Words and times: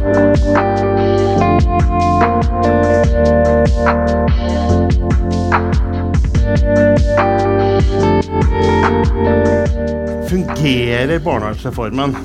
Fungerer 0.00 0.16
barnevernsreformen? 11.20 12.16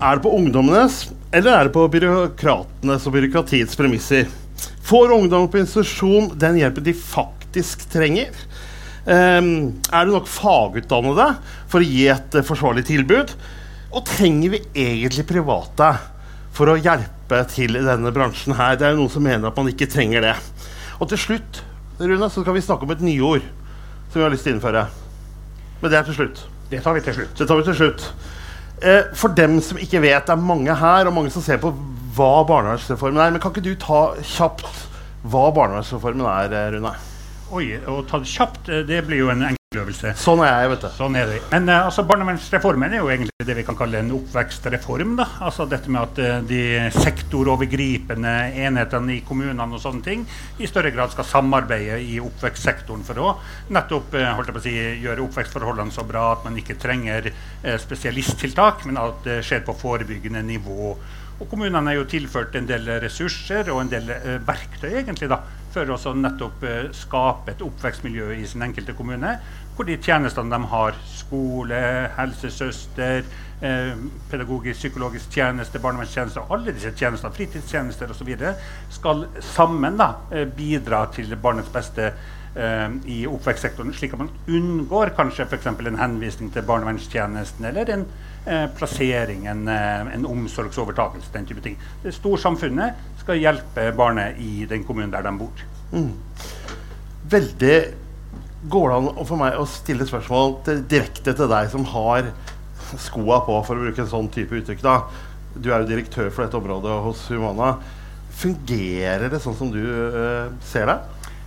Er 0.00 0.16
det 0.16 0.22
på 0.22 0.32
ungdommenes, 0.32 1.12
eller 1.28 1.52
er 1.52 1.68
det 1.68 1.74
på 1.74 1.84
byråkratenes 1.92 3.04
og 3.04 3.12
byråkratiets 3.18 3.76
premisser? 3.76 4.24
Får 4.88 5.12
ungdom 5.12 5.44
på 5.52 5.60
institusjon 5.60 6.32
den 6.40 6.56
hjelpen 6.62 6.88
de 6.88 6.96
faktisk 6.96 7.84
trenger? 7.92 8.32
Um, 9.04 9.76
er 9.92 10.08
det 10.08 10.14
nok 10.14 10.32
fagutdannede 10.32 11.28
for 11.68 11.84
å 11.84 11.84
gi 11.84 12.08
et 12.16 12.40
uh, 12.40 12.46
forsvarlig 12.48 12.88
tilbud? 12.88 13.36
Og 13.92 14.08
trenger 14.08 14.56
vi 14.56 14.64
egentlig 14.72 15.28
private 15.28 15.92
for 16.54 16.70
å 16.70 16.78
hjelpe 16.78 17.40
til 17.50 17.78
i 17.78 17.84
denne 17.84 18.12
bransjen 18.14 18.54
her? 18.58 18.76
Det 18.78 18.86
er 18.86 18.94
jo 18.94 19.02
noen 19.02 19.12
som 19.12 19.24
mener 19.26 19.50
at 19.50 19.58
man 19.58 19.70
ikke 19.70 19.90
trenger 19.90 20.24
det. 20.24 20.34
Og 21.00 21.10
til 21.10 21.20
slutt 21.20 21.62
Rune, 21.98 22.26
så 22.30 22.42
skal 22.42 22.56
vi 22.56 22.62
snakke 22.64 22.86
om 22.86 22.90
et 22.90 23.02
nyord 23.06 23.44
som 24.10 24.18
vi 24.18 24.24
har 24.24 24.32
lyst 24.32 24.46
til 24.46 24.54
å 24.54 24.56
innføre. 24.56 24.86
Men 25.80 25.92
det 25.92 25.98
er 25.98 26.06
til 26.08 26.16
slutt. 26.16 26.40
Det 26.70 26.80
tar 26.82 26.96
vi 26.96 27.02
til 27.06 27.14
slutt. 27.14 27.34
Det 27.38 27.46
tar 27.46 27.60
vi 27.60 27.66
til 27.68 27.76
slutt. 27.78 28.06
Eh, 28.82 29.10
for 29.14 29.34
dem 29.38 29.60
som 29.62 29.78
ikke 29.78 30.02
vet, 30.02 30.26
det 30.26 30.34
er 30.34 30.42
mange 30.42 30.74
her 30.80 31.06
og 31.06 31.14
mange 31.14 31.30
som 31.30 31.44
ser 31.44 31.60
på 31.62 31.70
hva 32.16 32.32
barnevernsreformen 32.48 33.22
er. 33.22 33.34
Men 33.34 33.42
kan 33.42 33.54
ikke 33.54 33.66
du 33.66 33.74
ta 33.78 34.00
kjapt 34.18 34.66
hva 35.30 35.48
barnevernsreformen 35.54 36.26
er, 36.26 36.54
eh, 36.54 36.70
Rune? 36.74 36.94
Oi, 37.52 37.74
å 37.84 38.00
ta 38.08 38.22
det 38.22 38.30
kjapt, 38.30 38.70
eh, 38.72 38.86
det 38.88 39.02
blir 39.04 39.20
jo 39.20 39.28
en 39.28 39.42
enkel 39.50 39.80
øvelse. 39.82 40.14
Sånn 40.16 40.40
er 40.44 40.62
jeg, 40.62 40.68
vet 40.72 40.84
du. 40.84 40.88
Sånn 40.96 41.16
er 41.18 41.26
det. 41.28 41.40
Men 41.50 41.66
uh, 41.68 41.88
altså, 41.90 42.04
barnevernsreformen 42.08 42.94
er 42.94 43.02
jo 43.02 43.10
egentlig 43.12 43.44
det 43.44 43.56
vi 43.58 43.64
kan 43.66 43.76
kalle 43.76 44.00
en 44.00 44.12
oppvekstreform. 44.16 45.16
da. 45.18 45.26
Altså 45.44 45.66
dette 45.68 45.92
med 45.92 46.00
at 46.00 46.20
uh, 46.22 46.46
de 46.48 46.60
sektorovergripende 46.94 48.32
enhetene 48.64 49.18
i 49.18 49.24
kommunene 49.26 49.66
og 49.76 49.82
sånne 49.82 50.06
ting 50.06 50.22
i 50.62 50.70
større 50.70 50.94
grad 50.94 51.12
skal 51.12 51.28
samarbeide 51.28 51.98
i 52.00 52.16
oppvekstsektoren 52.22 53.04
for 53.04 53.20
å 53.20 53.34
nettopp 53.74 54.16
uh, 54.16 54.30
holdt 54.38 54.48
jeg 54.48 54.56
på 54.56 54.62
å 54.62 54.66
si, 54.68 54.76
gjøre 55.04 55.26
oppvekstforholdene 55.26 55.94
så 55.94 56.06
bra 56.08 56.30
at 56.36 56.46
man 56.48 56.56
ikke 56.60 56.78
trenger 56.80 57.28
spesialisttiltak, 57.80 58.86
men 58.88 58.98
at 59.00 59.20
det 59.26 59.42
skjer 59.44 59.66
på 59.66 59.76
forebyggende 59.84 60.42
nivå. 60.46 60.94
Og 61.44 61.50
kommunene 61.50 61.92
er 61.92 61.98
jo 61.98 62.06
tilført 62.08 62.56
en 62.56 62.64
del 62.64 62.88
ressurser 63.04 63.68
og 63.68 63.82
en 63.82 63.90
del 63.92 64.08
verktøy 64.46 64.94
egentlig 65.02 65.28
da, 65.28 65.42
for 65.74 65.90
å 65.92 66.14
nettopp 66.16 66.62
skape 66.96 67.52
et 67.52 67.64
oppvekstmiljø 67.66 68.30
i 68.38 68.46
sin 68.48 68.64
enkelte 68.64 68.94
kommune 68.96 69.34
hvor 69.74 69.88
de 69.88 69.96
tjenestene 69.98 70.52
de 70.52 70.68
har, 70.70 70.94
skole, 71.10 71.80
helsesøster, 72.16 73.24
eh, 73.60 73.96
pedagogisk, 74.30 74.78
psykologisk 74.78 75.34
tjeneste, 75.34 75.82
barnevernstjeneste, 75.82 76.46
alle 76.50 76.74
disse 76.74 76.94
tjenestene, 76.94 77.34
fritidstjenester 77.34 78.14
osv., 78.14 78.30
skal 78.90 79.26
sammen 79.40 79.98
da, 79.98 80.14
eh, 80.30 80.46
bidra 80.46 81.06
til 81.12 81.36
barnets 81.36 81.72
beste 81.74 82.06
eh, 82.06 82.14
i 82.54 83.24
oppvekstsektoren, 83.26 83.90
slik 83.96 84.12
at 84.14 84.20
man 84.20 84.28
unngår 84.46 85.10
kanskje 85.16 85.42
f.eks. 85.48 85.66
en 85.66 85.98
henvisning 85.98 86.52
til 86.54 86.62
barnevernstjenesten 86.68 87.66
eller 87.66 87.90
en 87.90 88.04
eh, 88.46 88.68
plassering, 88.76 89.46
en, 89.50 89.66
eh, 89.68 90.14
en 90.14 90.26
omsorgsovertakelse, 90.26 91.32
den 91.34 91.48
type 91.48 91.64
ting. 91.64 91.76
Det 92.04 92.14
storsamfunnet 92.14 93.00
skal 93.24 93.40
hjelpe 93.42 93.88
barnet 93.96 94.38
i 94.38 94.68
den 94.70 94.84
kommunen 94.86 95.12
der 95.12 95.26
de 95.26 95.34
bor. 95.38 95.66
Mm. 95.92 96.12
Veldig 97.34 97.76
Går 98.64 98.88
det 98.88 98.96
an 98.96 99.26
for 99.28 99.36
meg 99.36 99.58
å 99.60 99.66
stille 99.68 100.06
spørsmål 100.08 100.54
til, 100.64 100.78
direkte 100.88 101.34
til 101.36 101.50
deg 101.50 101.66
som 101.68 101.82
har 101.90 102.30
skoa 102.96 103.42
på, 103.44 103.58
for 103.66 103.76
å 103.76 103.82
bruke 103.82 104.00
en 104.00 104.08
sånn 104.08 104.30
type 104.32 104.56
uttrykk? 104.56 104.80
da. 104.80 104.94
Du 105.52 105.68
er 105.68 105.82
jo 105.82 105.90
direktør 105.90 106.30
for 106.32 106.46
dette 106.46 106.56
området 106.56 106.94
hos 107.04 107.26
Humana. 107.28 107.74
Fungerer 108.40 109.28
det 109.28 109.42
sånn 109.44 109.58
som 109.58 109.68
du 109.68 109.82
uh, 109.84 110.48
ser 110.64 110.88
det? 110.88 110.96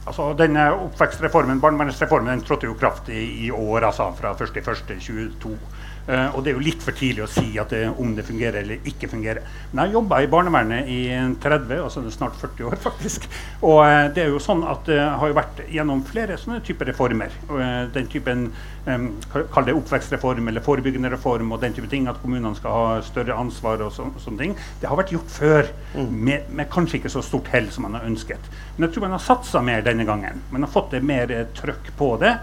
Altså, 0.08 0.30
denne 0.40 0.70
oppvekstreformen, 0.86 1.60
Barnevernsreformen 1.60 2.32
den 2.32 2.46
trådte 2.48 2.70
jo 2.70 2.78
kraft 2.80 3.10
i, 3.12 3.52
år, 3.52 3.90
altså 3.90 4.08
fra 4.16 4.32
1.1.22. 4.40 5.58
Uh, 6.08 6.38
og 6.38 6.44
det 6.44 6.54
er 6.54 6.56
jo 6.56 6.64
litt 6.64 6.84
for 6.84 6.96
tidlig 6.96 7.26
å 7.26 7.28
si 7.28 7.50
det, 7.52 7.82
om 8.00 8.14
det 8.16 8.24
fungerer 8.24 8.62
eller 8.62 8.86
ikke 8.88 9.10
fungerer. 9.12 9.44
Men 9.74 9.82
jeg 9.82 9.90
har 9.90 9.98
jobba 9.98 10.22
i 10.24 10.30
barnevernet 10.32 10.88
i 10.88 11.02
30, 11.44 11.74
altså 11.84 12.06
snart 12.14 12.38
40 12.40 12.70
år, 12.70 12.78
faktisk. 12.88 13.28
Og 13.60 13.82
uh, 13.84 14.08
det 14.16 14.24
er 14.24 14.32
jo 14.32 14.40
sånn 14.40 14.64
at 14.64 14.88
det 14.88 15.02
uh, 15.02 15.18
har 15.20 15.36
vært 15.36 15.60
gjennom 15.68 16.06
flere 16.08 16.40
sånne 16.40 16.62
typer 16.64 16.94
reformer. 16.94 17.36
Den 17.92 18.08
typen 18.08 18.48
Kall 18.88 19.66
det 19.68 19.76
oppvekstreform 19.76 20.48
eller 20.48 20.64
forebyggende 20.64 21.10
reform 21.12 21.52
og 21.52 21.60
den 21.62 21.76
type 21.76 21.90
ting. 21.92 22.08
At 22.08 22.22
kommunene 22.22 22.56
skal 22.56 22.72
ha 22.76 23.02
større 23.06 23.36
ansvar 23.36 23.84
og, 23.84 23.92
så, 23.96 24.08
sånne 24.24 24.44
ting. 24.44 24.56
Det 24.82 24.88
har 24.88 25.00
vært 25.00 25.12
gjort 25.16 25.34
før, 25.34 25.72
mm. 25.98 26.14
med, 26.14 26.48
med, 26.56 26.70
kanskje 26.72 27.02
ikke 27.02 27.12
så 27.12 27.24
stort 27.26 27.52
hell 27.52 27.70
som 27.74 27.88
man 27.88 28.00
har 28.00 28.08
ønsket. 28.08 28.50
Men 28.78 28.88
jeg 28.88 28.96
tror 28.96 29.08
man 29.08 29.18
har 29.18 29.26
satsa 29.26 29.64
mer 29.66 29.84
denne 29.86 30.08
gangen. 30.08 30.42
Man 30.54 30.64
har 30.64 30.72
fått 30.72 30.96
det 30.96 31.04
mer 31.04 31.34
trøkk 31.58 31.92
på 32.00 32.14
det. 32.24 32.38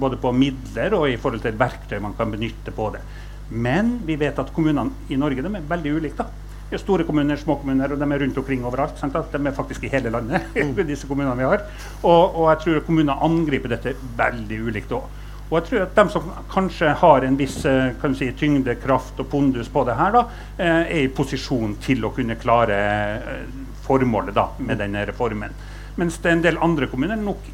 både 0.00 0.16
på 0.18 0.32
midler 0.34 0.94
og 0.96 1.08
i 1.08 1.18
forhold 1.20 1.42
til 1.44 1.58
verktøy 1.58 2.00
man 2.02 2.16
kan 2.18 2.32
benytte 2.32 2.72
på 2.74 2.90
det. 2.94 3.02
Men 3.50 4.00
vi 4.04 4.16
vet 4.16 4.38
at 4.38 4.52
kommunene 4.52 4.90
i 5.08 5.16
Norge 5.20 5.44
er 5.44 5.68
veldig 5.68 5.92
ulike. 5.96 6.16
da. 6.16 6.44
Det 6.70 6.78
er 6.78 6.82
store 6.82 7.04
kommuner, 7.04 7.36
små 7.36 7.58
kommuner, 7.60 7.92
og 7.92 8.00
de 8.00 8.06
er 8.12 8.22
rundt 8.24 8.38
omkring 8.40 8.64
overalt. 8.64 8.96
Sant? 8.98 9.14
De 9.32 9.46
er 9.46 9.52
faktisk 9.54 9.84
i 9.84 9.90
hele 9.92 10.10
landet, 10.10 10.42
mm. 10.56 10.86
disse 10.88 11.06
kommunene 11.06 11.36
vi 11.38 11.46
har. 11.46 11.66
Og, 12.02 12.34
og 12.34 12.48
jeg 12.50 12.62
tror 12.64 12.86
kommunene 12.88 13.18
angriper 13.22 13.76
dette 13.76 13.94
veldig 14.18 14.58
ulikt 14.68 14.96
òg. 14.96 15.04
Og 15.50 15.58
jeg 15.58 15.66
tror 15.68 15.82
at 15.84 15.98
de 15.98 16.04
som 16.12 16.30
kanskje 16.50 16.94
har 17.02 17.26
en 17.26 17.36
viss 17.38 17.58
eh, 17.68 17.92
kan 18.00 18.16
si, 18.16 18.30
tyngde, 18.38 18.76
kraft 18.82 19.20
og 19.20 19.28
pondus 19.32 19.68
på 19.72 19.84
det 19.86 19.96
her, 19.98 20.16
da, 20.16 20.24
eh, 20.56 20.80
er 20.80 21.02
i 21.04 21.12
posisjon 21.12 21.76
til 21.84 22.06
å 22.06 22.12
kunne 22.16 22.38
klare 22.40 22.78
eh, 22.78 23.44
formålet 23.84 24.36
da, 24.36 24.48
med 24.58 24.80
denne 24.80 25.04
reformen. 25.10 25.52
Mens 26.00 26.16
det 26.18 26.30
er 26.30 26.38
en 26.38 26.46
del 26.46 26.60
andre 26.64 26.88
kommuner 26.90 27.20
nok 27.20 27.44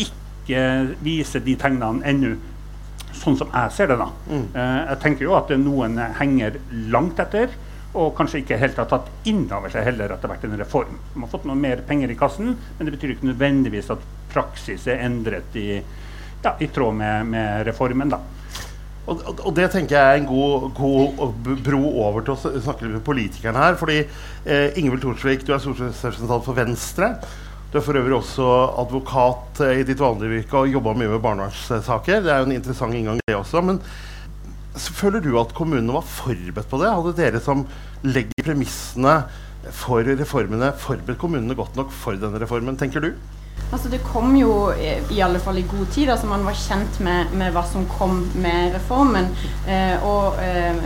ikke 0.00 0.64
viser 1.04 1.44
de 1.44 1.56
tegnene 1.60 2.06
ennå 2.08 2.34
sånn 3.16 3.36
som 3.38 3.52
jeg 3.52 3.72
ser 3.72 3.92
det, 3.92 3.96
da. 4.00 4.10
Mm. 4.28 4.42
Jeg 4.52 4.98
tenker 5.00 5.24
jo 5.24 5.36
at 5.38 5.52
noen 5.56 5.96
henger 6.18 6.58
langt 6.92 7.20
etter. 7.22 7.54
Og 7.96 8.10
kanskje 8.12 8.42
ikke 8.42 8.58
helt 8.60 8.76
har 8.76 8.88
tatt 8.90 9.06
inn 9.30 9.46
over 9.56 9.72
seg 9.72 9.86
heller 9.86 10.12
at 10.12 10.20
det 10.20 10.28
har 10.28 10.34
vært 10.34 10.44
en 10.44 10.58
reform. 10.60 10.98
De 11.14 11.22
har 11.22 11.30
fått 11.32 11.46
noe 11.48 11.56
mer 11.56 11.80
penger 11.88 12.12
i 12.12 12.18
kassen, 12.18 12.52
men 12.76 12.88
det 12.88 12.92
betyr 12.92 13.14
ikke 13.14 13.30
nødvendigvis 13.30 13.88
at 13.94 14.02
praksis 14.34 14.84
er 14.90 15.00
endret 15.06 15.56
i, 15.56 15.80
ja, 16.46 16.54
i 16.62 16.70
tråd 16.70 16.94
med, 16.94 17.26
med, 17.32 17.66
reformen. 17.66 18.12
da. 18.12 18.22
Og, 19.06 19.22
og, 19.22 19.52
det 19.54 19.68
tenker 19.70 19.94
jeg 19.94 20.02
er 20.02 20.20
en 20.20 20.26
god, 20.26 20.70
god 20.74 21.58
bro 21.62 21.82
over 22.02 22.24
til 22.26 22.34
å 22.34 22.54
snakke 22.58 22.88
med 22.90 23.04
politikerne 23.06 23.62
her. 23.62 23.78
fordi 23.78 24.00
eh, 24.02 24.78
Ingvild 24.80 25.04
Thorsvik, 25.04 25.46
du 25.46 25.52
er 25.54 25.62
stortingsrepresentant 25.62 26.46
for 26.46 26.58
Venstre. 26.58 27.12
Du 27.70 27.78
er 27.78 27.86
for 27.86 27.98
øvrig 27.98 28.18
også 28.18 28.50
advokat 28.82 29.62
eh, 29.62 29.80
i 29.82 29.86
ditt 29.86 30.02
vanlige 30.02 30.40
virke 30.40 30.58
og 30.62 30.74
jobba 30.74 30.96
mye 30.98 31.12
med 31.14 31.22
barnevernssaker. 31.22 32.26
Det 32.26 32.34
er 32.34 32.42
jo 32.42 32.50
en 32.50 32.58
interessant 32.58 32.98
inngang, 32.98 33.22
det 33.22 33.38
også. 33.38 33.62
Men 33.62 33.80
føler 34.76 35.22
du 35.22 35.32
at 35.38 35.54
kommunene 35.56 35.94
var 35.94 36.06
forberedt 36.10 36.70
på 36.70 36.82
det? 36.82 36.90
Hadde 36.90 37.16
dere 37.20 37.42
som 37.42 37.62
legger 38.06 38.46
premissene 38.50 39.20
for 39.74 40.06
reformene, 40.06 40.74
forberedt 40.82 41.22
kommunene 41.22 41.58
godt 41.58 41.78
nok 41.78 41.94
for 41.94 42.18
denne 42.18 42.42
reformen, 42.42 42.78
tenker 42.78 43.06
du? 43.06 43.14
Altså 43.72 43.88
Det 43.90 43.98
kom 44.06 44.36
jo 44.38 44.70
i 45.10 45.20
alle 45.24 45.40
fall 45.42 45.58
i 45.58 45.64
god 45.66 45.86
tid. 45.92 46.10
altså 46.10 46.26
Man 46.26 46.44
var 46.46 46.54
kjent 46.54 47.00
med, 47.00 47.32
med 47.34 47.52
hva 47.54 47.64
som 47.66 47.86
kom 47.98 48.20
med 48.34 48.74
reformen. 48.76 49.26
Eh, 49.66 50.04
og 50.06 50.38
eh, 50.42 50.78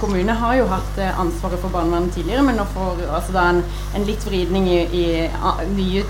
kommunene 0.00 0.34
har 0.40 0.56
jo 0.56 0.68
hatt 0.70 0.98
eh, 0.98 1.20
ansvaret 1.20 1.60
for 1.60 1.72
barnevernet 1.74 2.14
tidligere, 2.16 2.44
men 2.46 2.56
nå 2.56 2.64
får 2.72 3.02
altså 3.12 3.34
da 3.36 3.44
en, 3.52 3.60
en 3.98 4.06
litt 4.08 4.24
vridning 4.26 4.68
i, 4.72 4.80
i 4.96 5.04
a, 5.28 5.54
nye 5.74 6.04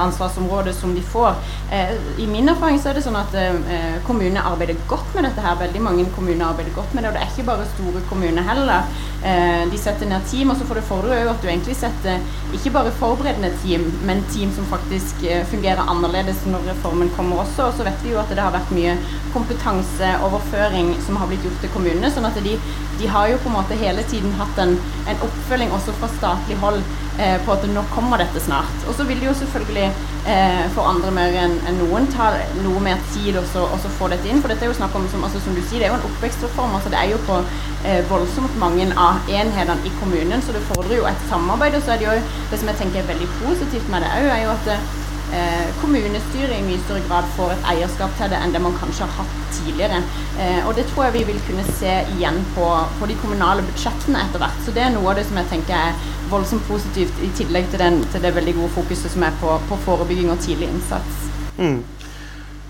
ansvarsområder 0.00 0.72
som 0.74 0.94
de 0.96 1.04
får. 1.04 1.36
Eh, 1.70 1.92
I 2.24 2.26
min 2.30 2.48
erfaring 2.48 2.80
så 2.80 2.90
er 2.90 2.98
det 2.98 3.04
sånn 3.04 3.20
at 3.20 3.36
eh, 3.36 4.00
kommunene 4.08 4.46
arbeider 4.48 4.80
godt 4.88 5.12
med 5.14 5.28
dette 5.28 5.44
her. 5.44 5.60
Veldig 5.60 5.84
mange 5.84 6.08
kommuner 6.16 6.48
arbeider 6.48 6.72
godt 6.76 6.96
med 6.96 7.04
det, 7.04 7.12
og 7.12 7.18
det 7.18 7.26
er 7.26 7.34
ikke 7.34 7.50
bare 7.52 7.68
store 7.74 8.04
kommuner 8.08 8.48
heller. 8.48 8.88
Eh, 9.24 9.62
de 9.72 9.78
setter 9.80 10.08
ned 10.10 10.26
team, 10.30 10.50
og 10.52 10.58
så 10.58 10.66
får 10.68 10.80
det 10.80 10.88
fordre 10.88 11.20
at 11.30 11.40
du 11.42 11.48
egentlig 11.48 11.76
setter 11.78 12.20
ikke 12.54 12.74
bare 12.74 12.94
forberedende 13.00 13.50
team, 13.62 13.86
men 14.06 14.24
team 14.32 14.52
som 14.54 14.68
faktisk 14.70 15.24
fungerer 15.50 15.66
fungerer 15.66 15.90
annerledes 15.90 16.44
når 16.46 16.68
reformen 16.70 17.10
kommer 17.16 17.36
også. 17.42 17.66
Og 17.66 17.74
så 17.76 17.84
vet 17.84 18.04
vi 18.04 18.12
jo 18.12 18.20
at 18.20 18.30
det 18.30 18.42
har 18.42 18.54
vært 18.54 18.72
mye 18.76 18.96
kompetanseoverføring 19.34 20.94
som 21.06 21.16
har 21.20 21.30
blitt 21.30 21.44
gjort 21.44 21.60
til 21.60 21.72
kommunene. 21.74 22.10
sånn 22.10 22.28
at 22.28 22.38
de, 22.44 22.58
de 23.00 23.08
har 23.08 23.28
jo 23.30 23.40
på 23.42 23.50
en 23.50 23.58
måte 23.58 23.78
hele 23.80 24.04
tiden 24.10 24.32
hatt 24.38 24.58
en, 24.62 24.76
en 25.06 25.24
oppfølging 25.26 25.72
også 25.72 25.96
fra 26.00 26.10
statlig 26.16 26.56
hold 26.62 26.82
eh, 27.18 27.36
på 27.44 27.54
at 27.54 27.64
nå 27.70 27.82
kommer 27.94 28.20
dette 28.20 28.42
snart. 28.42 28.76
Og 28.88 28.94
så 28.96 29.06
vil 29.08 29.20
det 29.20 29.28
jo 29.28 29.34
selvfølgelig 29.40 29.86
eh, 30.32 30.64
for 30.74 30.88
andre 30.90 31.12
mer 31.18 31.38
enn 31.44 31.56
en 31.68 31.80
noen 31.82 32.08
ta 32.12 32.32
noe 32.64 32.82
mer 32.84 33.00
tid 33.14 33.38
å 33.38 33.44
få 33.46 34.10
dette 34.12 34.28
inn. 34.30 34.42
For 34.42 34.52
dette 34.52 34.66
er 34.66 34.72
jo 34.72 34.78
snakk 34.78 34.96
om, 34.98 35.08
som, 35.12 35.24
altså, 35.26 35.42
som 35.44 35.56
du 35.56 35.62
sier, 35.62 35.80
det 35.80 35.88
er 35.88 35.94
jo 35.94 36.00
en 36.00 36.08
oppvekstreform. 36.10 36.76
altså 36.78 36.92
Det 36.92 37.00
er 37.00 37.14
jo 37.14 37.22
på 37.28 37.40
eh, 37.84 38.02
voldsomt 38.10 38.60
mange 38.62 38.88
av 38.92 39.26
enhetene 39.30 39.80
i 39.86 39.96
kommunen, 40.00 40.44
så 40.44 40.54
det 40.56 40.66
fordrer 40.70 41.00
jo 41.00 41.08
et 41.10 41.26
samarbeid. 41.30 41.78
Og 41.78 41.84
så 41.86 41.96
er 41.96 42.02
det 42.02 42.10
jo 42.10 42.20
det 42.52 42.60
som 42.60 42.72
jeg 42.72 42.82
tenker 42.82 43.02
er 43.02 43.10
veldig 43.14 43.32
positivt 43.40 43.90
med 43.92 44.04
det 44.06 44.14
òg, 44.20 44.30
er 44.36 44.46
jo 44.46 44.54
at 44.54 45.04
eh, 45.34 45.68
kommunestyret 45.80 46.54
i 46.56 46.64
mye 46.66 46.82
større 46.84 47.02
grad 47.08 47.28
får 47.36 47.54
et 47.54 47.68
eierskap 47.72 48.14
til 48.18 48.30
det 48.32 48.38
enn 48.42 48.54
det 48.54 48.62
man 48.62 48.76
kanskje 48.78 49.06
har 49.06 49.16
hatt 49.22 49.48
tidligere. 49.56 50.02
Eh, 50.42 50.60
og 50.66 50.76
det 50.78 50.86
tror 50.90 51.06
jeg 51.06 51.16
vi 51.18 51.24
vil 51.32 51.42
kunne 51.48 51.66
se 51.80 51.96
igjen 52.16 52.38
på, 52.54 52.68
på, 53.00 53.10
de 53.10 53.18
kommunale 53.22 53.64
budsjettene 53.66 54.22
etter 54.26 54.42
hvert. 54.42 54.62
Så 54.66 54.76
det 54.76 54.86
er 54.86 54.94
noe 54.94 55.10
av 55.12 55.20
det 55.20 55.26
som 55.28 55.40
jeg 55.40 55.50
tenker 55.54 55.76
er 55.80 56.14
voldsomt 56.30 56.66
positivt, 56.70 57.20
i 57.24 57.32
tillegg 57.38 57.68
til, 57.72 57.82
den, 57.82 58.00
til 58.12 58.24
det 58.24 58.34
veldig 58.36 58.56
gode 58.60 58.74
fokuset 58.78 59.12
som 59.12 59.26
er 59.26 59.36
på, 59.42 59.58
på 59.70 59.82
forebygging 59.88 60.32
og 60.32 60.42
tidlig 60.44 60.70
innsats. 60.70 61.28
Mm. 61.56 61.82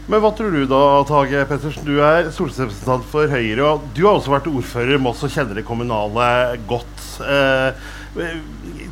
Men 0.07 0.23
hva 0.23 0.31
tror 0.39 0.53
du 0.55 0.61
da, 0.71 0.83
Tage 1.03 1.41
Pettersen? 1.51 1.87
Du 1.87 1.97
er 1.99 2.29
stortingsrepresentant 2.31 3.09
for 3.11 3.27
Høyre. 3.27 3.73
og 3.73 3.89
Du 3.97 4.05
har 4.07 4.15
også 4.15 4.37
vært 4.37 4.47
ordfører 4.53 4.95
i 4.95 5.01
Moss 5.03 5.25
og 5.27 5.33
kjenner 5.35 5.59
det 5.59 5.67
kommunale 5.67 6.29
godt. 6.71 7.07
Eh, 7.27 7.89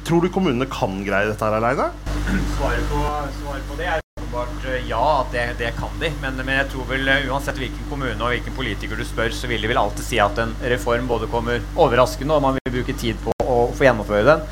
tror 0.04 0.24
du 0.24 0.32
kommunene 0.34 0.66
kan 0.70 0.98
greie 1.06 1.30
dette 1.30 1.46
her 1.46 1.54
aleine? 1.60 1.92
Svaret 2.24 2.88
på, 2.88 3.00
svaret 3.42 3.66
på 3.68 3.74
det 3.76 3.86
er 3.90 4.00
åpenbart 4.20 4.64
eh, 4.64 4.86
ja, 4.88 5.02
at 5.20 5.32
det, 5.34 5.42
det 5.58 5.72
kan 5.76 5.92
de. 6.00 6.08
Men, 6.22 6.38
men, 6.40 6.54
jeg 6.56 6.70
tror 6.72 6.86
vel 6.88 7.10
eh, 7.12 7.26
uansett 7.28 7.58
hvilken 7.60 7.84
kommune 7.90 8.16
og 8.16 8.32
hvilken 8.32 8.56
politiker 8.56 8.96
du 8.96 9.04
spør, 9.04 9.34
så 9.36 9.50
vil 9.50 9.60
de 9.60 9.68
vel 9.68 9.80
alltid 9.80 10.06
si 10.06 10.20
at 10.22 10.40
en 10.40 10.54
reform 10.72 11.10
både 11.10 11.28
kommer 11.32 11.60
overraskende, 11.76 12.36
og 12.36 12.46
man 12.46 12.56
vil 12.56 12.78
bruke 12.78 12.96
tid 12.96 13.20
på 13.20 13.34
å 13.44 13.58
få 13.76 13.86
gjennomføre 13.86 14.24
den. 14.30 14.46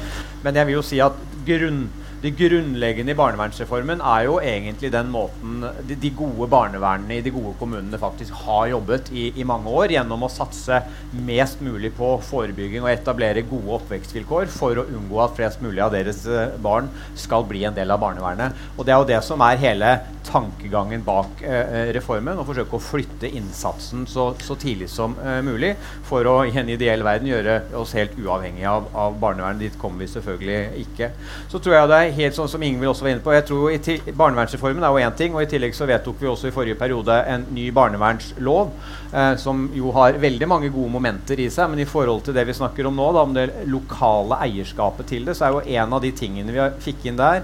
Men 0.45 0.61
jeg 0.61 0.69
vil 0.69 0.79
jo 0.79 0.85
si 0.85 1.01
at 1.01 1.17
grunn 1.49 1.87
det 2.23 2.31
grunnleggende 2.39 3.11
i 3.11 3.19
barnevernsreformen 3.19 4.03
er 4.07 4.27
jo 4.29 4.37
egentlig 4.39 4.93
den 4.95 5.09
måten 5.11 5.65
de, 5.89 5.97
de 5.99 6.11
gode 6.15 6.47
barnevernene 6.53 7.17
i 7.17 7.25
de 7.25 7.33
gode 7.35 7.57
kommunene 7.59 7.99
faktisk 7.99 8.37
har 8.45 8.69
jobbet 8.71 9.11
i, 9.11 9.25
i, 9.35 9.47
mange 9.49 9.71
år, 9.71 9.91
gjennom 9.97 10.23
å 10.23 10.31
satse 10.31 10.79
mest 11.27 11.63
mulig 11.67 11.91
på 11.97 12.13
forebygging 12.29 12.85
og 12.85 12.93
etablere 12.93 13.43
gode 13.51 13.75
oppvekstvilkår 13.81 14.53
for 14.55 14.79
å 14.79 14.87
unngå 14.87 15.19
at 15.25 15.35
flest 15.39 15.65
mulig 15.67 15.83
av 15.83 15.97
deres 15.97 16.23
uh, 16.31 16.55
barn 16.63 16.91
skal 17.19 17.47
bli 17.49 17.65
en 17.67 17.75
del 17.75 17.91
av 17.91 18.03
barnevernet. 18.05 18.55
Og 18.77 18.87
Det 18.87 18.95
er 18.95 19.03
jo 19.03 19.11
det 19.11 19.23
som 19.27 19.43
er 19.43 19.63
hele 19.63 19.97
tankegangen 20.27 21.03
bak 21.05 21.43
eh, 21.45 21.91
reformen, 21.97 22.39
å 22.39 22.47
forsøke 22.47 22.77
å 22.79 22.83
flytte 22.83 23.29
innsatsen 23.29 24.07
så, 24.09 24.29
så 24.43 24.57
tidlig 24.61 24.89
som 24.93 25.17
eh, 25.21 25.41
mulig 25.45 25.73
for 26.09 26.27
å 26.29 26.37
i 26.47 26.55
en 26.59 26.71
ideell 26.73 27.03
verden 27.07 27.31
gjøre 27.31 27.59
oss 27.79 27.95
helt 27.99 28.15
uavhengige 28.19 28.71
av, 28.71 28.89
av 28.95 29.19
barnevernet. 29.23 29.67
Dit 29.67 29.79
kommer 29.81 30.05
vi 30.05 30.13
selvfølgelig 30.13 30.85
ikke. 30.87 31.11
Så 31.53 31.61
tror 31.63 31.77
jeg 31.77 31.91
det 31.91 31.99
er 31.99 32.12
helt 32.17 32.37
sånn 32.37 32.51
som 32.51 32.63
Ingvild 32.63 32.91
også 32.93 33.07
var 33.07 33.13
inne 33.13 33.25
på. 33.25 33.33
jeg 33.35 33.45
tror 33.49 34.15
Barnevernsreformen 34.19 34.85
er 34.85 34.93
jo 34.93 35.03
én 35.07 35.17
ting. 35.17 35.35
og 35.35 35.43
I 35.43 35.51
tillegg 35.51 35.75
så 35.75 35.87
vedtok 35.87 36.21
vi 36.21 36.29
også 36.31 36.49
i 36.49 36.55
forrige 36.55 36.79
periode 36.79 37.19
en 37.27 37.47
ny 37.51 37.71
barnevernslov, 37.71 38.71
eh, 39.13 39.35
som 39.37 39.71
jo 39.75 39.93
har 39.93 40.19
veldig 40.23 40.49
mange 40.49 40.71
gode 40.71 40.91
momenter 40.91 41.41
i 41.41 41.49
seg. 41.51 41.71
Men 41.71 41.81
i 41.81 41.89
forhold 41.89 42.25
til 42.25 42.35
det 42.35 42.47
vi 42.47 42.57
snakker 42.59 42.87
om 42.87 42.97
nå, 42.97 43.13
da, 43.13 43.23
om 43.23 43.35
det 43.35 43.51
lokale 43.67 44.41
eierskapet 44.47 45.07
til 45.07 45.25
det, 45.25 45.37
så 45.37 45.47
er 45.47 45.53
jo 45.53 45.79
en 45.83 45.93
av 45.93 46.03
de 46.03 46.13
tingene 46.13 46.53
vi 46.53 46.69
fikk 46.81 47.07
inn 47.07 47.21
der, 47.21 47.43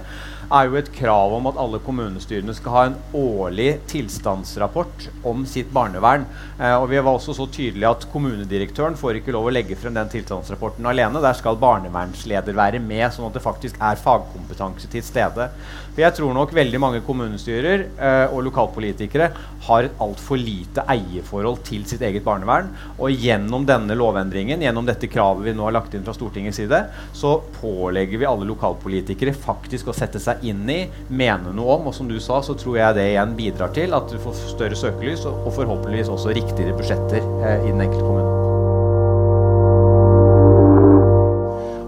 er 0.49 0.65
jo 0.65 0.77
et 0.79 0.89
krav 0.93 1.33
om 1.35 1.47
at 1.49 1.57
alle 1.61 1.79
kommunestyrene 1.85 2.53
skal 2.57 2.73
ha 2.73 2.83
en 2.87 2.95
årlig 3.17 3.69
tilstandsrapport 3.89 5.05
om 5.29 5.43
sitt 5.49 5.69
barnevern. 5.73 6.25
Eh, 6.57 6.73
og 6.73 6.89
Vi 6.89 6.97
var 6.97 7.11
også 7.11 7.35
så 7.37 7.45
tydelige 7.45 7.89
at 7.89 8.07
kommunedirektøren 8.11 8.97
får 8.97 9.19
ikke 9.19 9.35
lov 9.35 9.49
å 9.49 9.53
legge 9.53 9.77
frem 9.77 9.93
den 9.97 10.09
tilstandsrapporten 10.09 10.89
alene. 10.89 11.21
Der 11.21 11.37
skal 11.37 11.59
barnevernsleder 11.61 12.57
være 12.57 12.81
med, 12.81 13.05
sånn 13.13 13.29
at 13.29 13.37
det 13.37 13.45
faktisk 13.45 13.77
er 13.77 14.01
fagkompetanse 14.01 14.89
til 14.89 15.05
stede. 15.05 15.51
For 15.99 16.05
jeg 16.05 16.15
tror 16.15 16.31
nok 16.31 16.53
veldig 16.55 16.79
mange 16.79 16.99
kommunestyrer 17.03 17.81
eh, 17.99 18.31
og 18.31 18.45
lokalpolitikere 18.45 19.25
har 19.65 19.83
et 19.83 19.97
altfor 19.99 20.39
lite 20.39 20.85
eierforhold 20.87 21.57
til 21.67 21.81
sitt 21.89 22.05
eget 22.07 22.23
barnevern. 22.23 22.69
Og 23.03 23.11
gjennom 23.11 23.65
denne 23.67 23.97
lovendringen, 23.99 24.63
gjennom 24.63 24.87
dette 24.87 25.09
kravet 25.11 25.43
vi 25.49 25.53
nå 25.57 25.65
har 25.67 25.75
lagt 25.75 25.97
inn 25.97 26.05
fra 26.05 26.15
Stortingets 26.15 26.61
side, 26.61 26.79
så 27.11 27.33
pålegger 27.57 28.21
vi 28.21 28.29
alle 28.29 28.47
lokalpolitikere 28.47 29.33
faktisk 29.35 29.91
å 29.91 29.97
sette 29.97 30.21
seg 30.23 30.39
inn 30.47 30.63
i, 30.71 30.77
mene 31.11 31.51
noe 31.51 31.75
om. 31.75 31.91
Og 31.91 31.97
som 31.99 32.07
du 32.07 32.15
sa, 32.23 32.39
så 32.47 32.55
tror 32.55 32.79
jeg 32.79 32.95
det 32.95 33.09
igjen 33.09 33.35
bidrar 33.35 33.75
til 33.75 33.97
at 33.99 34.07
du 34.07 34.15
får 34.23 34.39
større 34.53 34.79
søkelys 34.79 35.27
og, 35.27 35.43
og 35.51 35.57
forhåpentligvis 35.59 36.13
også 36.15 36.31
riktigere 36.39 36.79
budsjetter 36.79 37.19
eh, 37.19 37.67
i 37.67 37.75
den 37.75 37.83
enkelte 37.89 38.07
kommune. 38.07 38.31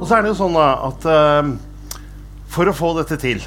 Og 0.01 0.03
så 0.03 0.19
er 0.19 0.27
det 0.27 0.35
jo 0.35 0.39
sånn 0.43 0.59
at 0.59 1.07
uh, 1.07 1.55
for 2.51 2.67
å 2.67 2.75
få 2.75 2.91
dette 2.99 3.15
til 3.23 3.39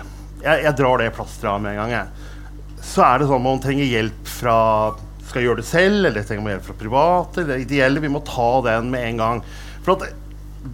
Jeg, 0.44 0.64
jeg 0.66 0.76
drar 0.78 1.00
det 1.00 1.12
plasteret 1.16 1.54
av 1.54 1.62
med 1.64 1.74
en 1.74 1.82
gang. 1.82 1.94
Jeg. 1.94 2.80
Så 2.84 3.04
er 3.06 3.20
det 3.20 3.28
sånn 3.30 3.40
at 3.40 3.46
man 3.46 3.62
trenger 3.64 3.88
hjelp 3.88 4.28
fra 4.28 4.58
Skal 5.24 5.46
gjøre 5.46 5.62
det 5.62 5.68
selv, 5.68 6.04
eller 6.04 6.26
trenger 6.26 6.44
man 6.44 6.52
hjelp 6.54 6.66
fra 6.68 6.76
private 6.82 7.42
eller 7.42 7.62
ideelle. 7.64 8.02
Vi 8.04 8.12
må 8.12 8.20
ta 8.28 8.50
den 8.66 8.90
med 8.92 9.08
en 9.08 9.22
gang. 9.22 9.40
For 9.86 9.96
at 9.96 10.20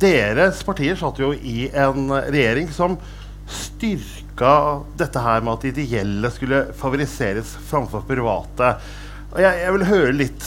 deres 0.01 0.61
partier 0.67 0.99
satt 0.99 1.19
jo 1.23 1.33
i 1.35 1.69
en 1.71 2.11
regjering 2.11 2.69
som 2.75 2.99
styrka 3.51 4.55
dette 4.99 5.23
her 5.23 5.43
med 5.43 5.57
at 5.57 5.69
ideelle 5.71 6.31
skulle 6.35 6.65
favoriseres 6.79 7.57
framfor 7.71 8.05
private. 8.07 8.75
Og 9.31 9.41
jeg, 9.43 9.63
jeg 9.65 9.77
vil 9.77 9.89
høre 9.91 10.19
litt 10.19 10.47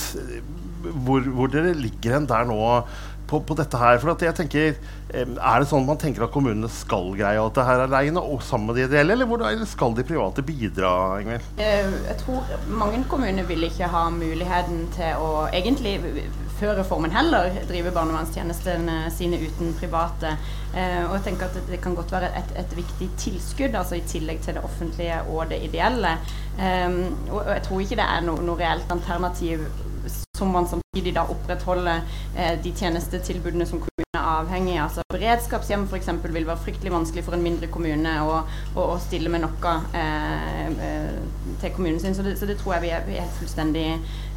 hvor, 0.83 1.23
hvor 1.23 1.51
dere 1.51 1.73
ligger 1.79 2.17
hen 2.17 2.27
der 2.29 2.47
nå 2.47 2.59
på, 3.33 3.41
på, 3.47 3.57
dette 3.57 3.79
her. 3.79 3.99
For 4.01 4.13
jeg 4.13 4.37
tenker, 4.37 4.77
Er 5.13 5.61
det 5.61 5.69
sånn 5.69 5.85
man 5.85 5.99
tenker 6.01 6.25
at 6.25 6.33
kommunene 6.33 6.69
skal 6.73 7.11
greie 7.17 7.41
alt 7.41 7.57
det 7.57 7.65
her 7.67 7.85
alene, 7.87 8.21
og 8.21 8.41
sammen 8.45 8.71
med 8.71 8.79
de 8.79 8.87
ideelle, 8.87 9.17
eller, 9.17 9.49
eller 9.49 9.69
skal 9.69 9.93
de 9.97 10.05
private 10.07 10.45
bidra? 10.45 10.93
Ingvild? 11.21 11.51
Eh, 11.61 11.91
jeg 12.07 12.17
tror 12.23 12.55
mange 12.69 13.03
kommuner 13.11 13.45
vil 13.49 13.67
ikke 13.67 13.91
ha 13.93 14.07
muligheten 14.13 14.87
til 14.95 15.21
å 15.21 15.45
egentlig 15.51 15.99
før 16.53 16.77
reformen 16.77 17.11
heller 17.11 17.49
drive 17.67 17.91
barnevernstjenestene 17.95 18.97
sine 19.13 19.39
uten 19.41 19.73
private. 19.77 20.35
Eh, 20.73 21.01
og 21.05 21.17
jeg 21.17 21.25
tenker 21.29 21.49
at 21.49 21.57
det, 21.69 21.81
kan 21.83 21.97
godt 21.97 22.13
være 22.13 22.31
et, 22.39 22.53
et, 22.61 22.75
viktig 22.77 23.09
tilskudd, 23.19 23.75
altså 23.77 23.99
i 23.99 24.05
tillegg 24.09 24.41
til 24.45 24.57
det 24.57 24.65
offentlige 24.65 25.21
og 25.29 25.49
det 25.51 25.61
ideelle. 25.67 26.17
Og 27.33 27.49
jeg 27.49 27.63
tror 27.65 27.81
ikke 27.81 27.97
det 27.97 28.05
er 28.05 28.25
noe, 28.25 28.45
noe 28.45 28.59
reelt 28.59 28.91
alternativ 28.93 29.65
som 30.43 30.51
man 30.51 30.67
samtidig 30.67 31.15
da 31.15 31.23
opprettholder 31.31 32.01
eh, 32.37 32.55
de 32.63 32.71
tjenestetilbudene 32.75 33.65
som 33.65 33.79
kommunen 33.79 34.17
er 34.17 34.25
avhengig 34.33 34.75
av. 34.77 34.89
Altså, 34.89 35.05
beredskapshjem 35.13 35.85
f.eks. 35.87 36.09
vil 36.25 36.47
være 36.49 36.63
fryktelig 36.65 36.91
vanskelig 36.91 37.23
for 37.23 37.37
en 37.37 37.45
mindre 37.45 37.69
kommune 37.71 38.15
å, 38.27 38.41
å, 38.75 38.87
å 38.95 38.97
stille 39.01 39.31
med 39.31 39.45
noe 39.45 39.75
eh, 39.95 40.65
eh, 40.89 41.13
til 41.61 41.75
kommunen 41.77 42.01
sin. 42.03 42.15
Så 42.17 42.25
det, 42.27 42.35
så 42.39 42.49
det, 42.49 42.57
tror 42.59 42.75
jeg 42.75 42.87
vi 42.87 42.95
er, 42.97 43.07
vi 43.07 43.19
er 43.21 43.31
fullstendig 43.39 43.87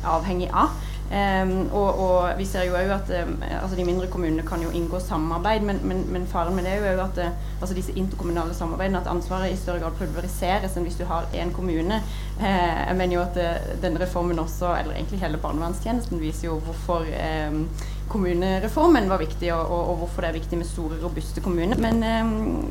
avhengig 0.07 0.53
av. 0.55 0.77
Um, 1.07 1.69
og, 1.73 1.99
og, 1.99 2.39
vi 2.39 2.45
ser 2.45 2.65
jo 2.67 2.75
òg 2.75 2.89
at 2.91 3.11
um, 3.23 3.37
altså 3.47 3.77
de 3.79 3.85
mindre 3.87 4.09
kommunene 4.11 4.43
kan 4.47 4.63
jo 4.63 4.73
inngå 4.75 4.99
samarbeid, 4.99 5.63
men, 5.63 5.79
men, 5.87 6.01
men 6.11 6.27
faren 6.27 6.57
med 6.57 6.67
det 6.67 6.73
er 6.73 6.97
jo 6.97 7.05
at 7.05 7.21
uh, 7.23 7.45
altså 7.61 7.77
disse 7.79 7.95
interkommunale 7.95 8.55
samarbeidene, 8.55 9.05
at 9.05 9.11
ansvaret 9.13 9.53
i 9.53 9.61
større 9.61 9.85
grad 9.85 9.95
pulveriseres 10.01 10.75
enn 10.75 10.89
hvis 10.89 10.99
du 10.99 11.05
har 11.07 11.31
én 11.31 11.55
kommune. 11.55 12.01
Uh, 12.41 12.83
jeg 12.89 12.99
mener 12.99 13.21
jo 13.21 13.23
at 13.23 13.39
uh, 13.39 13.71
denne 13.83 14.03
reformen 14.03 14.43
også, 14.43 14.75
eller 14.81 14.99
egentlig 14.99 15.23
hele 15.23 15.39
barnevernstjenesten, 15.47 16.21
viser 16.21 16.51
jo 16.51 16.59
hvorfor 16.67 17.07
um, 17.07 17.63
kommunereformen 18.11 19.07
var 19.11 19.23
viktig, 19.23 19.55
og, 19.55 19.63
og, 19.63 19.89
og, 19.93 19.97
hvorfor 20.03 20.27
det 20.27 20.33
er 20.33 20.41
viktig 20.41 20.59
med 20.59 20.67
store, 20.67 20.99
robuste 21.05 21.41
kommuner. 21.41 21.79
Men 21.79 22.67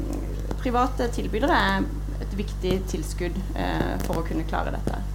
private 0.60 1.08
tilbydere 1.16 1.66
er 1.72 1.92
et 2.24 2.38
viktig 2.38 2.80
tilskudd 2.92 3.44
for 4.08 4.20
å 4.20 4.28
kunne 4.28 4.48
klare 4.48 4.76
dette. 4.76 5.15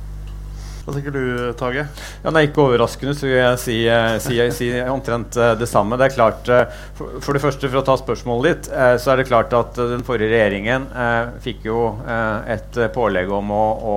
Hva 0.90 0.97
tenker 0.97 1.14
du, 1.14 1.52
Tage? 1.54 1.85
Ja, 2.25 2.30
nei, 2.35 2.49
Ikke 2.49 2.64
overraskende 2.64 3.12
så 3.14 3.28
vil 3.28 3.37
jeg 3.37 3.59
si, 3.62 3.76
eh, 3.87 4.16
si, 4.18 4.38
si 4.56 4.70
omtrent 4.90 5.37
eh, 5.38 5.52
det 5.61 5.68
samme. 5.70 5.94
Det 6.00 6.09
er 6.09 6.16
klart, 6.16 6.50
eh, 6.50 6.80
for, 6.99 7.20
for, 7.23 7.37
det 7.37 7.42
første, 7.44 7.70
for 7.70 7.78
å 7.78 7.85
ta 7.87 7.94
spørsmålet 8.00 8.49
ditt, 8.49 8.70
så 8.99 9.12
er 9.12 9.20
det 9.20 9.28
klart 9.28 9.54
at 9.54 9.78
den 9.78 10.02
forrige 10.06 10.32
regjeringen 10.32 10.88
fikk 11.44 11.68
jo 11.68 11.85
et 12.50 12.78
pålegg 12.94 13.30
om 13.35 13.52
å, 13.54 13.64
å 13.92 13.97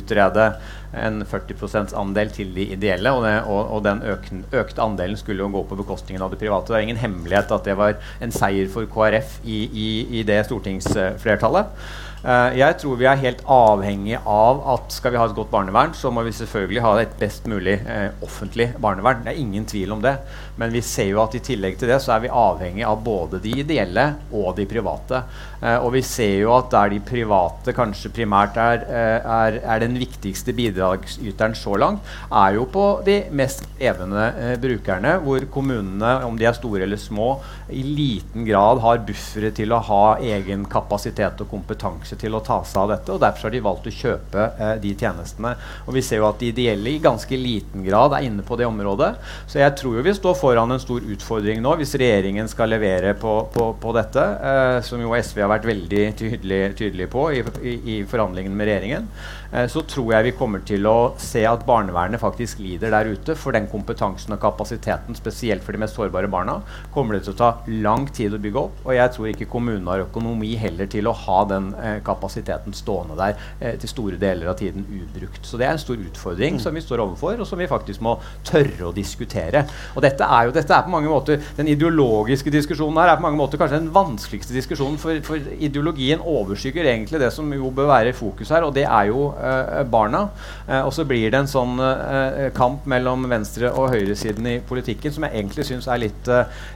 utrede 0.00 0.50
en 0.98 1.22
40% 1.22 1.94
andel 1.94 2.34
til 2.34 2.50
de 2.56 2.66
ideelle. 2.74 3.14
Og, 3.14 3.22
det, 3.22 3.36
og, 3.46 3.74
og 3.76 3.86
den 3.86 4.02
økte, 4.10 4.42
økte 4.64 4.82
andelen 4.82 5.18
skulle 5.20 5.44
jo 5.44 5.52
gå 5.54 5.64
på 5.70 5.78
bekostningen 5.78 6.26
av 6.26 6.34
det 6.34 6.40
private. 6.42 6.72
Det 6.72 6.80
er 6.80 6.88
ingen 6.88 7.02
hemmelighet 7.02 7.54
at 7.54 7.70
det 7.70 7.78
var 7.78 7.98
en 8.18 8.34
seier 8.34 8.70
for 8.72 8.90
KrF 8.90 9.38
i, 9.44 9.62
i, 9.70 9.90
i 10.20 10.26
det 10.26 10.42
stortingsflertallet. 10.50 11.76
Uh, 12.20 12.52
jeg 12.52 12.76
tror 12.82 12.98
vi 13.00 13.06
er 13.08 13.20
helt 13.22 13.38
avhengig 13.48 14.18
av 14.28 14.58
at 14.74 14.92
skal 14.92 15.14
vi 15.14 15.20
ha 15.20 15.24
et 15.24 15.36
godt 15.36 15.52
barnevern, 15.52 15.94
så 15.96 16.10
må 16.12 16.20
vi 16.26 16.34
selvfølgelig 16.36 16.82
ha 16.84 16.90
et 17.00 17.14
best 17.20 17.46
mulig 17.48 17.78
uh, 17.86 18.10
offentlig 18.26 18.70
barnevern. 18.76 19.22
Det 19.24 19.32
er 19.32 19.40
ingen 19.40 19.64
tvil 19.68 19.94
om 19.96 20.02
det. 20.04 20.18
Men 20.60 20.74
vi 20.74 20.82
ser 20.84 21.08
jo 21.14 21.22
at 21.24 21.38
i 21.38 21.40
tillegg 21.44 21.78
til 21.80 21.88
det 21.88 22.00
så 22.04 22.16
er 22.16 22.26
vi 22.26 22.34
avhengig 22.42 22.84
av 22.84 23.00
både 23.04 23.40
de 23.40 23.54
ideelle 23.62 24.04
og 24.36 24.52
de 24.58 24.68
private. 24.68 25.22
Uh, 25.60 25.78
og 25.84 25.92
vi 25.96 26.04
ser 26.06 26.38
jo 26.42 26.54
at 26.56 26.70
der 26.72 26.94
de 26.94 27.00
private 27.04 27.74
kanskje 27.76 28.12
primært 28.14 28.56
er, 28.60 28.86
er, 28.88 29.58
er 29.60 29.82
den 29.82 29.98
viktigste 30.00 30.54
bidragsyteren 30.56 31.56
så 31.58 31.76
langt, 31.80 32.06
er 32.30 32.56
jo 32.56 32.66
på 32.70 32.86
de 33.06 33.20
mest 33.36 33.66
evende 33.80 34.26
eh, 34.38 34.56
brukerne, 34.60 35.16
hvor 35.24 35.44
kommunene, 35.52 36.12
om 36.26 36.36
de 36.38 36.46
er 36.48 36.56
store 36.56 36.84
eller 36.84 37.00
små, 37.00 37.32
i 37.70 37.82
liten 37.86 38.44
grad 38.46 38.80
har 38.82 39.02
buffere 39.06 39.52
til 39.54 39.72
å 39.72 39.80
ha 39.86 40.04
egen 40.20 40.66
kapasitet 40.70 41.40
og 41.44 41.50
kompetanse 41.50 42.18
til 42.20 42.34
å 42.36 42.42
ta 42.44 42.60
seg 42.66 42.82
av 42.82 42.92
dette. 42.94 43.14
og 43.14 43.22
Derfor 43.22 43.48
har 43.48 43.54
de 43.54 43.62
valgt 43.64 43.88
å 43.88 43.94
kjøpe 43.94 44.46
eh, 44.58 44.74
de 44.82 44.94
tjenestene. 44.98 45.54
Og 45.86 45.94
Vi 45.96 46.04
ser 46.04 46.22
jo 46.22 46.28
at 46.28 46.40
de 46.42 46.50
ideelle 46.52 46.94
i 46.94 47.02
ganske 47.02 47.40
liten 47.40 47.84
grad 47.86 48.16
er 48.16 48.26
inne 48.28 48.44
på 48.46 48.58
det 48.60 48.68
området. 48.68 49.12
Så 49.50 49.60
jeg 49.62 49.76
tror 49.78 49.98
jo 49.98 50.06
vi 50.06 50.16
står 50.16 50.36
foran 50.38 50.74
en 50.74 50.82
stor 50.82 51.04
utfordring 51.14 51.62
nå 51.62 51.76
hvis 51.80 51.96
regjeringen 52.00 52.48
skal 52.50 52.72
levere 52.72 53.14
på, 53.18 53.36
på, 53.54 53.70
på 53.80 53.96
dette, 53.96 54.26
eh, 54.50 54.78
som 54.86 55.00
jo 55.02 55.14
SV 55.16 55.44
har 55.44 55.49
vært 55.50 55.68
veldig 55.68 56.04
tydelig, 56.20 56.62
tydelig 56.78 57.10
på 57.12 57.26
i, 57.36 57.44
i, 57.62 57.76
i 57.94 58.00
forhandlingene 58.08 58.56
med 58.56 58.70
regjeringen. 58.70 59.10
Eh, 59.52 59.66
så 59.70 59.82
tror 59.82 60.12
jeg 60.14 60.28
vi 60.28 60.34
kommer 60.38 60.62
til 60.66 60.86
å 60.86 61.12
se 61.20 61.42
at 61.48 61.64
barnevernet 61.66 62.22
faktisk 62.22 62.60
lider 62.62 62.92
der 62.94 63.10
ute. 63.10 63.34
For 63.38 63.54
den 63.56 63.68
kompetansen 63.70 64.34
og 64.36 64.42
kapasiteten, 64.42 65.16
spesielt 65.18 65.64
for 65.66 65.74
de 65.74 65.82
mest 65.82 65.98
sårbare 65.98 66.30
barna, 66.30 66.60
kommer 66.94 67.16
det 67.16 67.24
til 67.26 67.34
å 67.34 67.40
ta 67.40 67.50
lang 67.82 68.06
tid 68.14 68.34
å 68.36 68.42
bygge 68.42 68.62
opp. 68.62 68.82
Og 68.86 68.94
jeg 68.96 69.14
tror 69.16 69.30
ikke 69.32 69.50
kommunene 69.50 69.90
har 69.90 70.06
økonomi 70.06 70.52
heller 70.60 70.90
til 70.90 71.10
å 71.10 71.16
ha 71.26 71.40
den 71.50 71.72
eh, 71.80 71.98
kapasiteten 72.06 72.76
stående 72.76 73.18
der 73.18 73.36
eh, 73.58 73.76
til 73.80 73.90
store 73.90 74.20
deler 74.20 74.52
av 74.52 74.58
tiden 74.60 74.86
ubrukt. 74.86 75.42
Så 75.46 75.58
det 75.60 75.68
er 75.68 75.74
en 75.74 75.82
stor 75.82 75.98
utfordring 75.98 76.58
mm. 76.58 76.62
som 76.62 76.76
vi 76.76 76.84
står 76.84 77.04
overfor, 77.04 77.42
og 77.42 77.48
som 77.48 77.60
vi 77.60 77.70
faktisk 77.70 78.04
må 78.06 78.16
tørre 78.46 78.90
å 78.90 78.94
diskutere. 78.94 79.64
Og 79.96 80.04
dette 80.04 80.26
er 80.26 80.46
jo 80.46 80.54
dette 80.54 80.76
er 80.76 80.86
på 80.86 80.94
mange 80.94 81.10
måter 81.10 81.40
den 81.56 81.70
ideologiske 81.70 82.52
diskusjonen 82.54 83.00
her 83.00 83.12
er 83.12 83.18
på 83.18 83.26
mange 83.26 83.40
måter 83.40 83.58
kanskje 83.60 83.80
den 83.80 83.92
vanskeligste 83.94 84.54
diskusjonen, 84.54 84.98
for, 85.00 85.18
for 85.26 85.39
ideologien 85.58 86.20
overskygger 86.20 86.88
egentlig 86.90 87.20
det 87.22 87.30
som 87.34 87.48
jo 87.54 87.70
bør 87.74 87.90
være 87.90 88.12
i 88.12 88.16
fokus 88.16 88.50
her, 88.54 88.64
og 88.66 88.74
det 88.76 88.84
er 88.86 89.08
jo 89.10 89.30
eh, 89.36 89.82
barna. 89.90 90.26
Eh, 90.66 90.80
og 90.84 90.92
så 90.94 91.04
blir 91.08 91.30
det 91.30 91.40
en 91.40 91.50
sånn 91.50 91.80
uh, 91.80 92.48
kamp 92.56 92.86
mellom 92.90 93.26
venstre- 93.30 93.70
og 93.70 93.90
høyresiden 93.92 94.46
i 94.46 94.56
politikken 94.66 95.12
som 95.14 95.26
jeg 95.26 95.38
egentlig 95.38 95.66
syns 95.66 95.88
er 95.90 96.00
litt, 96.02 96.28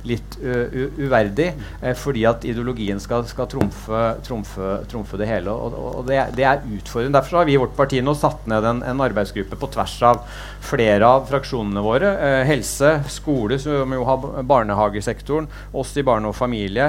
litt 0.09 0.37
uverdig, 0.41 1.51
fordi 1.99 2.25
at 2.29 2.45
ideologien 2.47 3.01
skal, 3.03 3.25
skal 3.29 3.49
trumfe, 3.51 4.01
trumfe, 4.27 4.71
trumfe, 4.91 5.19
det 5.21 5.29
hele. 5.29 5.53
Og, 5.53 5.77
og 6.01 6.09
det, 6.09 6.19
det, 6.37 6.47
er 6.49 6.63
utfordrende. 6.65 7.17
Derfor 7.19 7.41
har 7.41 7.49
vi 7.49 7.57
i 7.57 7.61
vårt 7.61 7.77
parti 7.77 8.01
nå 8.05 8.15
satt 8.19 8.47
ned 8.51 8.67
en, 8.69 8.83
en 8.87 9.03
arbeidsgruppe 9.05 9.59
på 9.61 9.71
tvers 9.75 9.97
av 10.07 10.23
flere 10.65 11.09
av 11.09 11.27
fraksjonene 11.31 11.85
våre. 11.85 12.13
helse, 12.49 12.95
skole, 13.13 13.59
som 13.63 13.95
jo 13.95 14.07
har 14.09 14.29
barnehagesektoren, 14.49 15.49
oss 15.73 15.95
i 16.01 16.07
barne 16.07 16.31
og 16.31 16.39
familie 16.39 16.89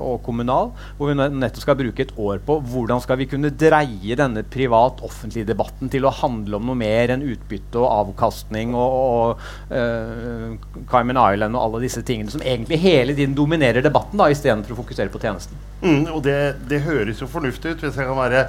og 0.00 0.22
kommunal, 0.46 0.72
hvor 0.96 1.10
vi 1.10 1.16
nettopp 1.40 1.64
skal 1.64 1.78
bruke 1.78 2.04
et 2.04 2.14
år 2.16 2.40
på 2.46 2.58
hvordan 2.70 3.00
skal 3.02 3.18
vi 3.18 3.26
kunne 3.30 3.50
dreie 3.50 4.16
denne 4.18 4.44
privat-offentlige 4.46 5.48
debatten 5.48 5.90
til 5.90 6.06
å 6.06 6.14
handle 6.14 6.58
om 6.58 6.66
noe 6.66 6.78
mer 6.78 7.12
enn 7.12 7.24
utbytte 7.26 7.80
og 7.80 8.12
avkastning 8.12 8.74
og, 8.74 8.94
og 8.96 9.42
uh, 9.72 10.54
Cayman 10.90 11.18
Island 11.18 11.56
og 11.56 11.64
alle 11.64 11.82
disse 11.86 12.04
tingene 12.06 12.32
som 12.32 12.44
egentlig 12.44 12.78
hele 12.82 13.16
tiden 13.16 13.34
dominerer 13.36 13.82
debatten, 13.82 14.18
da, 14.20 14.30
istedenfor 14.30 14.76
å 14.76 14.80
fokusere 14.84 15.12
på 15.12 15.22
tjenesten. 15.22 15.58
Mm, 15.82 16.06
og 16.14 16.22
det, 16.24 16.38
det, 16.70 16.84
høres 16.86 17.20
jo 17.20 17.28
fornuftig 17.30 17.74
ut, 17.74 17.82
hvis 17.82 17.98
jeg 17.98 18.08
kan 18.08 18.18
være 18.18 18.46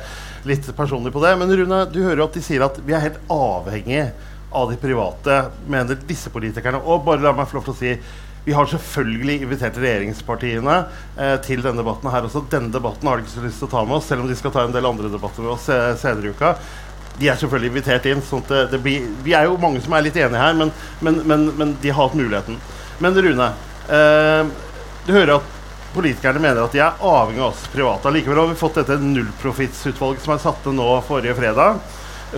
litt 0.47 0.67
personlig 0.77 1.13
på 1.15 1.23
det. 1.23 1.33
Men 1.39 1.51
Rune, 1.59 1.83
du 1.91 2.01
hører 2.03 2.21
jo 2.21 2.29
at 2.29 2.37
de 2.37 2.45
sier 2.45 2.65
at 2.65 2.77
vi 2.85 2.95
er 2.95 3.07
helt 3.07 3.21
avhengig 3.33 4.05
av 4.57 4.69
de 4.71 4.77
private, 4.79 5.41
mener 5.67 5.99
disse 6.07 6.31
politikerne. 6.31 6.79
Og 6.87 7.03
bare 7.05 7.25
la 7.25 7.33
meg 7.35 7.49
få 7.49 7.59
lov 7.59 7.67
til 7.67 7.75
å 7.75 7.79
si 7.81 7.95
vi 8.47 8.53
har 8.55 8.67
selvfølgelig 8.71 9.41
invitert 9.43 9.75
regjeringspartiene 9.75 10.75
eh, 11.19 11.33
til 11.43 11.59
denne 11.65 11.81
debatten 11.81 12.07
her 12.13 12.23
også. 12.23 12.45
Denne 12.47 12.71
debatten 12.71 13.09
har 13.09 13.19
de 13.19 13.25
ikke 13.25 13.33
så 13.33 13.41
lyst 13.43 13.59
til 13.59 13.67
å 13.67 13.73
ta 13.73 13.81
med 13.83 13.97
oss, 13.97 14.05
selv 14.07 14.23
om 14.23 14.29
de 14.31 14.37
skal 14.39 14.53
ta 14.55 14.63
en 14.63 14.71
del 14.71 14.87
andre 14.87 15.09
debatter 15.11 15.43
med 15.43 15.51
oss 15.57 15.65
eh, 15.73 15.89
senere 15.99 16.29
i 16.29 16.31
uka. 16.31 16.53
De 17.19 17.27
er 17.27 17.35
selvfølgelig 17.41 17.73
invitert 17.73 18.07
inn. 18.07 18.23
sånn 18.23 18.45
at 18.45 18.71
det, 18.71 18.79
blir, 18.85 19.09
Vi 19.25 19.35
er 19.35 19.49
jo 19.49 19.57
mange 19.59 19.81
som 19.83 19.97
er 19.97 20.07
litt 20.07 20.15
enige 20.15 20.39
her, 20.39 20.55
men, 20.55 20.71
men, 21.03 21.19
men, 21.27 21.45
men 21.59 21.75
de 21.83 21.91
har 21.91 22.07
hatt 22.07 22.15
muligheten. 22.15 22.61
Men 23.03 23.19
Rune, 23.27 23.49
eh, 23.99 24.55
du 25.03 25.13
hører 25.17 25.33
at 25.41 25.51
politikerne 25.97 26.45
mener 26.47 26.63
at 26.63 26.79
de 26.79 26.85
er 26.87 27.05
avhengig 27.11 27.43
av 27.43 27.51
oss 27.51 27.67
private. 27.75 28.15
Likevel 28.15 28.43
har 28.45 28.49
vi 28.55 28.59
fått 28.63 28.79
dette 28.79 29.01
nullprofittsutvalget 29.03 30.23
som 30.23 30.37
er 30.37 30.43
satt 30.47 30.71
ned 30.71 30.79
nå 30.79 30.89
forrige 31.11 31.35
fredag, 31.35 31.83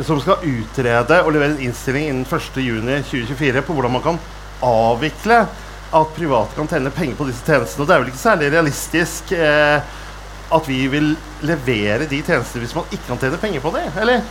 som 0.02 0.18
skal 0.26 0.42
utrede 0.42 1.22
og 1.22 1.34
levere 1.38 1.54
en 1.54 1.66
innstilling 1.70 2.10
innen 2.10 2.26
1.6.2024 2.26 3.68
på 3.68 3.78
hvordan 3.78 4.00
man 4.00 4.08
kan 4.10 4.24
avvikle 4.66 5.44
at 5.92 6.12
private 6.16 6.56
kan 6.56 6.68
tjene 6.70 6.92
penger 6.94 7.18
på 7.18 7.26
disse 7.30 7.46
tjenestene. 7.46 7.84
Og 7.84 7.90
det 7.90 7.96
er 7.96 8.04
vel 8.04 8.12
ikke 8.12 8.22
særlig 8.22 8.52
realistisk 8.54 9.32
eh, 9.38 9.96
at 10.50 10.70
vi 10.70 10.84
vil 10.90 11.16
levere 11.46 12.08
de 12.10 12.22
tjenestene 12.26 12.66
hvis 12.66 12.78
man 12.78 12.94
ikke 12.94 13.08
kan 13.08 13.22
tjene 13.22 13.42
penger 13.42 13.64
på 13.64 13.74
det, 13.76 13.88
eller? 14.02 14.24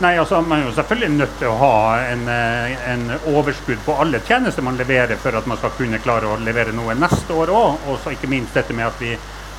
Nei, 0.00 0.14
altså 0.16 0.38
Man 0.40 0.62
er 0.62 0.70
jo 0.70 0.74
selvfølgelig 0.78 1.16
nødt 1.18 1.34
til 1.36 1.50
å 1.50 1.58
ha 1.60 1.74
en, 2.08 2.22
eh, 2.32 2.86
en, 2.94 3.02
overskudd 3.34 3.82
på 3.84 3.96
alle 4.00 4.22
tjenester 4.24 4.64
man 4.64 4.78
leverer, 4.80 5.18
for 5.20 5.36
at 5.36 5.46
man 5.46 5.60
skal 5.60 5.74
kunne 5.76 6.00
klare 6.00 6.30
å 6.30 6.38
levere 6.40 6.72
noe 6.72 6.96
neste 6.96 7.36
år 7.36 7.52
òg. 7.52 7.84
Og 7.90 7.98
så 8.00 8.14
ikke 8.14 8.30
minst 8.32 8.56
dette 8.56 8.72
med 8.72 8.88
at 8.88 9.02
vi, 9.02 9.12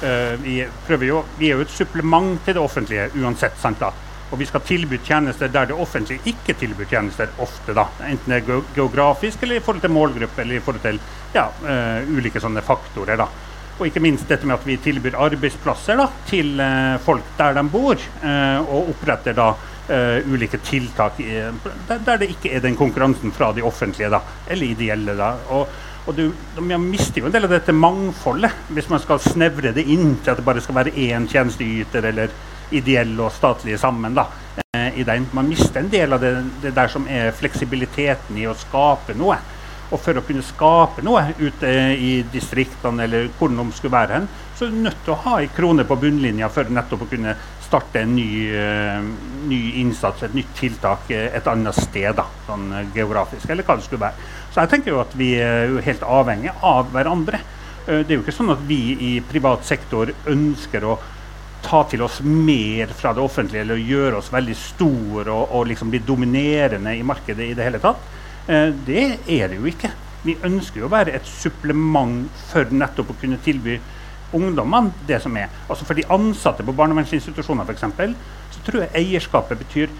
uh, 0.03 0.33
vi 0.41 0.63
prøver 0.87 1.07
jo 1.07 1.21
Vi 1.37 1.51
er 1.51 1.59
jo 1.59 1.67
et 1.67 1.77
supplement 1.77 2.39
til 2.45 2.57
det 2.57 2.63
offentlige 2.63 3.11
uansett. 3.21 3.59
sant 3.61 3.79
da? 3.79 3.91
Og 4.33 4.39
vi 4.41 4.47
skal 4.49 4.63
tilby 4.65 4.97
tjenester 5.05 5.51
der 5.53 5.67
det 5.69 5.75
offentlige 5.77 6.31
ikke 6.31 6.55
tilbyr 6.57 6.87
tjenester 6.89 7.29
ofte. 7.43 7.73
da, 7.77 7.85
Enten 8.09 8.33
det 8.33 8.39
er 8.41 8.63
geografisk 8.73 9.43
eller 9.43 9.59
i 9.59 9.63
forhold 9.63 9.83
til 9.83 9.93
målgruppe 9.93 10.41
eller 10.41 10.57
i 10.57 10.63
forhold 10.63 10.81
til 10.81 10.97
ja, 11.35 11.45
uh, 11.61 12.15
ulike 12.17 12.41
sånne 12.41 12.63
faktorer. 12.65 13.17
da. 13.21 13.27
Og 13.77 13.85
ikke 13.87 14.01
minst 14.01 14.27
dette 14.29 14.49
med 14.49 14.57
at 14.57 14.65
vi 14.65 14.79
tilbyr 14.81 15.19
arbeidsplasser 15.21 16.01
da, 16.01 16.07
til 16.25 16.57
uh, 16.57 16.97
folk 17.05 17.29
der 17.37 17.53
de 17.59 17.63
bor, 17.69 18.01
uh, 18.23 18.59
og 18.65 18.89
oppretter 18.95 19.37
da 19.37 19.53
ulike 20.31 20.61
tiltak 20.63 21.17
i, 21.19 21.25
der, 21.89 21.97
der, 22.05 22.21
det 22.21 22.29
ikke 22.31 22.53
er 22.55 22.61
den 22.63 22.77
konkurransen 22.79 23.33
fra 23.35 23.49
de 23.51 23.65
offentlige 23.67 24.07
da, 24.13 24.21
eller 24.47 24.69
ideelle. 24.71 25.17
da, 25.19 25.33
og 25.51 25.67
og 26.07 26.15
du, 26.15 26.31
Man 26.61 26.87
mister 26.87 27.21
jo 27.21 27.27
en 27.27 27.35
del 27.35 27.47
av 27.47 27.53
dette 27.53 27.75
mangfoldet 27.75 28.71
hvis 28.75 28.89
man 28.91 29.01
skal 29.03 29.21
snevre 29.23 29.71
det 29.75 29.85
inn 29.91 30.17
til 30.23 30.33
at 30.33 30.39
det 30.39 30.45
bare 30.47 30.63
skal 30.63 30.75
være 30.75 30.95
én 30.95 31.27
tjenesteyter 31.31 32.09
eller 32.09 32.31
ideelle 32.71 33.23
og 33.23 33.33
statlige 33.33 33.77
sammen. 33.77 34.13
da, 34.13 34.27
eh, 34.75 34.99
i 34.99 35.03
den. 35.03 35.27
Man 35.31 35.49
mister 35.49 35.79
en 35.79 35.89
del 35.89 36.13
av 36.13 36.21
det, 36.21 36.33
det, 36.61 36.75
der 36.75 36.87
som 36.87 37.07
er 37.07 37.31
fleksibiliteten 37.31 38.37
i 38.37 38.47
å 38.47 38.55
skape 38.57 39.15
noe. 39.17 39.37
Og 39.93 39.99
for 40.01 40.17
å 40.17 40.23
kunne 40.25 40.41
skape 40.41 41.03
noe 41.05 41.33
ute 41.37 41.69
i 41.93 42.23
distriktene 42.33 43.03
eller 43.03 43.27
hvor 43.37 43.49
de 43.49 43.65
skulle 43.71 43.93
være 43.93 44.13
hen, 44.17 44.27
så 44.57 44.65
er 44.65 44.71
du 44.71 44.79
nødt 44.81 45.03
til 45.05 45.13
å 45.13 45.21
ha 45.25 45.39
ei 45.41 45.49
krone 45.53 45.85
på 45.85 45.97
bunnlinja 46.01 46.49
for 46.49 46.69
nettopp 46.69 47.05
å 47.05 47.09
kunne 47.11 47.35
starte 47.73 48.03
en 48.03 48.13
ny, 48.15 48.27
uh, 48.53 49.01
ny 49.49 49.59
innsats, 49.81 50.23
et 50.25 50.35
nytt 50.37 50.51
tiltak 50.57 51.09
uh, 51.09 51.23
et 51.33 51.47
annet 51.49 51.77
sted, 51.77 52.11
da, 52.17 52.27
sånn 52.47 52.67
uh, 52.69 52.83
geografisk, 52.93 53.49
eller 53.49 53.65
hva 53.65 53.77
det 53.79 53.87
skulle 53.87 54.03
være. 54.03 54.29
Så 54.53 54.61
jeg 54.61 54.71
tenker 54.73 54.93
jo 54.93 55.01
at 55.01 55.15
vi 55.17 55.31
er 55.41 55.73
helt 55.85 56.05
avhengige 56.05 56.53
av 56.61 56.91
hverandre. 56.93 57.41
det 57.83 58.05
er 58.05 58.15
jo 58.15 58.21
ikke 58.21 58.35
sånn 58.35 58.53
at 58.53 58.61
vi 58.63 58.77
i 59.01 59.13
privat 59.27 59.65
sektor 59.65 60.11
ønsker 60.29 60.85
å 60.85 60.93
ta 61.63 61.83
til 61.89 62.03
oss 62.05 62.19
mer 62.25 62.91
fra 62.95 63.13
det 63.15 63.23
offentlige 63.23 63.63
eller 63.63 63.81
gjøre 63.81 64.19
oss 64.19 64.31
veldig 64.33 64.55
store 64.59 65.31
og, 65.31 65.55
og 65.55 65.67
liksom 65.71 65.91
bli 65.93 66.03
dominerende 66.05 66.95
i 66.97 67.05
markedet 67.07 67.49
i 67.49 67.57
det 67.57 67.67
hele 67.67 67.81
tatt. 67.83 68.03
Eh, 68.47 68.69
det 68.87 69.05
er 69.31 69.49
det 69.49 69.59
jo 69.59 69.69
ikke. 69.71 69.91
Vi 70.23 70.37
ønsker 70.47 70.83
jo 70.83 70.87
å 70.87 70.93
være 70.93 71.15
et 71.17 71.27
supplement 71.27 72.27
for 72.51 72.71
nettopp 72.71 73.11
å 73.11 73.19
kunne 73.19 73.41
tilby 73.43 73.79
ungdommene 74.33 75.05
det 75.07 75.19
som 75.23 75.35
er. 75.37 75.51
Altså 75.67 75.85
For 75.87 75.97
de 75.97 76.07
ansatte 76.11 76.65
på 76.65 76.75
barnevernsinstitusjoner 76.75 77.67
f.eks. 77.67 78.15
så 78.55 78.63
tror 78.65 78.85
jeg 78.85 78.95
eierskapet 79.01 79.61
betyr 79.61 79.93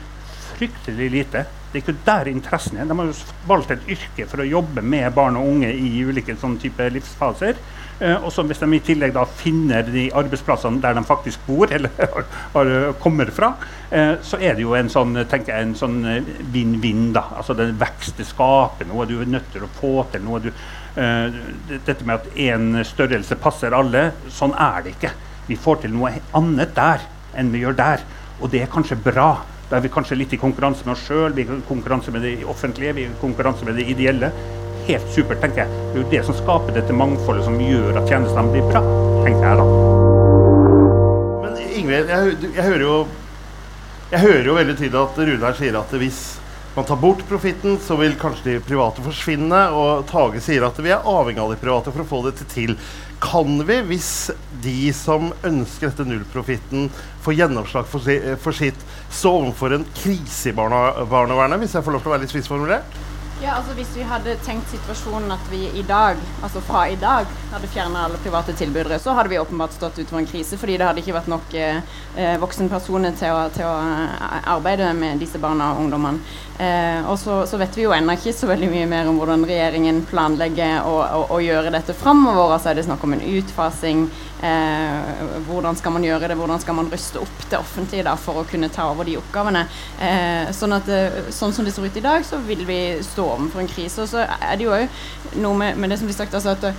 fryktelig 0.53 1.10
lite. 1.12 1.46
Det 1.72 1.79
er 1.79 1.84
ikke 1.84 2.05
der 2.05 2.29
interessen 2.32 2.77
er. 2.77 2.89
De 2.89 2.98
har 2.98 3.10
jo 3.10 3.15
valgt 3.50 3.74
et 3.74 3.88
yrke 3.89 4.27
for 4.29 4.43
å 4.43 4.48
jobbe 4.48 4.84
med 4.86 5.10
barn 5.15 5.38
og 5.39 5.50
unge 5.50 5.72
i 5.74 6.03
ulike 6.05 6.36
sånne 6.39 6.62
type 6.62 6.89
livsfaser. 6.93 7.58
Eh, 8.00 8.23
og 8.25 8.31
så 8.33 8.43
hvis 8.47 8.59
de 8.59 8.69
i 8.73 8.81
tillegg 8.83 9.13
da 9.15 9.23
finner 9.39 9.85
de 9.88 10.07
arbeidsplassene 10.17 10.81
der 10.83 10.97
de 10.97 11.03
faktisk 11.07 11.43
bor, 11.47 11.71
eller 11.75 11.93
har, 12.55 12.71
kommer 13.03 13.31
fra, 13.33 13.53
eh, 13.91 14.15
så 14.25 14.39
er 14.41 14.57
det 14.57 14.65
jo 14.65 14.75
en 14.77 14.91
sånn 14.91 15.15
tenker 15.29 15.53
jeg, 15.53 15.67
en 15.67 15.75
sånn 15.77 16.00
eh, 16.09 16.31
vinn-vinn. 16.53 17.12
da, 17.15 17.27
altså 17.38 17.55
det 17.57 17.71
Vekst 17.79 18.19
det 18.19 18.27
skaper 18.29 18.89
noe, 18.89 19.07
du 19.09 19.19
er 19.21 19.29
nødt 19.29 19.51
til 19.53 19.65
å 19.65 19.71
få 19.79 19.95
til 20.12 20.25
noe. 20.25 20.41
Du, 20.43 20.51
dette 20.93 22.05
med 22.05 22.19
at 22.19 22.35
én 22.38 22.83
størrelse 22.85 23.33
passer 23.41 23.73
alle, 23.73 24.12
sånn 24.29 24.51
er 24.53 24.83
det 24.85 24.91
ikke. 24.93 25.09
Vi 25.47 25.57
får 25.57 25.81
til 25.81 25.95
noe 25.95 26.12
annet 26.38 26.75
der 26.77 27.01
enn 27.33 27.50
vi 27.50 27.63
gjør 27.63 27.79
der. 27.79 28.03
Og 28.45 28.51
det 28.53 28.62
er 28.62 28.69
kanskje 28.69 29.00
bra. 29.01 29.31
Da 29.71 29.79
er 29.79 29.88
vi 29.88 29.89
kanskje 29.89 30.19
litt 30.19 30.35
i 30.38 30.39
konkurranse 30.41 30.85
med 30.85 30.93
oss 30.93 31.07
sjøl, 31.07 31.33
vi 31.33 31.47
er 31.47 31.55
i 31.57 31.65
konkurranse 31.65 32.13
med 32.13 32.21
det 32.27 32.35
offentlige, 32.45 32.93
vi 32.93 33.07
er 33.07 33.15
i 33.15 33.21
konkurranse 33.23 33.65
med 33.65 33.81
det 33.81 33.88
ideelle 33.89 34.29
helt 34.87 35.09
supert, 35.15 35.41
tenker 35.43 35.63
jeg. 35.63 35.81
Det 35.89 35.97
er 35.97 36.03
jo 36.03 36.11
det 36.11 36.21
som 36.27 36.37
skaper 36.37 36.77
dette 36.77 36.95
mangfoldet 36.95 37.47
som 37.47 37.59
gjør 37.61 37.99
at 37.99 38.07
tjenestene 38.09 38.53
blir 38.53 38.69
bra, 38.69 38.83
tenker 39.23 39.49
jeg 39.49 39.59
da. 39.59 39.67
Men 41.43 41.59
Ingvild, 41.63 42.13
jeg, 42.13 42.37
jeg, 42.49 42.63
hører 42.63 42.87
jo 42.87 42.95
jeg 44.13 44.23
hører 44.27 44.47
jo 44.49 44.55
veldig 44.59 44.77
tydelig 44.77 45.03
at 45.03 45.21
Runar 45.29 45.55
sier 45.57 45.77
at 45.79 45.93
hvis 45.97 46.23
man 46.75 46.85
tar 46.89 46.97
bort 46.97 47.21
profitten, 47.29 47.77
så 47.81 47.95
vil 47.99 48.15
kanskje 48.17 48.47
de 48.47 48.59
private 48.65 49.03
forsvinne. 49.05 49.59
Og 49.77 50.07
Tage 50.09 50.41
sier 50.41 50.65
at 50.65 50.79
vi 50.81 50.89
er 50.93 51.05
avhengig 51.05 51.41
av 51.41 51.53
de 51.53 51.57
private 51.61 51.93
for 51.93 52.01
å 52.01 52.07
få 52.09 52.21
dette 52.25 52.47
til. 52.49 52.73
Kan 53.23 53.61
vi, 53.67 53.77
hvis 53.91 54.31
de 54.63 54.89
som 54.97 55.29
ønsker 55.45 55.91
dette 55.91 56.07
nullprofitten, 56.09 56.89
får 57.23 57.37
gjennomslag 57.37 57.89
for, 57.89 58.09
for 58.41 58.57
sitt, 58.57 58.85
stå 59.13 59.35
overfor 59.43 59.77
en 59.77 59.85
krise 60.01 60.49
i 60.49 60.55
barnevernet, 60.57 61.61
hvis 61.61 61.77
jeg 61.77 61.85
får 61.85 61.97
lov 61.97 62.03
til 62.03 62.11
å 62.11 62.15
være 62.15 62.25
litt 62.25 62.33
spissformulert? 62.33 63.01
Ja, 63.43 63.57
altså 63.59 63.73
Hvis 63.75 63.89
vi 63.97 64.03
hadde 64.07 64.38
tenkt 64.45 64.69
situasjonen 64.71 65.31
at 65.35 65.50
vi 65.51 65.65
i 65.75 65.81
dag, 65.83 66.15
altså 66.43 66.62
fra 66.63 66.85
i 66.88 66.95
dag, 66.95 67.27
hadde 67.51 67.67
fjerna 67.67 68.05
alle 68.05 68.19
private 68.23 68.53
tilbydere, 68.55 69.00
så 69.03 69.12
hadde 69.17 69.33
vi 69.33 69.39
åpenbart 69.41 69.75
stått 69.75 70.00
utenfor 70.00 70.21
en 70.21 70.29
krise, 70.29 70.55
fordi 70.57 70.77
det 70.79 70.88
hadde 70.88 71.03
ikke 71.03 71.17
vært 71.17 71.27
nok 71.33 71.57
eh, 71.59 71.81
eh 72.15 72.38
voksenpersoner 72.39 73.17
til 73.19 73.35
å, 73.35 73.41
til 73.51 73.67
å, 73.67 73.73
eh, 73.83 74.47
arbeide 74.53 74.93
med 74.95 75.19
disse 75.19 75.41
barna 75.43 75.73
og 75.73 75.83
ungdommene. 75.83 76.23
Eh, 76.53 77.03
og 77.09 77.19
så, 77.19 77.41
så, 77.50 77.59
vet 77.59 77.75
vi 77.75 77.83
jo 77.83 77.91
ennå 77.91 78.15
ikke 78.15 78.31
så 78.38 78.47
veldig 78.47 78.69
mye 78.71 78.88
mer 78.88 79.12
om 79.12 79.19
hvordan 79.19 79.43
regjeringen 79.50 80.03
planlegger 80.07 80.88
å, 80.88 80.95
å, 81.03 81.21
å 81.35 81.41
gjøre 81.43 81.73
dette 81.75 81.97
framover. 82.00 82.55
Altså 82.55 82.71
er 82.71 82.79
det 82.79 82.88
snakk 82.88 83.03
om 83.03 83.17
en 83.17 83.27
utfasing. 83.27 84.05
Eh, 84.43 85.38
hvordan 85.47 85.77
skal 85.79 85.93
man 85.95 86.03
gjøre 86.03 86.27
det? 86.27 86.35
Hvordan 86.35 86.59
skal 86.59 86.75
man 86.75 86.89
ruste 86.91 87.21
opp 87.23 87.45
det 87.50 87.59
offentlige 87.59 88.03
da, 88.03 88.15
for 88.19 88.41
å 88.41 88.47
kunne 88.50 88.71
ta 88.73 88.89
over 88.91 89.07
de 89.07 89.15
oppgavene? 89.21 89.62
Eh, 90.03 90.51
sånn, 90.55 90.75
at, 90.75 90.89
eh, 90.91 91.31
sånn 91.31 91.53
som 91.55 91.63
det 91.63 91.71
ser 91.73 91.88
ut 91.88 92.01
i 92.01 92.03
dag, 92.03 92.25
så 92.27 92.41
vil 92.43 92.65
vi 92.67 92.81
stå 93.03 93.29
overfor 93.38 93.63
en 93.63 93.71
krise. 93.71 94.03
Og 94.03 94.12
så 94.12 94.25
er 94.27 94.57
det 94.59 94.67
jo 94.67 94.75
òg 94.75 95.39
noe 95.39 95.55
med, 95.55 95.77
med, 95.77 95.89
det 95.93 96.01
som 96.01 96.12
blir 96.12 96.19
sagt, 96.19 96.35
altså 96.35 96.57
at 96.57 96.75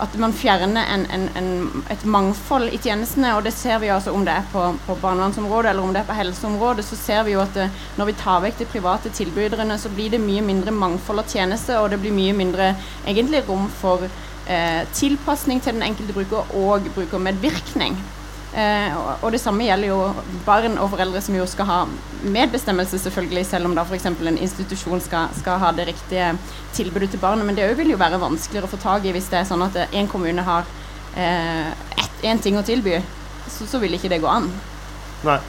at 0.00 0.14
man 0.16 0.32
fjerner 0.32 0.86
en, 0.94 1.02
en, 1.12 1.26
en, 1.36 1.84
et 1.92 2.04
mangfold 2.08 2.70
i 2.72 2.78
tjenestene. 2.80 3.34
og 3.36 3.44
det 3.44 3.52
ser 3.52 3.78
vi 3.82 3.90
altså 3.92 4.14
Om 4.16 4.24
det 4.24 4.32
er 4.32 4.46
på, 4.52 4.62
på 4.86 4.96
barnevernsområdet 5.02 5.70
eller 5.70 5.82
om 5.82 5.92
det 5.92 6.00
er 6.00 6.08
på 6.08 6.16
helseområdet, 6.16 6.84
så 6.84 6.96
ser 6.96 7.22
vi 7.26 7.34
jo 7.34 7.42
at 7.42 7.52
det, 7.54 7.68
når 7.98 8.08
vi 8.08 8.16
tar 8.22 8.40
vekk 8.40 8.58
de 8.58 8.68
private 8.72 9.12
tilbyderne, 9.12 9.78
så 9.78 9.92
blir 9.92 10.10
det 10.10 10.22
mye 10.24 10.42
mindre 10.42 10.72
mangfold 10.72 11.20
av 11.20 11.28
tjenester, 11.28 11.80
og 11.80 11.90
det 11.92 12.00
blir 12.00 12.16
mye 12.16 12.36
mindre 12.36 12.72
egentlig 13.04 13.44
rom 13.48 13.68
for 13.80 14.08
eh, 14.50 14.80
tilpasning 14.96 15.62
til 15.62 15.76
den 15.76 15.86
enkelte 15.86 16.16
bruker 16.16 16.56
og 16.58 16.88
brukermedvirkning. 16.96 17.98
Eh, 18.50 18.96
og, 18.98 19.10
og 19.22 19.34
det 19.34 19.40
samme 19.40 19.62
gjelder 19.62 19.92
jo 19.92 19.98
barn 20.46 20.74
og 20.82 20.90
foreldre 20.90 21.22
som 21.22 21.36
jo 21.38 21.46
skal 21.46 21.68
ha 21.68 21.78
medbestemmelse, 22.26 22.98
selvfølgelig, 22.98 23.44
selv 23.46 23.70
om 23.70 23.76
da 23.78 23.84
f.eks. 23.86 24.08
en 24.10 24.40
institusjon 24.40 25.02
skal, 25.04 25.30
skal, 25.38 25.60
ha 25.62 25.70
det 25.76 25.86
riktige 25.92 26.32
tilbudet 26.74 27.12
til 27.14 27.22
barnet. 27.22 27.46
Men 27.46 27.58
det 27.58 27.70
vil 27.78 27.94
jo 27.94 28.00
være 28.00 28.20
vanskeligere 28.22 28.66
å 28.66 28.74
få 28.74 28.82
tak 28.82 29.06
i 29.06 29.14
hvis 29.14 29.30
det 29.30 29.42
er 29.42 29.48
sånn 29.48 29.64
at 29.68 29.78
en 29.86 30.10
kommune 30.10 30.44
har 30.46 30.66
én 31.14 32.34
eh, 32.34 32.42
ting 32.42 32.58
å 32.58 32.66
tilby, 32.66 32.98
så, 33.50 33.66
så 33.70 33.80
vil 33.82 33.96
ikke 33.96 34.10
det 34.12 34.22
gå 34.22 34.30
an. 34.30 34.50
Nei. 35.26 35.40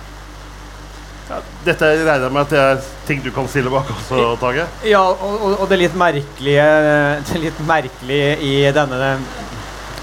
Ja, 1.31 1.37
dette 1.63 1.87
regner 2.01 2.25
jeg 2.25 2.33
med 2.35 2.41
at 2.41 2.51
det 2.51 2.59
er 2.61 2.81
ting 3.07 3.21
du 3.23 3.29
kan 3.31 3.45
stille 3.47 3.71
bak 3.71 3.87
også, 3.93 4.33
Tage? 4.41 4.65
Ja, 4.83 5.05
og, 5.13 5.45
og, 5.53 5.63
det 5.71 5.77
litt 5.79 5.95
merkelige 5.95 6.65
Det 7.29 7.39
litt 7.39 7.63
merkelige 7.67 8.35
i 8.43 8.57
denne 8.75 9.15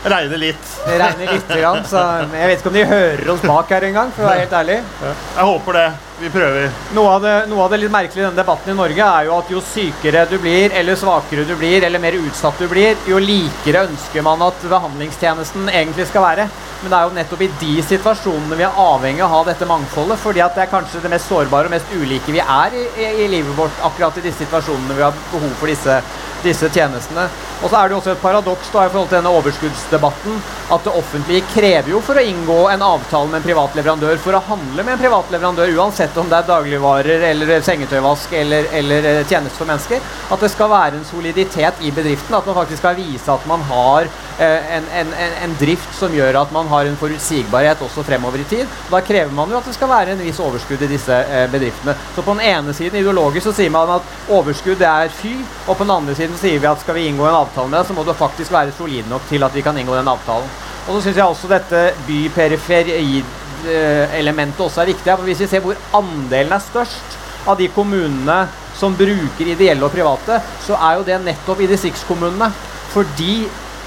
Regner 0.08 0.38
litt. 0.38 0.68
Det 0.86 0.94
regner 0.94 1.32
litt, 1.34 1.48
grann, 1.50 1.80
så 1.84 2.00
jeg 2.30 2.48
vet 2.48 2.60
ikke 2.60 2.70
om 2.70 2.76
de 2.76 2.84
hører 2.86 3.30
oss 3.32 3.42
bak 3.42 3.72
her 3.74 3.86
engang, 3.88 4.12
for 4.14 4.24
å 4.24 4.28
være 4.28 4.44
helt 4.44 4.54
ærlig. 4.60 4.76
Jeg 5.02 5.46
håper 5.48 5.76
det. 5.76 5.88
Vi 6.18 6.30
prøver. 6.34 6.70
Noe 6.94 7.10
av, 7.16 7.26
det, 7.26 7.34
noe 7.50 7.64
av, 7.64 7.74
det, 7.74 7.80
litt 7.82 7.92
merkelige 7.94 8.22
i 8.22 8.26
denne 8.28 8.38
debatten 8.38 8.72
i 8.72 8.78
Norge 8.78 9.08
er 9.18 9.26
jo 9.26 9.34
at 9.36 9.50
jo 9.52 9.60
sykere 9.62 10.24
du 10.30 10.36
blir, 10.42 10.72
eller 10.80 10.98
svakere 10.98 11.44
du 11.46 11.52
blir, 11.58 11.82
eller 11.86 12.02
mer 12.02 12.16
utsatt 12.18 12.62
du 12.62 12.66
blir, 12.70 12.94
jo 13.10 13.20
likere 13.22 13.84
ønsker 13.90 14.24
man 14.26 14.46
at 14.46 14.64
behandlingstjenesten 14.70 15.68
egentlig 15.74 16.08
skal 16.10 16.26
være. 16.28 16.48
Men 16.82 16.92
det 16.92 16.98
er 16.98 17.08
jo 17.08 17.16
nettopp 17.16 17.42
i 17.42 17.50
de 17.60 17.74
situasjonene 17.82 18.58
vi 18.58 18.66
er 18.66 18.80
avhengig 18.84 19.24
av 19.24 19.32
å 19.32 19.38
ha 19.38 19.48
dette 19.48 19.66
mangfoldet. 19.66 20.18
fordi 20.22 20.44
at 20.44 20.54
det 20.54 20.62
er 20.66 20.72
kanskje 20.72 21.02
det 21.02 21.10
mest 21.10 21.28
sårbare 21.28 21.66
og 21.66 21.74
mest 21.74 21.92
ulike 21.94 22.32
vi 22.32 22.40
er 22.40 22.78
i, 22.78 22.86
i, 23.02 23.10
i 23.24 23.28
livet 23.34 23.56
vårt 23.56 23.84
akkurat 23.90 24.18
i 24.18 24.26
disse 24.28 24.44
situasjonene 24.44 24.94
vi 24.94 25.06
har 25.06 25.22
behov 25.32 25.54
for 25.58 25.66
disse 25.66 26.00
disse 26.42 26.68
tjenestene. 26.70 27.26
Og 27.58 27.70
så 27.70 27.78
er 27.78 27.88
det 27.88 27.96
jo 27.96 27.98
også 27.98 28.12
et 28.12 28.22
paradoks 28.22 28.68
da, 28.70 28.84
i 28.86 28.90
forhold 28.92 29.08
til 29.10 29.18
denne 29.18 29.32
overskuddsdebatten 29.34 30.36
at 30.74 30.84
det 30.84 30.92
offentlige 31.00 31.46
krever 31.50 31.90
jo 31.90 32.00
for 32.04 32.20
å 32.20 32.22
inngå 32.22 32.58
en 32.70 32.84
avtale 32.86 33.32
med 33.32 33.40
en 33.40 33.46
privat 33.48 33.74
leverandør 33.78 34.20
for 34.22 34.36
å 34.38 34.42
handle 34.46 34.84
med 34.84 34.94
en 34.94 35.00
privat 35.00 35.32
leverandør, 35.34 35.72
uansett 35.80 36.20
om 36.20 36.30
det 36.30 36.38
er 36.38 36.46
dagligvarer 36.52 37.24
eller 37.32 37.54
sengetøyvask 37.66 38.36
eller, 38.38 38.68
eller 38.78 39.10
eh, 39.10 39.22
tjenester 39.24 39.58
for 39.58 39.70
mennesker, 39.70 40.14
at 40.28 40.44
det 40.44 40.52
skal 40.52 40.70
være 40.70 41.00
en 41.00 41.08
soliditet 41.08 41.82
i 41.82 41.90
bedriften. 41.94 42.36
At 42.38 42.46
man 42.46 42.60
faktisk 42.60 42.82
skal 42.84 42.98
vise 43.00 43.34
at 43.34 43.48
man 43.50 43.64
har 43.72 44.06
eh, 44.06 44.74
en, 44.78 44.88
en, 45.02 45.12
en, 45.18 45.58
drift 45.58 45.90
som 45.98 46.14
gjør 46.14 46.44
at 46.44 46.54
man 46.54 46.67
har 46.70 46.82
en 46.88 47.00
forutsigbarhet 47.00 47.82
også 47.84 48.04
fremover 48.06 48.38
i 48.42 48.46
tid. 48.48 48.66
Da 48.90 48.98
krever 49.04 49.32
man 49.34 49.50
jo 49.50 49.58
at 49.58 49.66
det 49.68 49.76
skal 49.76 49.90
være 49.90 50.10
en 50.14 50.24
viss 50.24 50.40
overskudd 50.42 50.82
i 50.86 50.92
disse 50.92 51.16
eh, 51.24 51.50
bedriftene. 51.52 51.94
Så 52.14 52.20
på 52.22 52.32
den 52.36 52.44
ene 52.50 52.70
siden 52.76 52.98
ideologisk 53.00 53.44
så 53.48 53.54
sier 53.58 53.72
man 53.74 53.88
at 53.98 54.06
overskudd 54.34 54.80
er 54.82 55.06
fy, 55.14 55.34
og 55.66 55.74
på 55.74 55.84
den 55.84 55.96
andre 55.96 56.12
siden 56.18 56.34
så 56.36 56.42
sier 56.46 56.60
vi 56.62 56.70
at 56.70 56.82
skal 56.84 56.96
vi 56.98 57.08
inngå 57.10 57.24
en 57.28 57.42
avtale 57.42 57.68
med 57.68 57.76
deg, 57.80 57.86
så 57.88 57.96
må 57.96 58.02
du 58.06 58.12
faktisk 58.16 58.50
være 58.54 58.76
solid 58.78 59.04
nok 59.10 59.24
til 59.30 59.40
at 59.46 59.54
vi 59.54 59.64
kan 59.66 59.78
inngå 59.78 59.94
den 59.98 60.14
avtalen. 60.14 60.50
Og 60.88 60.92
så 60.96 61.00
syns 61.04 61.18
jeg 61.20 61.28
også 61.28 61.46
dette 61.50 61.80
byperiferi-elementet 62.06 64.60
også 64.64 64.78
er 64.82 64.92
viktig. 64.94 65.12
For 65.12 65.26
hvis 65.28 65.42
vi 65.44 65.50
ser 65.50 65.64
hvor 65.64 65.76
andelen 65.98 66.54
er 66.56 66.62
størst 66.64 67.08
av 67.48 67.54
de 67.60 67.68
kommunene 67.72 68.38
som 68.78 68.96
bruker 68.96 69.46
ideelle 69.52 69.84
og 69.84 69.92
private, 69.92 70.34
så 70.64 70.74
er 70.78 70.92
jo 70.96 71.06
det 71.06 71.24
nettopp 71.24 71.60
i 71.60 71.70
distriktskommunene. 71.70 72.48
Fordi 72.94 73.34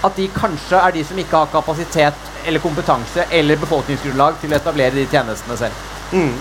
at 0.06 0.18
de 0.18 0.28
kanskje 0.34 0.78
er 0.78 0.94
de 0.96 1.04
som 1.06 1.20
ikke 1.22 1.38
har 1.38 1.54
kapasitet 1.54 2.31
eller 2.46 2.64
kompetanse 2.64 3.26
eller 3.30 3.60
befolkningsgrunnlag 3.62 4.40
til 4.42 4.54
å 4.54 4.58
etablere 4.58 4.96
de 4.96 5.06
tjenestene 5.12 5.58
selv. 5.60 5.86
Mm. 6.12 6.34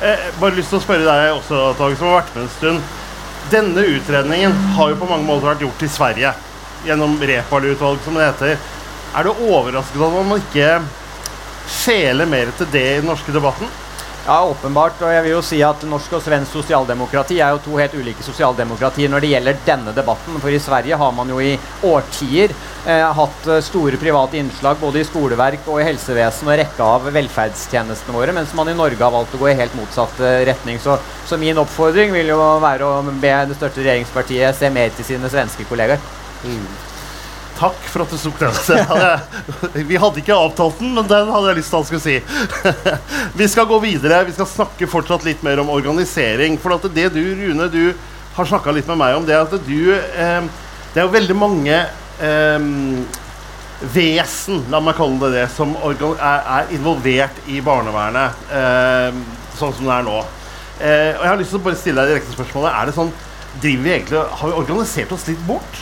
Eh, 0.00 0.26
bare 0.40 0.56
lyst 0.56 0.72
til 0.72 0.80
å 0.80 0.84
spørre 0.84 1.04
deg 1.04 1.34
også, 1.34 1.74
Tage, 1.78 1.98
som 1.98 2.08
har 2.08 2.22
vært 2.22 2.36
med 2.36 2.46
en 2.46 2.54
stund. 2.56 2.96
Denne 3.50 3.84
utredningen 3.96 4.54
har 4.76 4.92
jo 4.92 5.00
på 5.00 5.08
mange 5.10 5.26
måter 5.26 5.50
vært 5.50 5.64
gjort 5.66 5.84
i 5.84 5.90
Sverige. 5.90 6.32
Gjennom 6.86 7.18
Repal-utvalget, 7.20 8.06
som 8.06 8.16
det 8.16 8.30
heter. 8.30 8.56
Er 9.10 9.26
du 9.26 9.30
overrasket 9.34 10.00
over 10.00 10.22
at 10.22 10.30
man 10.30 10.40
ikke 10.40 10.70
skjeler 11.70 12.28
mer 12.30 12.52
til 12.56 12.68
det 12.72 12.86
i 12.86 12.98
den 13.02 13.10
norske 13.10 13.34
debatten? 13.34 13.68
Ja, 14.30 14.44
åpenbart. 14.46 15.00
Og 15.02 15.10
jeg 15.10 15.22
vil 15.24 15.32
jo 15.32 15.38
si 15.42 15.56
at 15.66 15.82
norsk 15.90 16.12
og 16.14 16.20
svensk 16.22 16.54
sosialdemokrati 16.54 17.40
er 17.42 17.50
jo 17.50 17.62
to 17.64 17.78
helt 17.80 17.96
ulike 17.98 18.22
sosialdemokratier 18.22 19.10
når 19.10 19.24
det 19.24 19.30
gjelder 19.32 19.56
denne 19.66 19.94
debatten. 19.96 20.36
For 20.38 20.54
i 20.54 20.60
Sverige 20.62 20.98
har 21.00 21.16
man 21.16 21.32
jo 21.32 21.40
i 21.42 21.56
årtier 21.88 22.54
eh, 22.54 23.08
hatt 23.18 23.48
eh, 23.50 23.58
store 23.66 23.98
private 23.98 24.38
innslag 24.38 24.78
både 24.78 25.00
i 25.00 25.08
skoleverk 25.08 25.66
og 25.66 25.80
i 25.80 25.88
helsevesen 25.88 26.46
og 26.46 26.60
rekke 26.60 26.86
av 26.86 27.08
velferdstjenestene 27.16 28.14
våre, 28.14 28.36
mens 28.36 28.54
man 28.54 28.70
i 28.70 28.76
Norge 28.78 29.02
har 29.02 29.16
valgt 29.16 29.34
å 29.34 29.40
gå 29.42 29.50
i 29.50 29.56
helt 29.58 29.74
motsatt 29.74 30.22
eh, 30.22 30.44
retning. 30.46 30.78
Så, 30.78 30.94
så, 31.26 31.40
min 31.40 31.58
oppfordring 31.58 32.14
vil 32.14 32.30
jo 32.30 32.38
være 32.62 32.86
å 32.86 33.02
be 33.10 33.34
det 33.50 33.58
største 33.58 33.82
regjeringspartiet 33.82 34.62
se 34.62 34.70
mer 34.70 34.94
til 34.94 35.10
sine 35.10 35.32
svenske 35.32 35.66
kollegaer. 35.66 35.98
Mm. 36.46 36.89
Takk 37.60 37.80
for 37.92 38.06
at 38.06 38.12
du 38.12 38.16
tok 38.16 38.38
den. 38.40 39.84
Vi 39.90 39.98
hadde 40.00 40.22
ikke 40.22 40.36
avtalt 40.36 40.78
den, 40.80 40.94
men 40.96 41.08
den 41.08 41.28
hadde 41.28 41.50
jeg 41.50 41.58
lyst 41.58 41.74
til 41.74 41.76
at 41.76 41.82
han 41.82 41.88
skulle 41.90 42.04
si. 42.06 42.14
Vi 43.40 43.48
skal 43.52 43.68
gå 43.68 43.76
videre. 43.84 44.22
Vi 44.24 44.32
skal 44.32 44.48
snakke 44.48 44.88
fortsatt 44.88 45.26
litt 45.28 45.42
mer 45.44 45.60
om 45.60 45.72
organisering. 45.74 46.56
For 46.62 46.78
at 46.78 46.88
det 46.96 47.10
du, 47.12 47.20
Rune, 47.36 47.68
du 47.68 47.82
har 48.38 48.48
snakka 48.48 48.72
litt 48.72 48.88
med 48.88 49.02
meg 49.02 49.18
om, 49.18 49.26
det 49.28 49.36
er 49.36 49.44
at 49.44 49.66
du 49.66 49.92
eh, 49.92 50.48
Det 50.94 51.02
er 51.02 51.04
jo 51.04 51.12
veldig 51.12 51.36
mange 51.36 51.76
eh, 51.76 52.64
vesen, 53.92 54.64
la 54.72 54.80
meg 54.80 54.96
kalle 54.96 55.20
det 55.26 55.30
det, 55.36 55.46
som 55.52 55.76
er, 55.76 56.16
er 56.16 56.72
involvert 56.76 57.44
i 57.48 57.60
barnevernet, 57.64 58.42
eh, 58.52 59.20
sånn 59.56 59.76
som 59.76 59.86
det 59.86 59.94
er 59.98 60.08
nå. 60.08 60.18
Eh, 60.80 61.12
og 61.12 61.22
jeg 61.24 61.30
har 61.30 61.40
lyst 61.40 61.54
til 61.54 61.60
å 61.60 61.64
bare 61.68 61.80
stille 61.80 62.02
deg 62.02 62.14
direkte 62.14 62.36
spørsmålet. 62.38 62.72
Er 62.72 62.88
det 62.88 62.96
sånn, 62.96 63.14
driver 63.60 63.84
vi 63.84 63.94
egentlig, 63.98 64.26
Har 64.40 64.48
vi 64.48 64.60
organisert 64.64 65.12
oss 65.16 65.28
litt 65.28 65.48
bort? 65.48 65.80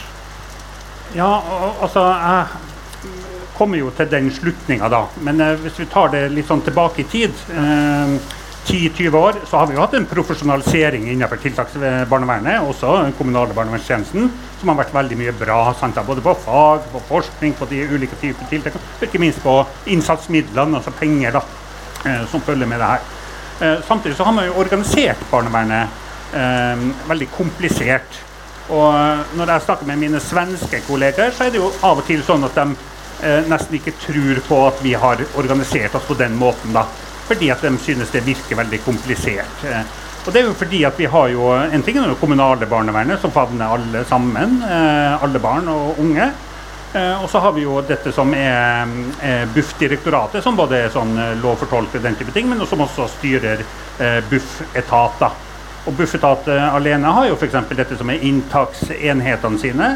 Ja, 1.16 1.42
altså 1.80 2.00
Jeg 2.00 2.46
kommer 3.56 3.78
jo 3.78 3.90
til 3.90 4.10
den 4.10 4.30
slutninga, 4.30 4.88
da. 4.88 5.06
Men 5.24 5.40
eh, 5.40 5.56
hvis 5.62 5.78
vi 5.80 5.88
tar 5.90 6.12
det 6.12 6.28
litt 6.30 6.46
sånn 6.46 6.62
tilbake 6.62 7.02
i 7.02 7.08
tid 7.10 7.40
eh, 7.50 8.18
10-20 8.68 9.14
år 9.16 9.38
så 9.48 9.56
har 9.56 9.68
vi 9.68 9.76
jo 9.76 9.80
hatt 9.80 9.94
en 9.96 10.06
profesjonalisering 10.08 11.06
innenfor 11.08 11.40
tiltaksbarnevernet, 11.40 12.60
også 12.68 12.98
den 13.06 13.14
kommunale 13.16 13.54
barnevernstjenesten, 13.56 14.28
som 14.60 14.72
har 14.72 14.78
vært 14.82 14.92
veldig 14.94 15.16
mye 15.16 15.32
bra. 15.38 15.60
Sant? 15.78 15.98
Både 16.06 16.24
på 16.24 16.34
fag, 16.44 16.84
på 16.92 17.02
forskning, 17.08 17.54
på 17.56 17.68
de 17.70 17.80
ulike 17.88 18.18
typer 18.20 18.50
tiltak, 18.50 18.76
og 18.76 19.06
ikke 19.06 19.22
minst 19.22 19.40
på 19.44 19.54
innsatsmidlene, 19.94 20.82
altså 20.82 20.92
penger, 20.98 21.38
da, 21.38 21.44
eh, 22.04 22.26
som 22.28 22.44
følger 22.44 22.68
med 22.68 22.82
det 22.82 22.92
her. 22.92 23.08
Eh, 23.58 23.80
samtidig 23.88 24.16
så 24.18 24.28
har 24.28 24.36
man 24.36 24.46
jo 24.46 24.58
organisert 24.60 25.24
barnevernet 25.32 25.88
eh, 26.36 26.84
veldig 27.08 27.30
komplisert. 27.38 28.20
Og 28.68 29.36
når 29.38 29.52
jeg 29.54 29.64
snakker 29.64 29.88
med 29.88 30.00
mine 30.02 30.20
svenske 30.20 30.82
kolleger, 30.86 31.32
så 31.32 31.46
er 31.46 31.54
det 31.54 31.62
jo 31.62 31.70
av 31.82 32.02
og 32.02 32.06
til 32.08 32.24
sånn 32.24 32.44
at 32.48 32.58
de 32.58 32.66
eh, 33.24 33.46
nesten 33.48 33.78
ikke 33.78 33.96
tror 34.02 34.42
på 34.48 34.58
at 34.66 34.82
vi 34.84 34.92
har 34.98 35.22
organisert 35.40 35.96
oss 35.96 36.08
på 36.08 36.18
den 36.18 36.36
måten. 36.36 36.74
da, 36.76 36.84
Fordi 37.28 37.50
at 37.54 37.64
de 37.64 37.72
synes 37.80 38.12
det 38.12 38.26
virker 38.26 38.60
veldig 38.60 38.82
komplisert. 38.84 39.64
Eh, 39.64 39.96
og 40.26 40.34
det 40.34 40.42
er 40.42 40.50
jo 40.50 40.58
fordi 40.58 40.82
at 40.84 40.98
vi 40.98 41.06
har 41.08 41.28
jo 41.32 41.52
En 41.56 41.82
ting 41.82 41.96
er 41.96 42.08
det 42.08 42.20
kommunale 42.20 42.66
barnevernet, 42.66 43.20
som 43.20 43.32
favner 43.32 43.72
alle 43.72 44.04
sammen. 44.04 44.62
Eh, 44.62 45.22
alle 45.22 45.38
barn 45.38 45.68
og 45.68 45.98
unge. 45.98 46.32
Eh, 46.92 47.22
og 47.22 47.30
så 47.30 47.38
har 47.38 47.52
vi 47.52 47.66
jo 47.66 47.80
dette 47.84 48.12
som 48.16 48.30
er 48.34 48.88
eh, 49.20 49.44
BUF-direktoratet, 49.52 50.40
som 50.44 50.56
både 50.56 50.78
er 50.86 50.92
sånn 50.92 51.12
eh, 51.20 51.34
lovfortolker 51.42 52.00
den 52.00 52.16
type 52.16 52.32
ting, 52.32 52.48
men 52.48 52.64
som 52.66 52.80
også 52.84 53.08
styrer 53.18 53.64
BUF-etater. 54.30 55.47
Og 55.88 55.96
Bufetat 55.96 56.48
alene 56.52 57.08
har 57.16 57.30
jo 57.30 57.36
f.eks. 57.38 57.54
dette 57.72 57.96
som 57.96 58.10
er 58.12 58.24
inntaksenhetene 58.28 59.60
sine. 59.60 59.86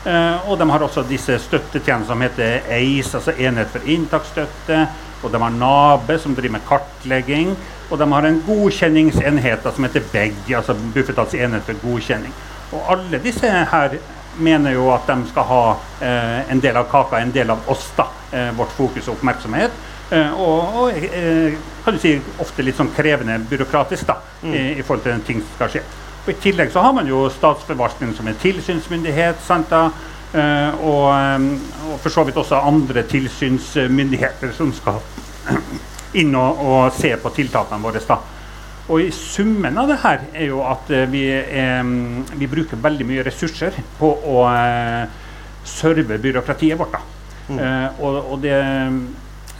Uh, 0.00 0.46
og 0.48 0.54
de 0.56 0.64
har 0.70 0.80
også 0.80 1.02
disse 1.04 1.34
støttetjenestene 1.42 2.08
som 2.08 2.22
heter 2.24 2.68
EIS, 2.72 3.10
altså 3.18 3.34
Enhet 3.34 3.72
for 3.72 3.84
inntaksstøtte. 3.84 4.84
Og 5.20 5.34
de 5.34 5.40
har 5.42 5.52
NABE, 5.52 6.16
som 6.22 6.36
driver 6.38 6.54
med 6.54 6.64
kartlegging. 6.68 7.50
Og 7.90 7.98
de 7.98 8.06
har 8.12 8.28
en 8.28 8.40
godkjenningsenhet 8.46 9.66
som 9.74 9.84
heter 9.84 10.06
BEG, 10.12 10.54
altså 10.56 10.76
Bufetats 10.94 11.34
enhet 11.34 11.66
for 11.66 11.82
godkjenning. 11.82 12.32
Og 12.70 12.86
alle 12.94 13.18
disse 13.18 13.50
her 13.50 13.98
mener 14.38 14.76
jo 14.76 14.86
at 14.94 15.08
de 15.10 15.16
skal 15.28 15.48
ha 15.48 15.62
eh, 16.06 16.52
en 16.52 16.62
del 16.62 16.78
av 16.78 16.86
kaka, 16.90 17.18
en 17.18 17.32
del 17.34 17.50
av 17.50 17.66
oss, 17.68 17.88
da, 17.96 18.06
eh, 18.30 18.52
vårt 18.56 18.72
fokus 18.76 19.08
og 19.08 19.18
oppmerksomhet. 19.18 19.74
Eh, 20.10 20.40
og, 20.42 20.76
og 20.82 20.90
eh, 21.06 21.54
kan 21.84 21.94
du 21.94 22.02
si 22.02 22.16
ofte 22.42 22.64
litt 22.66 22.78
sånn 22.78 22.90
krevende 22.96 23.36
byråkratisk 23.50 24.08
da, 24.08 24.16
mm. 24.42 24.54
i, 24.54 24.62
i, 24.80 24.82
forhold 24.82 25.04
til 25.04 25.14
den 25.14 25.26
ting 25.26 25.42
som 25.44 25.52
skal 25.54 25.74
skje. 25.74 25.82
Og 26.24 26.32
I 26.32 26.40
tillegg 26.42 26.72
så 26.74 26.82
har 26.82 26.94
man 26.96 27.08
jo 27.08 27.28
statsforvaltningen 27.32 28.16
som 28.16 28.30
en 28.30 28.40
tilsynsmyndighet. 28.42 29.42
sant 29.46 29.70
da, 29.70 29.88
Uh, 30.30 30.84
og, 30.86 31.06
og, 31.90 31.94
for 31.98 32.14
så 32.14 32.22
vidt 32.22 32.36
også 32.38 32.60
andre 32.62 33.02
tilsynsmyndigheter 33.10 34.52
som 34.54 34.68
skal 34.70 35.00
inn 36.22 36.36
og, 36.38 36.60
og, 36.62 36.92
se 36.94 37.10
på 37.18 37.32
tiltakene 37.34 37.82
våre. 37.82 37.98
Da. 38.06 38.20
Og 38.94 39.02
i 39.02 39.08
summen 39.10 39.80
av 39.82 39.90
det 39.90 39.96
her 40.04 40.22
er 40.30 40.46
jo 40.52 40.60
at 40.62 40.92
vi, 41.10 41.24
um, 41.82 42.22
vi, 42.30 42.46
bruker 42.46 42.78
veldig 42.78 43.08
mye 43.08 43.24
ressurser 43.26 43.74
på 43.98 44.12
å 44.30 44.44
uh, 44.46 45.18
serve 45.66 46.20
byråkratiet 46.22 46.78
vårt. 46.78 46.94
Mm. 47.50 47.58
og, 47.98 48.16
og 48.30 48.36
det, 48.44 48.54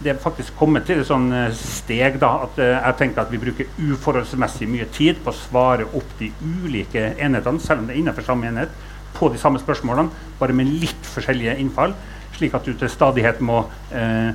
det, 0.00 0.12
er 0.12 0.20
faktisk 0.22 0.56
kommet 0.58 0.86
til 0.88 1.02
et 1.02 1.08
sånn 1.08 1.28
steg 1.56 2.18
da, 2.22 2.30
at 2.46 2.60
jeg 2.60 2.96
tenker 3.00 3.22
at 3.22 3.32
vi 3.32 3.40
bruker 3.42 3.72
uforholdsmessig 3.78 4.68
mye 4.70 4.86
tid 4.94 5.20
på 5.24 5.32
å 5.32 5.36
svare 5.36 5.88
opp 5.96 6.14
de 6.18 6.30
ulike 6.40 7.12
enhetene, 7.20 7.60
selv 7.60 7.82
om 7.82 7.90
det 7.90 7.96
er 7.96 8.02
innenfor 8.02 8.26
samme 8.26 8.48
enhet 8.48 8.72
på 9.16 9.28
de 9.32 9.40
samme 9.40 9.60
spørsmålene, 9.60 10.10
bare 10.38 10.56
med 10.56 10.70
litt 10.70 11.12
forskjellige 11.14 11.58
innfall. 11.60 11.94
Slik 12.36 12.54
at 12.56 12.64
du 12.64 12.72
til 12.78 12.90
stadighet 12.90 13.42
må 13.44 13.64
eh, 13.92 14.32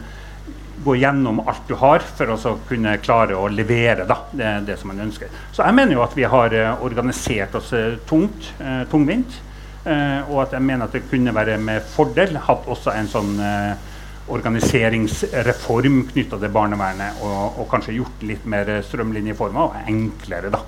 gå 0.85 0.95
gjennom 0.99 1.41
alt 1.47 1.67
du 1.67 1.75
har 1.79 2.03
for 2.05 2.33
å 2.35 2.55
kunne 2.69 2.97
klare 3.03 3.37
å 3.37 3.47
levere 3.49 4.05
da, 4.07 4.19
det, 4.31 4.51
det, 4.67 4.77
som 4.79 4.91
man 4.91 5.05
ønsker. 5.07 5.31
Så 5.55 5.63
jeg 5.63 5.77
mener 5.77 5.97
jo 5.97 6.03
at 6.05 6.15
vi 6.17 6.27
har 6.29 6.53
eh, 6.53 6.85
organisert 6.85 7.55
oss 7.57 7.71
eh, 7.73 7.97
tungt, 8.09 8.51
eh, 8.59 8.83
tungvint. 8.91 9.39
Eh, 9.85 10.31
og 10.31 10.45
at 10.45 10.55
jeg 10.57 10.65
mener 10.65 10.87
at 10.87 10.95
det 10.97 11.05
kunne 11.09 11.33
være 11.35 11.57
med 11.61 11.85
fordel 11.93 12.39
hatt 12.47 12.69
også 12.69 12.93
en 12.95 13.09
sånn 13.09 13.35
eh, 13.41 13.91
organiseringsreform 14.31 15.99
knytta 16.09 16.39
til 16.41 16.53
barnevernet, 16.53 17.21
og, 17.21 17.59
og, 17.59 17.67
kanskje 17.69 17.99
gjort 17.99 18.25
litt 18.25 18.47
mer 18.49 18.71
strømlinjeforma 18.87 19.67
og 19.67 19.91
enklere, 19.91 20.49
da. 20.53 20.63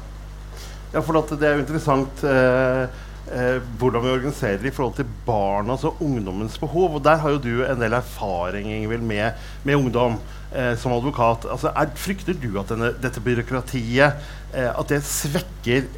Ja, 0.94 1.02
for 1.02 1.18
det 1.34 1.48
er 1.48 1.58
jo 1.58 1.66
interessant. 1.66 2.24
Eh 2.24 3.04
eh, 3.32 3.62
hvordan 3.80 4.04
vi 4.04 4.14
organiserer 4.16 4.62
det 4.62 4.72
i 4.72 4.76
forhold 4.76 4.98
til 4.98 5.10
barnas 5.26 5.86
og 5.88 6.02
ungdommens 6.04 6.58
behov. 6.60 6.96
Og 6.96 7.04
Der 7.04 7.22
har 7.22 7.36
jo 7.36 7.42
du 7.44 7.64
en 7.66 7.82
del 7.82 7.94
erfaring 7.94 8.72
Ingvild, 8.72 9.04
med, 9.04 9.32
med 9.64 9.76
ungdom 9.76 10.20
eh, 10.54 10.76
som 10.78 10.94
advokat. 10.94 11.48
Altså, 11.52 11.72
er, 11.76 11.94
frykter 11.96 12.34
du 12.34 12.60
at 12.60 12.70
denne, 12.70 12.94
dette 13.02 13.24
byråkratiet 13.24 14.14
eh, 14.54 14.72
at 14.72 14.88
det 14.90 15.04
svekker 15.04 15.90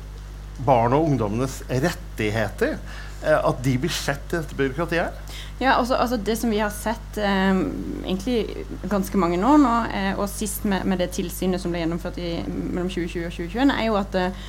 barn 0.66 0.94
og 0.94 1.12
ungdommenes 1.12 1.62
rettigheter? 1.70 2.80
Eh, 3.24 3.50
at 3.50 3.64
de 3.64 3.78
blir 3.78 3.92
sett 3.92 4.34
i 4.34 4.38
dette 4.38 4.56
byråkratiet? 4.56 5.36
Ja, 5.60 5.74
altså, 5.74 5.96
altså, 5.96 6.18
Det 6.18 6.38
som 6.38 6.52
vi 6.52 6.62
har 6.62 6.72
sett 6.72 7.18
eh, 7.18 7.52
egentlig 8.06 8.66
ganske 8.90 9.18
mange 9.18 9.42
år 9.46 9.58
nå, 9.60 9.76
eh, 9.92 10.14
og 10.20 10.30
sist 10.30 10.66
med, 10.66 10.86
med, 10.86 10.98
det 10.98 11.10
tilsynet 11.18 11.62
som 11.62 11.72
ble 11.72 11.84
gjennomført 11.84 12.18
i, 12.18 12.38
mellom 12.48 12.88
2020 12.90 13.26
og 13.26 13.36
2021, 13.36 13.76
er 13.76 13.86
jo 13.90 13.98
at 14.00 14.16
eh, 14.16 14.48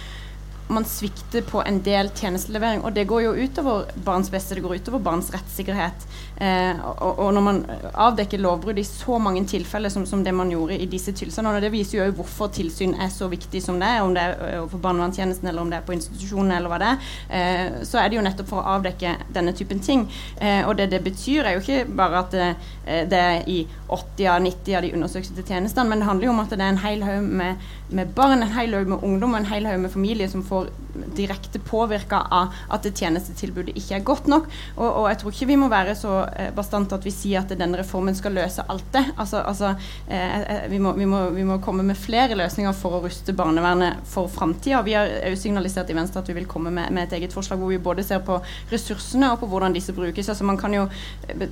man 0.70 0.88
svikter 0.88 1.44
på 1.46 1.62
en 1.66 1.80
del 1.86 2.10
tjenestelevering. 2.16 2.84
Og 2.86 2.94
det 2.96 3.06
går 3.10 3.26
jo 3.28 3.36
utover 3.38 3.90
barns 4.04 4.30
beste, 4.32 4.56
det 4.58 4.64
går 4.64 4.80
utover 4.80 5.04
barns 5.04 5.30
rettssikkerhet. 5.34 6.08
Eh, 6.40 6.80
og, 6.80 7.18
og, 7.18 7.30
når 7.36 7.46
man 7.46 7.62
avdekker 7.94 8.40
lovbrudd 8.40 8.80
i 8.80 8.86
så 8.86 9.18
mange 9.22 9.44
tilfeller 9.50 9.92
som, 9.92 10.06
som 10.08 10.24
det 10.24 10.34
man 10.34 10.50
gjorde 10.50 10.78
i 10.80 10.90
disse 10.90 11.14
tilstandene, 11.16 11.60
og 11.60 11.64
det 11.64 11.72
viser 11.74 12.00
jo 12.00 12.10
hvorfor 12.20 12.50
tilsyn 12.54 12.96
er 12.98 13.12
så 13.12 13.28
viktig 13.30 13.62
som 13.62 13.78
det 13.80 13.90
er, 13.90 14.02
om 14.02 14.14
det 14.16 14.24
er 14.24 14.60
overfor 14.60 14.80
for 14.80 14.88
barnevernstjenesten 14.88 15.48
eller 15.48 15.62
om 15.62 15.70
det 15.70 15.80
er 15.80 15.86
på 15.86 15.94
institusjonen 15.96 16.54
eller 16.56 16.72
hva 16.72 16.78
det 16.80 16.90
er, 16.90 17.10
eh, 17.36 17.84
så 17.84 18.00
er 18.00 18.08
det 18.08 18.18
jo 18.18 18.24
nettopp 18.24 18.50
for 18.50 18.62
å 18.62 18.76
avdekke 18.76 19.14
denne 19.34 19.54
typen 19.56 19.82
ting. 19.84 20.06
Eh, 20.40 20.62
og 20.66 20.76
det 20.78 20.90
det 20.90 21.02
betyr, 21.04 21.44
er 21.44 21.56
jo 21.56 21.62
ikke 21.64 21.96
bare 21.96 22.22
at 22.24 22.32
det, 22.32 22.48
eh, 22.86 23.04
det 23.10 23.18
er 23.18 23.42
i 23.46 23.66
80 23.88 24.26
av 24.26 24.40
90 24.42 24.76
av 24.76 24.82
de 24.82 24.92
undersøkte 24.94 25.46
tjenestene, 25.46 25.88
men 25.88 25.98
det 26.00 26.08
handler 26.08 26.26
jo 26.26 26.32
om 26.32 26.40
at 26.40 26.50
det 26.50 26.60
er 26.60 26.74
en 26.74 26.84
hel 26.84 27.02
haug 27.02 27.22
med, 27.42 27.56
med 27.90 28.14
barn, 28.14 28.42
en 28.42 28.56
hel 28.56 28.74
haug 28.74 28.88
med 28.88 29.04
ungdom 29.04 29.34
og 29.34 29.40
en 29.40 29.50
hel 29.52 29.66
haug 29.66 29.80
med 29.80 29.90
familier 29.90 30.28
som 30.28 30.42
får 30.42 30.59
får 30.60 30.70
direkte 31.14 31.58
påvirka 31.58 32.20
av 32.30 32.54
at 32.68 32.82
det 32.82 32.92
tjenestetilbudet 32.98 33.76
ikke 33.78 33.98
er 33.98 34.04
godt 34.04 34.26
nok. 34.30 34.48
Og, 34.76 34.86
og, 34.88 35.04
jeg 35.10 35.20
tror 35.20 35.34
ikke 35.34 35.48
vi 35.50 35.58
må 35.60 35.68
være 35.70 35.94
så 35.98 36.14
eh, 36.28 36.50
bastante 36.54 36.96
at 36.96 37.06
vi 37.06 37.12
sier 37.14 37.42
at 37.42 37.54
denne 37.56 37.78
reformen 37.78 38.16
skal 38.16 38.34
løse 38.36 38.64
alt 38.68 38.86
det. 38.94 39.04
Altså, 39.16 39.42
altså 39.46 39.72
eh, 40.08 40.40
eh, 40.40 40.66
vi, 40.72 40.80
må, 40.82 40.92
vi, 40.98 41.06
må, 41.08 41.22
vi, 41.36 41.46
må, 41.46 41.60
komme 41.62 41.84
med 41.86 41.98
flere 41.98 42.36
løsninger 42.38 42.74
for 42.76 42.98
å 42.98 43.02
ruste 43.04 43.34
barnevernet 43.36 44.02
for 44.10 44.30
framtida. 44.32 44.82
Vi 44.86 44.96
har 44.98 45.10
jo 45.30 45.38
signalisert 45.38 45.90
i 45.92 45.96
Venstre 45.96 46.24
at 46.24 46.30
vi 46.30 46.36
vil 46.40 46.50
komme 46.50 46.72
med, 46.74 46.90
med, 46.90 47.08
et 47.08 47.18
eget 47.20 47.36
forslag 47.36 47.60
hvor 47.60 47.72
vi 47.72 47.80
både 47.82 48.04
ser 48.06 48.22
på 48.26 48.40
ressursene 48.72 49.32
og 49.32 49.40
på 49.42 49.50
hvordan 49.50 49.76
disse 49.76 49.94
brukes. 49.96 50.28
Altså 50.28 50.46
Man 50.48 50.60
kan 50.60 50.74
jo 50.74 50.88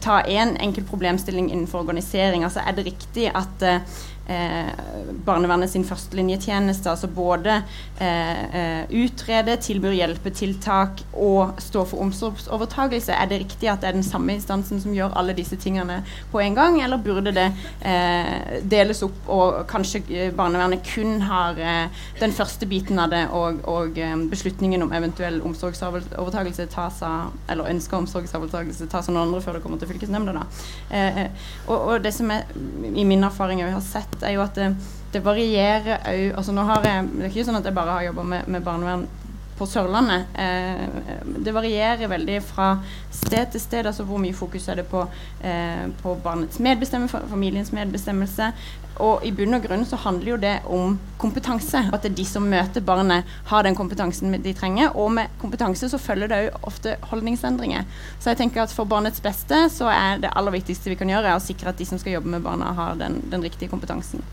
ta 0.05 0.21
én 0.27 0.37
en 0.49 0.57
enkel 0.63 0.85
problemstilling 0.87 1.51
innenfor 1.51 1.83
organisering. 1.83 2.45
Altså 2.47 2.63
Er 2.67 2.77
det 2.77 2.87
riktig 2.87 3.31
at 3.35 3.65
eh, 4.29 4.59
eh, 4.69 5.15
barnevernet 5.25 5.71
sin 5.71 5.85
førstelinjetjeneste. 5.85 6.91
Altså 6.91 7.09
både 7.13 7.63
eh, 8.01 8.43
eh, 8.61 8.83
utrede, 9.05 9.57
tilbyr 9.63 9.97
hjelpetiltak 9.99 11.03
og 11.13 11.61
stå 11.63 11.85
for 11.89 12.03
omsorgsovertagelse. 12.05 13.13
Er 13.13 13.31
det 13.31 13.41
riktig 13.45 13.71
at 13.71 13.83
det 13.83 13.91
er 13.91 13.99
den 13.99 14.07
samme 14.07 14.35
instansen 14.37 14.81
som 14.83 14.95
gjør 14.95 15.17
alle 15.19 15.37
disse 15.37 15.57
tingene 15.61 16.01
på 16.33 16.41
en 16.43 16.57
gang, 16.57 16.81
eller 16.83 17.03
burde 17.03 17.35
det 17.37 17.49
eh, 17.87 18.59
deles 18.63 19.03
opp, 19.07 19.19
og 19.29 19.61
kanskje 19.71 20.03
eh, 20.09 20.33
barnevernet 20.35 20.87
kun 20.87 21.21
har 21.29 21.59
eh, 21.59 22.05
den 22.21 22.35
første 22.35 22.69
biten 22.69 22.99
av 22.99 23.13
det, 23.13 23.25
og, 23.35 23.63
og 23.69 23.99
beslutningen 24.31 24.83
om 24.85 24.93
eventuell 24.97 25.41
omsorgsovertagelse 25.47 26.69
tas 26.73 27.03
av, 27.07 27.35
eller 27.51 27.71
ønska 27.73 27.99
omsorgsovertagelse 27.99 28.89
tas 28.91 29.09
av 29.09 29.17
noen 29.17 29.29
andre 29.29 29.43
før 29.45 29.59
det 29.59 29.65
kommer 29.65 29.81
til 29.81 29.91
fylkesnemnda. 29.93 30.45
Og, 31.69 31.77
og, 31.77 31.95
det 32.03 32.13
som 32.15 32.31
er 32.33 32.47
i 32.95 33.05
min 33.07 33.25
erfaring 33.27 33.63
jeg 33.63 33.73
har 33.75 33.85
sett 33.85 34.18
er 34.27 34.35
jo 34.35 34.43
at 34.45 34.59
det, 34.59 34.69
det 35.13 35.23
varierer 35.25 36.03
òg 36.11 36.41
altså 36.41 36.55
nå 36.57 36.65
har 36.69 36.85
jeg, 36.85 37.09
Det 37.15 37.25
er 37.25 37.33
ikke 37.33 37.47
sånn 37.49 37.61
at 37.61 37.69
jeg 37.69 37.77
bare 37.77 37.97
har 37.97 38.09
jobba 38.09 38.27
med, 38.35 38.49
med, 38.49 38.65
barnevern 38.67 39.07
på 39.59 39.67
Sørlandet. 39.67 40.27
Eh, 40.39 41.29
det 41.45 41.55
varierer 41.55 42.11
veldig 42.11 42.41
fra 42.47 42.71
sted 43.11 43.53
til 43.53 43.61
sted. 43.61 43.87
altså 43.87 44.07
Hvor 44.07 44.21
mye 44.23 44.37
fokus 44.37 44.69
er 44.69 44.81
det 44.81 44.87
på, 44.89 45.05
eh, 45.43 45.87
på 46.03 46.15
barnets 46.25 46.59
medbestemmelse, 46.59 47.21
familiens 47.31 47.73
medbestemmelse. 47.73 48.53
Og 48.99 49.23
i 49.27 49.31
bunn 49.31 49.55
og 49.55 49.63
grunn 49.63 49.85
så 49.87 49.99
handler 50.03 50.33
jo 50.33 50.37
det 50.43 50.55
om 50.67 50.97
kompetanse. 51.19 51.85
At 51.93 52.03
det 52.03 52.13
er 52.13 52.17
de 52.19 52.25
som 52.27 52.49
møter 52.51 52.83
barnet, 52.83 53.25
har 53.47 53.63
den 53.63 53.77
kompetansen 53.79 54.35
de 54.43 54.55
trenger. 54.55 54.97
Og 54.97 55.13
med 55.13 55.35
kompetanse 55.41 55.91
så 55.91 55.99
følger 55.99 56.31
det 56.31 56.41
òg 56.49 56.67
ofte 56.73 56.97
holdningsendringer. 57.11 57.87
Så 58.19 58.33
jeg 58.33 58.43
tenker 58.43 58.63
at 58.63 58.75
for 58.75 58.85
barnets 58.85 59.23
beste 59.23 59.69
så 59.71 59.91
er 59.93 60.19
det 60.23 60.35
aller 60.35 60.55
viktigste 60.59 60.91
vi 60.91 60.99
kan 60.99 61.11
gjøre, 61.11 61.31
er 61.31 61.39
å 61.39 61.45
sikre 61.45 61.71
at 61.71 61.79
de 61.79 61.87
som 61.87 61.99
skal 61.99 62.19
jobbe 62.19 62.35
med 62.35 62.43
barna, 62.43 62.73
har 62.75 62.99
den, 62.99 63.23
den 63.31 63.43
riktige 63.43 63.71
kompetansen. 63.71 64.25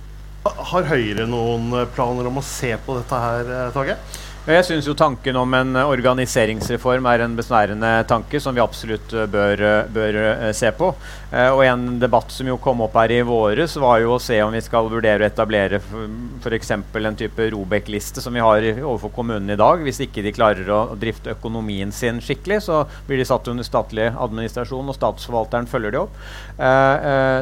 Har 0.45 0.85
Høyre 0.85 1.25
noen 1.25 1.71
planer 1.95 2.27
om 2.29 2.37
å 2.37 2.45
se 2.45 2.75
på 2.85 2.97
dette 2.99 3.21
her, 3.21 3.53
Tage? 3.73 3.97
Jeg 4.45 4.61
syns 4.61 4.85
tanken 4.93 5.39
om 5.41 5.53
en 5.57 5.73
organiseringsreform 5.73 7.07
er 7.09 7.23
en 7.23 7.33
besnærende 7.33 7.89
tanke 8.05 8.37
som 8.37 8.53
vi 8.53 8.61
absolutt 8.61 9.09
eh, 9.17 9.25
bør, 9.25 9.61
eh, 9.65 9.87
bør 9.89 10.17
se 10.53 10.69
på. 10.77 10.91
Og 11.35 11.61
en 11.65 11.97
debatt 11.99 12.29
som 12.31 12.47
jo 12.47 12.55
kom 12.61 12.79
opp 12.85 12.93
her 12.95 13.11
i 13.11 13.17
våres, 13.25 13.73
var 13.81 13.97
jo 13.99 14.13
å 14.15 14.19
se 14.21 14.37
om 14.39 14.53
vi 14.53 14.61
skal 14.63 14.87
vurdere 14.87 15.25
å 15.25 15.27
etablere 15.27 15.81
f.eks. 15.81 16.69
en 16.71 17.17
type 17.19 17.47
Robek-liste 17.51 18.21
som 18.23 18.37
vi 18.37 18.43
har 18.45 18.67
overfor 18.77 19.11
kommunene 19.17 19.57
i 19.57 19.59
dag. 19.59 19.81
Hvis 19.83 19.99
ikke 20.05 20.23
de 20.23 20.31
klarer 20.31 20.69
å, 20.71 20.79
drifte 20.95 21.33
økonomien 21.33 21.91
sin 21.91 22.21
skikkelig, 22.23 22.61
så 22.63 22.85
blir 23.09 23.19
de 23.19 23.25
satt 23.27 23.49
under 23.51 23.67
statlig 23.67 24.05
administrasjon, 24.13 24.93
og 24.93 24.95
statsforvalteren 24.95 25.67
følger 25.67 25.97
de 25.97 26.01
opp. 26.05 26.15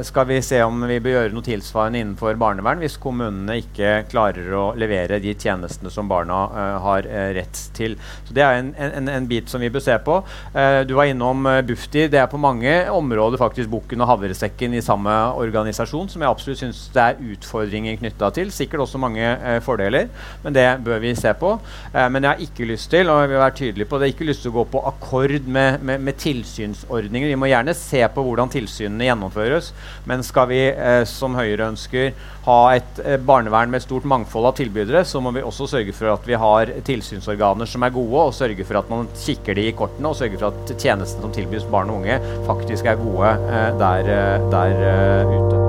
Skal 0.10 0.30
vi 0.32 0.40
se 0.42 0.64
om 0.66 0.88
vi 0.90 0.98
bør 1.04 1.18
gjøre 1.20 1.36
noe 1.36 1.46
tilsvarende 1.46 2.02
innenfor 2.02 2.40
barnevern 2.42 2.82
hvis 2.82 2.98
kommunene 3.04 3.60
ikke 3.62 4.08
klarer 4.10 4.58
å 4.58 4.66
levere 4.80 5.22
de 5.22 5.36
tjenestene 5.38 5.94
som 5.94 6.10
barna 6.10 6.42
har 6.82 6.93
har 6.94 7.08
eh, 7.10 7.30
rett 7.38 7.60
til. 7.76 7.96
Så 8.28 8.36
Det 8.36 8.44
er 8.44 8.60
en, 8.60 8.74
en, 8.78 9.10
en, 9.10 9.28
bit 9.28 9.50
som 9.50 9.62
vi 9.62 9.72
bør 9.74 9.84
se 9.84 9.96
på. 10.06 10.20
Eh, 10.54 10.82
du 10.88 10.96
var 10.98 11.10
innom 11.10 11.46
eh, 11.50 11.62
Bufdir. 11.66 12.10
Det 12.12 12.20
er 12.22 12.30
på 12.32 12.42
mange 12.42 12.74
områder 12.92 13.42
faktisk 13.42 13.72
Bukken 13.72 14.04
og 14.04 14.10
Havresekken 14.12 14.76
i 14.78 14.84
samme 14.84 15.12
organisasjon, 15.40 16.10
som 16.12 16.24
jeg 16.24 16.30
absolutt 16.32 16.62
syns 16.62 16.84
det 16.94 17.04
er 17.04 17.22
utfordringer 17.34 18.00
knytta 18.02 18.32
til. 18.36 18.52
Sikkert 18.54 18.86
også 18.86 19.02
mange 19.02 19.24
fordeler, 19.64 20.10
men 20.44 20.56
det 20.56 20.66
bør 20.84 21.02
vi 21.04 21.14
se 21.18 21.32
på. 21.38 21.56
men 21.94 22.24
jeg 22.24 22.30
har 22.30 22.42
ikke 22.44 22.68
lyst 22.68 22.90
til 22.92 23.10
og 23.10 23.22
jeg 23.22 23.30
vil 23.32 23.42
være 23.42 23.56
tydelig 23.58 23.88
på 23.90 24.00
det, 24.00 24.10
ikke 24.12 24.28
lyst 24.28 24.44
til 24.46 24.52
å 24.52 24.58
gå 24.58 24.64
på 24.74 24.82
akkord 24.90 25.34
med, 25.46 25.82
med, 25.86 26.02
med 26.02 26.18
tilsynsordninger. 26.22 27.32
Vi 27.32 27.40
må 27.40 27.50
gjerne 27.50 27.76
se 27.78 28.02
på 28.14 28.24
hvordan 28.26 28.52
tilsynene 28.54 29.08
gjennomføres, 29.08 29.72
men 30.10 30.24
skal 30.26 30.50
vi, 30.52 30.62
som 31.10 31.38
Høyre 31.38 31.70
ønsker, 31.72 32.14
ha 32.48 32.60
et 32.76 33.02
barnevern 33.26 33.72
med 33.72 33.84
stort 33.84 34.08
mangfold 34.10 34.50
av 34.50 34.58
tilbydere, 34.60 35.04
så 35.08 35.22
må 35.24 35.32
vi 35.36 35.44
også 35.46 35.70
sørge 35.70 35.96
for 35.96 36.12
at 36.14 36.28
vi 36.28 36.40
har 36.40 36.72
tilsynsorganer 36.88 37.70
som 37.70 37.84
er 37.86 37.94
gode, 37.96 38.28
og 38.28 38.36
sørge 38.36 38.66
for 38.68 38.80
at 38.80 38.90
man 38.92 39.10
kikker 39.18 39.58
de 39.58 39.68
i 39.70 39.76
kortene, 39.78 40.10
og 40.10 40.18
sørge 40.20 40.40
for 40.40 40.52
at 40.52 40.74
tjenestene 40.78 41.26
som 41.26 41.36
tilbys 41.36 41.68
barn 41.72 41.92
og 41.92 42.02
unge, 42.02 42.20
faktisk 42.48 42.90
er 42.90 43.00
gode 43.02 43.36
eh, 43.36 43.70
der, 43.80 44.12
eh, 44.16 44.50
der 44.54 44.84
uh, 44.84 45.38
ute. 45.38 45.62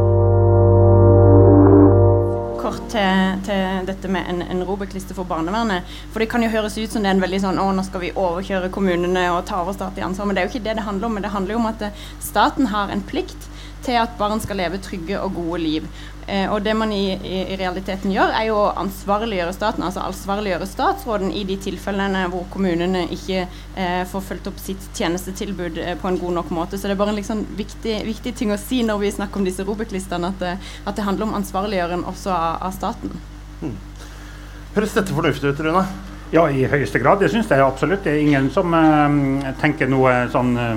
Til, 2.94 3.40
til 3.42 3.86
dette 3.88 4.06
med 4.12 4.28
en, 4.30 4.42
en 4.44 4.60
Robek-liste 4.62 5.16
for 5.16 5.26
barnevernet. 5.26 5.88
For 6.12 6.22
det 6.22 6.28
kan 6.30 6.44
jo 6.44 6.50
høres 6.52 6.76
ut 6.78 6.92
som 6.92 7.02
det 7.02 7.10
er 7.10 7.16
en 7.16 7.22
veldig 7.24 7.40
sånn 7.42 7.58
å, 7.58 7.64
nå 7.74 7.82
skal 7.82 8.04
vi 8.04 8.12
overkjøre 8.12 8.70
kommunene 8.74 9.24
og 9.34 9.40
ta 9.48 9.64
over 9.64 9.74
statlig 9.74 10.04
ansvar. 10.06 10.28
Men 10.28 10.36
det 10.36 10.42
er 10.42 10.46
jo 10.46 10.52
ikke 10.52 10.66
det 10.68 10.76
det 10.78 10.84
handler 10.86 11.08
om. 11.08 11.16
Men 11.16 11.26
det 11.26 11.32
handler 11.34 11.56
jo 11.56 11.62
om 11.64 11.66
at 11.72 11.82
staten 12.22 12.70
har 12.70 12.92
en 12.94 13.02
plikt 13.02 13.48
til 13.84 13.98
at 14.00 14.14
barn 14.20 14.40
skal 14.42 14.58
leve 14.62 14.80
trygge 14.82 15.18
og 15.20 15.34
gode 15.36 15.60
liv. 15.64 15.88
Eh, 16.26 16.46
og 16.52 16.62
det 16.64 16.72
man 16.76 16.92
i, 16.92 17.12
i, 17.12 17.40
i, 17.52 17.56
realiteten 17.60 18.12
gjør, 18.12 18.32
er 18.32 18.46
jo 18.48 18.56
å 18.56 18.72
ansvarliggjøre 18.80 19.52
staten, 19.56 19.84
altså 19.84 20.04
ansvarliggjøre 20.06 20.68
statsråden 20.68 21.32
i 21.36 21.42
de 21.48 21.58
tilfellene 21.60 22.24
hvor 22.32 22.46
kommunene 22.52 23.04
ikke 23.12 23.42
eh, 23.44 24.02
får 24.08 24.24
fulgt 24.30 24.48
opp 24.48 24.62
sitt 24.62 24.86
tjenestetilbud 24.96 25.80
eh, 25.82 25.92
på 26.00 26.08
en 26.08 26.18
god 26.20 26.38
nok 26.40 26.54
måte. 26.56 26.80
Så 26.80 26.88
det 26.88 26.96
er 26.96 27.02
bare 27.02 27.12
en 27.12 27.20
liksom 27.20 27.44
viktig, 27.58 27.98
viktig, 28.08 28.34
ting 28.40 28.54
å 28.54 28.60
si 28.60 28.80
når 28.86 29.02
vi 29.04 29.12
snakker 29.18 29.42
om 29.42 29.48
disse 29.48 29.66
Robek-listene, 29.68 30.32
at, 30.32 30.46
eh, 30.48 30.72
at, 30.84 30.96
det 30.96 31.04
handler 31.04 31.28
om 31.28 31.36
ansvarliggjøring 31.42 32.06
også 32.08 32.32
av, 32.32 32.58
av 32.70 32.74
staten. 32.78 33.14
Hmm. 33.60 33.76
Høres 34.74 34.96
dette 34.96 35.14
fornuftig 35.14 35.52
ut, 35.52 35.62
Rune? 35.66 35.84
Ja, 36.34 36.48
i 36.50 36.64
høyeste 36.66 36.98
grad. 36.98 37.20
Det 37.20 37.28
syns 37.30 37.52
jeg 37.52 37.62
absolutt. 37.62 38.02
Det 38.06 38.14
er 38.14 38.24
ingen 38.24 38.48
som 38.54 38.72
eh, 38.74 39.52
tenker 39.60 39.92
noe 39.92 40.24
sånn 40.32 40.56
uh, 40.56 40.72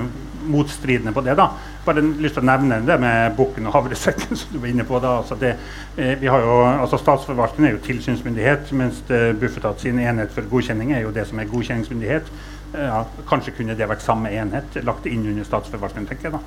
motstridende 0.48 1.16
på 1.16 1.24
det. 1.24 1.34
da 1.40 1.50
bare 1.88 2.04
lyst 2.04 2.36
til 2.36 2.44
å 2.44 2.48
nevne 2.48 2.80
det 2.86 2.98
med 3.00 3.34
bukken 3.38 3.68
og 3.68 3.74
havresekken 3.78 4.36
som 4.40 4.52
du 4.52 4.60
var 4.62 4.72
inne 4.72 4.86
på. 4.88 5.00
da, 5.02 5.16
altså 5.22 5.38
det, 5.40 5.54
eh, 5.96 6.14
vi 6.20 6.30
har 6.30 6.44
jo, 6.44 6.60
altså 6.66 7.00
Statsforvalteren 7.00 7.68
er 7.68 7.76
jo 7.76 7.86
tilsynsmyndighet, 7.86 8.72
mens 8.76 9.02
eh, 9.10 9.32
Bufetat 9.38 9.82
sin 9.82 10.00
enhet 10.02 10.34
for 10.34 10.48
godkjenning 10.50 10.94
er 10.94 11.04
jo 11.06 11.14
det 11.14 11.26
som 11.28 11.40
er 11.40 11.50
godkjenningsmyndighet. 11.50 12.30
Eh, 12.74 12.84
ja, 12.84 13.02
kanskje 13.28 13.54
kunne 13.56 13.76
det 13.78 13.88
vært 13.88 14.04
samme 14.04 14.32
enhet, 14.34 14.80
lagt 14.84 15.08
inn 15.08 15.26
under 15.30 15.48
statsforvalteren, 15.48 16.08
tenker 16.08 16.28
jeg 16.28 16.36
da, 16.36 16.42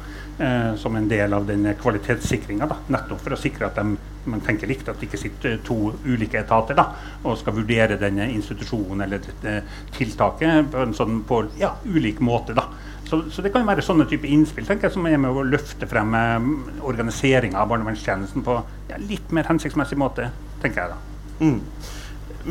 som 0.82 0.96
en 0.98 1.10
del 1.10 1.34
av 1.38 1.46
den 1.50 1.68
kvalitetssikringa. 1.82 2.70
Nettopp 2.94 3.22
for 3.22 3.36
å 3.36 3.40
sikre 3.40 3.68
at 3.68 3.78
de, 3.78 3.98
man 4.30 4.44
tenker 4.46 4.70
likt, 4.70 4.90
at 4.90 5.02
det 5.02 5.10
ikke 5.10 5.22
sitter 5.22 5.58
to 5.66 5.96
ulike 6.06 6.40
etater 6.42 6.78
da, 6.78 6.88
og 7.24 7.40
skal 7.42 7.58
vurdere 7.58 8.00
denne 8.02 8.30
institusjonen 8.34 9.06
eller 9.06 9.22
dette 9.22 9.60
tiltaket 9.98 10.72
på 10.74 10.86
en 10.86 10.96
sånn 10.98 11.22
på 11.28 11.44
ja, 11.62 11.76
ulik 11.86 12.22
måte. 12.26 12.58
da. 12.58 12.70
Så, 13.12 13.18
så, 13.28 13.44
det 13.44 13.50
kan 13.52 13.68
være 13.68 13.84
sånne 13.84 14.06
type 14.08 14.30
innspill 14.32 14.64
tenker 14.64 14.88
jeg, 14.88 14.96
som 14.96 15.08
er 15.10 15.18
med 15.20 15.36
å 15.36 15.42
løfte 15.44 15.88
frem 15.90 16.14
eh, 16.16 16.46
organiseringa 16.88 17.60
av 17.60 17.68
barnevernstjenesten 17.68 18.46
på 18.46 18.54
ja, 18.88 19.00
litt 19.04 19.34
mer 19.36 19.50
hensiktsmessig 19.52 19.98
måte, 20.00 20.30
tenker 20.64 20.86
jeg 20.86 20.94
da. 20.94 21.00
Mm. 21.42 21.58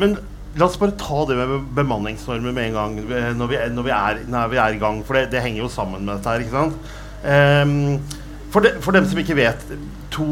Men 0.03 0.13
la 0.59 0.67
oss 0.67 0.77
bare 0.77 0.93
ta 1.01 1.23
det 1.25 1.39
med 1.39 1.65
bemanningsnormer 1.79 2.53
med 2.53 2.69
en 2.69 2.77
gang 2.77 2.99
eh, 3.07 3.31
når 3.39 3.49
vi, 3.49 3.61
når 3.73 3.87
vi, 3.87 3.93
er, 3.97 4.21
når 4.29 4.51
vi 4.53 4.61
er, 4.61 4.77
i 4.77 4.83
gang, 4.83 5.01
for 5.07 5.17
det, 5.17 5.31
det, 5.33 5.41
henger 5.41 5.63
jo 5.63 5.71
sammen 5.73 6.05
med 6.05 6.13
dette 6.19 6.35
her. 6.35 6.45
ikke 6.45 6.59
sant? 6.59 6.93
Um, 7.25 8.21
for, 8.53 8.61
de, 8.61 8.75
for, 8.85 8.93
dem 8.93 9.09
som 9.09 9.21
ikke 9.23 9.39
vet, 9.41 9.65
to 10.13 10.27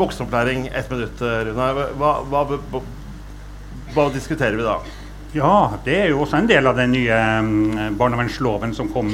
voksenopplæring, 0.00 0.70
ett 0.72 0.88
minutt, 0.94 1.20
Rune. 1.20 1.68
Hva, 2.00 2.14
hva, 2.30 2.46
hva, 2.72 2.82
hva 3.92 4.08
diskuterer 4.16 4.56
vi 4.56 4.64
da? 4.64 4.80
Ja, 5.36 5.74
det 5.84 5.92
er 5.92 6.06
jo 6.08 6.22
også 6.22 6.38
en 6.38 6.46
del 6.48 6.66
av 6.70 6.78
den 6.78 6.94
nye 6.96 7.16
um, 7.44 7.96
barnevernsloven 8.00 8.72
som 8.76 8.88
kom, 8.88 9.10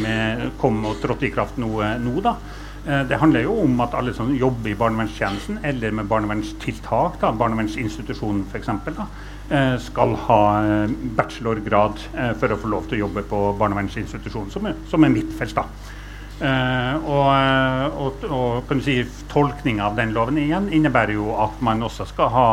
kom, 0.61 0.85
og 0.87 1.01
trådte 1.03 1.27
i 1.27 1.33
kraft 1.35 1.59
nå. 1.59 1.71
nå 2.05 2.13
da. 2.23 2.37
Uh, 2.85 3.01
det 3.11 3.19
handler 3.19 3.43
jo 3.49 3.57
om 3.65 3.83
at 3.83 3.97
alle 3.99 4.15
som 4.15 4.31
jobber 4.39 4.71
i 4.71 4.77
barnevernstjenesten 4.79 5.59
eller 5.67 5.97
med 5.99 6.07
barnevernstiltak, 6.11 7.19
da, 7.19 7.33
for 7.35 8.47
f.eks., 8.53 8.71
uh, 8.79 9.75
skal 9.83 10.15
ha 10.29 10.41
bachelorgrad 11.19 12.07
for 12.39 12.55
å 12.55 12.61
få 12.63 12.71
lov 12.71 12.87
til 12.89 13.01
å 13.01 13.05
jobbe 13.09 13.27
på 13.29 13.43
barnevernsinstitusjon, 13.59 14.49
som 14.55 14.71
er, 14.71 14.79
som 14.89 15.05
er 15.05 15.13
mitt 15.19 15.35
felt. 15.35 15.59
da. 15.59 15.67
Uh, 16.35 16.97
og, 17.07 18.25
og, 18.27 18.65
og, 18.67 18.71
si 18.83 18.97
tolkning 19.31 19.79
av 19.79 19.95
den 19.95 20.11
loven 20.17 20.41
igjen 20.43 20.65
innebærer 20.75 21.15
jo 21.15 21.29
at 21.39 21.61
man 21.63 21.85
også 21.87 22.09
skal 22.11 22.33
ha 22.35 22.47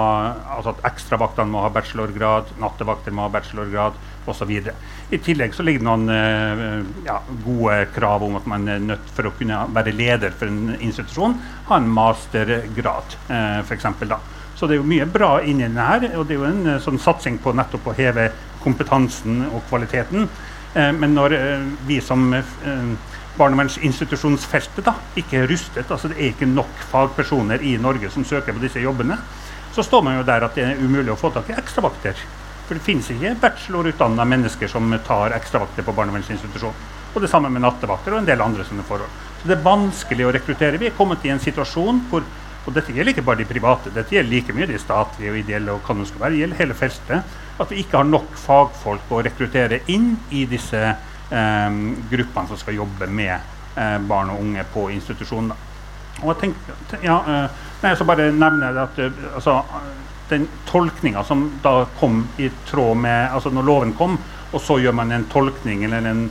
altså 0.54 0.76
at 0.76 0.84
ekstravaktene 0.92 1.50
må 1.50 1.64
ha 1.64 1.72
bachelorgrad, 1.74 2.52
nattevakter 2.62 3.16
må 3.18 3.26
ha 3.26 3.32
bachelorgrad 3.34 3.98
osv. 4.30 4.52
I 4.54 5.20
tillegg 5.26 5.58
så 5.58 5.66
ligger 5.66 5.82
det 5.82 5.90
noen 5.90 6.14
uh, 6.14 6.86
ja, 7.08 7.18
gode 7.42 7.80
krav 7.96 8.28
om 8.28 8.38
at 8.38 8.46
man 8.54 8.70
er 8.70 8.86
nødt 8.86 9.10
for 9.18 9.32
å 9.32 9.34
kunne 9.40 9.64
være 9.74 9.98
leder 9.98 10.38
for 10.38 10.54
en 10.54 10.76
institusjon, 10.78 11.40
ha 11.72 11.82
en 11.82 11.90
mastergrad 11.98 13.18
uh, 13.34 13.60
f.eks. 13.66 13.90
da. 14.06 14.22
Så 14.54 14.70
det 14.70 14.78
er 14.78 14.84
jo 14.84 14.90
mye 14.94 15.10
bra 15.10 15.40
inni 15.42 15.66
denne 15.66 15.90
her, 15.90 16.12
og 16.20 16.30
det 16.30 16.38
er 16.38 16.44
jo 16.44 16.52
en 16.52 16.82
sånn 16.86 17.02
satsing 17.02 17.42
på 17.42 17.58
nettopp 17.58 17.90
å 17.90 17.98
heve 17.98 18.30
kompetansen 18.62 19.48
og 19.50 19.64
kvaliteten. 19.72 20.30
men 21.02 21.16
når 21.18 21.34
vi 21.88 21.98
som 22.00 22.30
barnevernsinstitusjonsfeltet 23.42 24.86
da, 24.86 24.96
ikke 25.20 25.42
er 25.42 25.50
rustet, 25.52 25.90
altså 25.90 26.12
det 26.12 26.20
er 26.20 26.32
ikke 26.32 26.50
nok 26.50 26.86
fagpersoner 26.92 27.64
i 27.66 27.76
Norge 27.82 28.12
som 28.14 28.26
søker 28.28 28.56
på 28.56 28.64
disse 28.64 28.84
jobbene, 28.84 29.18
så 29.76 29.84
står 29.84 30.06
man 30.06 30.20
jo 30.20 30.28
der 30.28 30.46
at 30.46 30.56
det 30.58 30.68
er 30.68 30.82
umulig 30.82 31.14
å 31.14 31.20
få 31.20 31.32
tak 31.34 31.50
i 31.50 31.58
ekstravakter. 31.58 32.18
For 32.68 32.78
det 32.78 32.86
finnes 32.86 33.10
ikke 33.12 33.34
bachelorutdanna 33.42 34.26
mennesker 34.28 34.70
som 34.72 34.92
tar 35.08 35.36
ekstravakter 35.36 35.84
på 35.88 35.96
barnevernsinstitusjon. 35.96 36.86
Og 37.12 37.20
det 37.24 37.30
samme 37.32 37.50
med 37.52 37.64
nattevakter 37.66 38.16
og 38.16 38.22
en 38.22 38.30
del 38.30 38.44
andre 38.44 38.64
sånne 38.68 38.86
forhold. 38.88 39.12
Så 39.42 39.50
det 39.50 39.58
er 39.58 39.66
vanskelig 39.66 40.28
å 40.28 40.32
rekruttere. 40.32 40.80
Vi 40.80 40.88
er 40.88 40.96
kommet 40.96 41.26
i 41.28 41.34
en 41.34 41.42
situasjon 41.44 42.06
hvor 42.12 42.24
og 42.62 42.76
dette 42.76 42.94
gjelder 42.94 43.16
ikke 43.16 43.26
bare 43.26 43.42
de 43.42 43.48
private, 43.50 43.90
dette 43.94 44.14
gjelder 44.14 44.36
like 44.36 44.54
mye 44.54 44.68
de 44.70 44.78
statlige 44.78 45.32
og 45.34 45.40
ideelle 45.40 45.74
og 45.74 45.82
hva 45.82 45.96
det 45.98 46.04
skal 46.12 46.22
være, 46.22 46.34
det 46.36 46.42
gjelder 46.44 46.60
hele 46.60 46.76
feltet. 46.78 47.38
At 47.58 47.72
vi 47.74 47.80
ikke 47.82 47.98
har 47.98 48.06
nok 48.06 48.36
fagfolk 48.38 49.10
å 49.10 49.22
rekruttere 49.26 49.82
inn 49.90 50.12
i 50.30 50.44
disse 50.50 50.82
gruppene 51.32 52.48
som 52.48 52.58
skal 52.60 52.76
jobbe 52.76 53.08
med 53.08 53.34
eh, 53.76 53.98
barn 54.08 54.30
og 54.34 54.42
unge 54.44 54.66
på 54.74 54.90
institusjonen. 54.92 55.54
Og 56.22 56.28
jeg 56.34 56.40
tenker, 56.42 57.04
ja, 57.04 57.18
eh, 57.24 57.66
nei, 57.82 57.96
så 57.96 58.06
bare 58.08 58.32
nevne 58.36 58.72
at 58.84 59.00
eh, 59.00 59.24
altså, 59.36 59.62
den 60.32 60.48
tolkninga 60.68 61.24
som 61.28 61.48
da 61.64 61.86
kom 62.00 62.26
i 62.40 62.50
tråd 62.68 62.98
med 62.98 63.34
altså 63.34 63.50
Når 63.50 63.68
loven 63.68 63.94
kom, 63.98 64.20
og 64.52 64.62
så 64.62 64.78
gjør 64.80 64.96
man 64.96 65.12
en 65.12 65.28
tolkning 65.32 65.84
eller 65.88 66.08
en, 66.08 66.22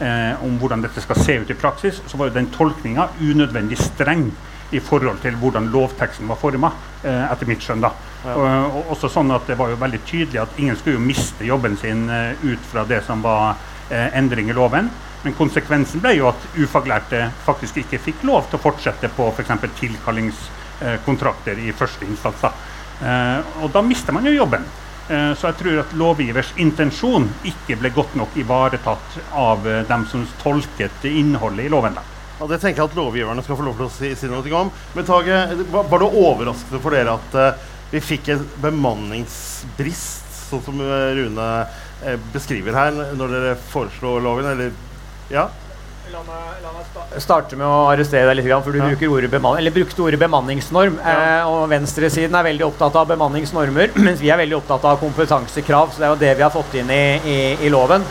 eh, 0.00 0.44
om 0.44 0.58
hvordan 0.58 0.82
dette 0.82 1.02
skal 1.02 1.18
se 1.18 1.38
ut 1.42 1.50
i 1.50 1.58
praksis, 1.58 2.02
så 2.06 2.18
var 2.18 2.30
jo 2.30 2.38
den 2.38 2.50
tolkninga 2.54 3.08
unødvendig 3.20 3.78
streng 3.78 4.30
i 4.70 4.80
forhold 4.84 5.22
til 5.22 5.36
hvordan 5.40 5.70
lovteksten 5.72 6.28
var 6.28 6.36
forma, 6.36 6.70
eh, 7.02 7.32
etter 7.32 7.48
mitt 7.48 7.62
skjønn. 7.64 7.80
da. 7.80 7.90
Ja. 8.24 8.34
Og, 8.34 8.76
og, 8.76 8.90
også 8.92 9.08
sånn 9.08 9.30
at 9.30 9.46
Det 9.46 9.56
var 9.58 9.70
jo 9.70 9.76
veldig 9.78 10.00
tydelig 10.04 10.40
at 10.42 10.58
ingen 10.58 10.76
skulle 10.76 10.98
jo 10.98 11.04
miste 11.06 11.46
jobben 11.46 11.76
sin 11.76 12.08
eh, 12.10 12.34
ut 12.42 12.60
fra 12.72 12.84
det 12.84 13.04
som 13.06 13.22
var 13.22 13.56
eh, 13.90 14.18
endring 14.18 14.50
i 14.50 14.56
loven. 14.56 14.90
Men 15.22 15.34
konsekvensen 15.34 16.02
ble 16.02 16.14
jo 16.18 16.28
at 16.30 16.44
ufaglærte 16.58 17.24
faktisk 17.46 17.80
ikke 17.82 18.00
fikk 18.02 18.26
lov 18.28 18.46
til 18.48 18.58
å 18.58 18.62
fortsette 18.62 19.10
på 19.16 19.30
f.eks. 19.32 19.54
For 19.54 19.78
tilkallingskontrakter 19.80 21.58
i 21.64 21.72
første 21.76 22.06
instans. 22.06 22.44
Eh, 22.44 23.56
og 23.62 23.72
da 23.74 23.82
mister 23.82 24.14
man 24.14 24.28
jo 24.28 24.36
jobben. 24.36 24.66
Eh, 25.08 25.32
så 25.38 25.48
jeg 25.48 25.58
tror 25.62 25.80
at 25.82 25.96
lovgivers 25.98 26.52
intensjon 26.60 27.26
ikke 27.48 27.78
ble 27.80 27.90
godt 27.96 28.14
nok 28.20 28.36
ivaretatt 28.38 29.18
av 29.32 29.66
eh, 29.66 29.82
dem 29.88 30.06
som 30.10 30.26
tolket 30.42 31.08
innholdet 31.08 31.66
i 31.66 31.72
loven. 31.72 31.96
Da. 31.98 32.04
Ja, 32.38 32.46
det 32.52 32.60
tenker 32.62 32.84
jeg 32.84 32.92
at 32.92 32.98
lovgiverne 32.98 33.42
skal 33.42 33.58
få 33.58 33.66
lov 33.66 33.80
til 33.80 33.88
å 33.88 33.92
si, 33.94 34.12
si 34.14 34.30
noe 34.30 34.54
om. 34.54 34.70
Men 34.94 35.08
Tage, 35.08 35.40
var 35.72 36.04
det 36.04 36.12
overraskende 36.12 36.82
for 36.84 36.94
dere 36.94 37.16
at 37.18 37.34
uh, 37.34 37.72
vi 37.90 37.98
fikk 38.04 38.28
en 38.30 38.44
bemanningsbrist, 38.62 40.28
sånn 40.46 40.62
som 40.62 40.78
Rune 40.78 41.48
Eh, 41.48 41.66
beskriver 42.32 42.76
her 42.76 43.00
når 43.18 43.32
dere 43.34 43.56
foreslår 43.72 44.22
loven, 44.22 44.46
eller 44.52 45.32
ja? 45.32 45.48
La 46.08 46.22
meg, 46.24 46.60
la 46.64 46.70
meg 46.72 47.20
starte 47.20 47.56
med 47.58 47.66
å 47.68 47.88
arrestere 47.90 48.30
deg 48.30 48.38
litt, 48.38 48.48
for 48.64 48.72
du 48.72 48.78
ja. 48.80 49.10
ordet 49.12 49.28
eller, 49.28 49.72
brukte 49.74 50.04
ordet 50.06 50.20
bemanningsnorm. 50.20 50.96
Ja. 51.02 51.16
Eh, 51.42 51.50
og 51.50 51.66
Venstresiden 51.68 52.36
er 52.38 52.46
veldig 52.46 52.64
opptatt 52.64 52.96
av 52.96 53.10
bemanningsnormer, 53.10 53.92
mens 54.06 54.22
vi 54.22 54.32
er 54.32 54.40
veldig 54.40 54.56
opptatt 54.62 54.86
av 54.88 55.02
kompetansekrav. 55.02 55.92
Så 55.92 56.00
det 56.00 56.08
er 56.08 56.14
jo 56.14 56.22
det 56.22 56.32
vi 56.38 56.46
har 56.46 56.54
fått 56.54 56.78
inn 56.80 56.92
i, 56.94 57.02
i, 57.28 57.38
i 57.66 57.72
loven. 57.72 58.06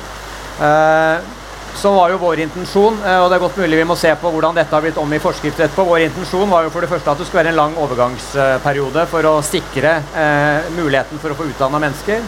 Eh, 0.61 1.33
så 1.77 1.93
var 1.93 2.13
jo 2.13 2.21
vår 2.21 2.43
intensjon, 2.45 3.01
eh, 3.01 3.19
og 3.21 3.31
det 3.31 3.37
er 3.37 3.45
godt 3.47 3.57
mulig 3.63 3.81
vi 3.81 3.89
må 3.89 3.97
se 3.97 4.13
på 4.21 4.33
hvordan 4.33 4.57
dette 4.57 4.73
har 4.73 4.85
blitt 4.85 5.01
om 5.01 5.13
i 5.13 5.21
forskrift 5.21 5.61
etterpå. 5.65 5.85
Vår 5.89 6.05
intensjon 6.05 6.53
var 6.53 6.67
jo 6.67 6.73
for 6.73 6.85
det 6.85 6.91
første 6.93 7.13
at 7.13 7.21
det 7.21 7.27
skulle 7.29 7.43
være 7.43 7.55
en 7.55 7.61
lang 7.63 7.77
overgangsperiode 7.81 9.07
for 9.09 9.29
å 9.29 9.39
sikre 9.45 9.97
eh, 10.13 10.69
muligheten 10.77 11.21
for 11.21 11.33
å 11.33 11.39
få 11.39 11.49
utdanna 11.49 11.81
mennesker. 11.81 12.21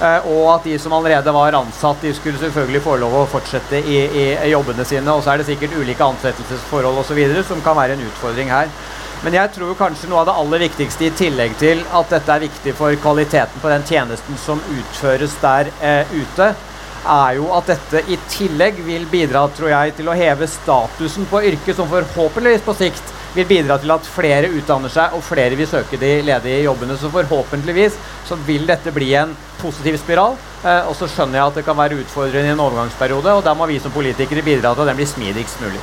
Eh, 0.00 0.28
og 0.32 0.46
at 0.54 0.64
de 0.64 0.78
som 0.80 0.94
allerede 0.96 1.32
var 1.34 1.56
ansatt, 1.58 2.00
de 2.00 2.14
skulle 2.16 2.40
selvfølgelig 2.40 2.80
få 2.84 2.96
lov 3.02 3.18
å 3.18 3.26
fortsette 3.28 3.82
i, 3.84 3.98
i 4.08 4.52
jobbene 4.52 4.86
sine. 4.88 5.12
Og 5.12 5.24
så 5.24 5.34
er 5.34 5.42
det 5.42 5.50
sikkert 5.50 5.76
ulike 5.76 6.06
ansettelsesforhold 6.06 7.02
osv. 7.02 7.20
som 7.44 7.60
kan 7.64 7.76
være 7.76 7.98
en 7.98 8.06
utfordring 8.08 8.52
her. 8.52 8.72
Men 9.20 9.36
jeg 9.36 9.52
tror 9.52 9.76
kanskje 9.76 10.08
noe 10.08 10.22
av 10.22 10.30
det 10.30 10.38
aller 10.40 10.62
viktigste 10.64 11.04
i 11.10 11.12
tillegg 11.12 11.58
til 11.60 11.82
at 11.92 12.08
dette 12.08 12.32
er 12.32 12.46
viktig 12.46 12.72
for 12.78 12.96
kvaliteten 13.02 13.60
på 13.60 13.68
den 13.68 13.84
tjenesten 13.84 14.40
som 14.40 14.62
utføres 14.72 15.34
der 15.42 15.68
eh, 15.84 16.14
ute, 16.16 16.54
er 17.00 17.36
jo 17.36 17.50
at 17.56 17.68
dette 17.68 18.00
i 18.12 18.16
tillegg 18.32 18.80
vil 18.84 19.04
bidra 19.08 19.46
tror 19.56 19.72
jeg, 19.72 19.94
til 19.98 20.08
å 20.08 20.16
heve 20.16 20.48
statusen 20.48 21.28
på 21.28 21.42
yrket, 21.50 21.76
som 21.76 21.88
forhåpentligvis 21.92 22.64
på 22.64 22.76
sikt 22.80 23.12
vil 23.34 23.46
bidra 23.46 23.78
til 23.78 23.92
at 23.94 24.08
flere 24.10 24.50
utdanner 24.50 24.92
seg 24.92 25.14
og 25.16 25.22
flere 25.24 25.58
vil 25.58 25.68
søke 25.70 25.98
de 26.00 26.10
ledige 26.26 26.64
jobbene. 26.64 26.96
Så 26.98 27.12
forhåpentligvis 27.12 27.98
så 28.28 28.38
vil 28.46 28.66
dette 28.68 28.92
bli 28.94 29.12
en 29.18 29.36
positiv 29.60 29.98
spiral. 30.02 30.36
Eh, 30.64 30.88
og 30.88 30.96
så 30.98 31.08
skjønner 31.08 31.40
jeg 31.40 31.46
at 31.46 31.60
det 31.60 31.66
kan 31.68 31.78
være 31.78 32.00
utfordrende 32.02 32.50
i 32.50 32.56
en 32.56 32.64
overgangsperiode, 32.66 33.32
og 33.32 33.44
der 33.46 33.56
må 33.56 33.68
vi 33.70 33.78
som 33.80 33.94
politikere 33.94 34.44
bidra 34.44 34.74
til 34.74 34.84
at 34.84 34.92
den 34.92 35.00
blir 35.00 35.08
smidigst 35.08 35.62
mulig. 35.62 35.80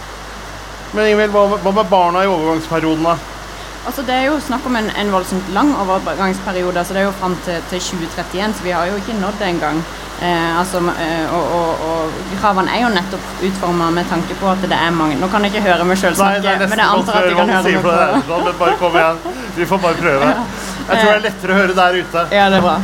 Men 0.94 1.10
Ingvild, 1.12 1.34
hva, 1.34 1.48
hva 1.64 1.74
med 1.76 1.90
barna 1.92 2.24
i 2.24 2.30
overgangsperioden, 2.32 3.10
da? 3.10 3.18
Altså 3.88 4.04
Det 4.04 4.16
er 4.16 4.26
jo 4.28 4.40
snakk 4.44 4.66
om 4.68 4.76
en, 4.76 4.90
en 5.00 5.12
voldsomt 5.12 5.50
lang 5.56 5.70
overgangsperiode. 5.80 6.84
så 6.86 6.94
Det 6.94 7.02
er 7.02 7.08
jo 7.08 7.16
fram 7.22 7.36
til, 7.46 7.62
til 7.70 7.80
2031, 7.80 8.54
så 8.58 8.64
vi 8.64 8.76
har 8.76 8.86
jo 8.92 9.00
ikke 9.00 9.16
nådd 9.22 9.40
det 9.40 9.48
engang. 9.48 9.80
Eh, 10.18 10.60
altså, 10.60 10.78
eh, 10.78 11.34
og, 11.36 11.52
og, 11.54 11.82
og, 11.88 12.14
kravene 12.42 12.74
er 12.74 12.82
jo 12.82 12.88
nettopp 12.90 13.44
utforma 13.46 13.92
med 13.94 14.08
tanke 14.10 14.34
på 14.40 14.50
at 14.50 14.64
det 14.66 14.74
er 14.74 14.90
mange 14.90 15.20
Nå 15.22 15.30
kan 15.30 15.46
jeg 15.46 15.54
ikke 15.54 15.68
høre 15.68 15.86
meg 15.86 16.00
sjøl 16.02 16.18
snakke, 16.18 16.56
men 16.72 16.82
jeg 16.82 16.88
antar 16.88 17.20
at 17.20 17.30
du 17.30 17.36
kan 17.38 17.52
høre 17.54 17.76
meg 17.76 17.86
på 17.86 17.98
det. 18.00 18.08
Men 18.48 18.58
bare 18.64 18.78
kom 18.82 18.98
igjen. 18.98 19.22
Vi 19.60 19.68
får 19.70 19.84
bare 19.86 20.02
prøve. 20.02 20.32
Jeg 20.88 21.02
tror 21.02 21.10
det 21.12 21.16
er 21.18 21.24
lettere 21.26 21.52
å 21.52 21.58
høre 21.58 21.74
der 21.76 21.96
ute. 22.00 22.22
Ja, 22.32 22.46
det 22.48 22.62
er 22.62 22.64
bra. 22.64 22.78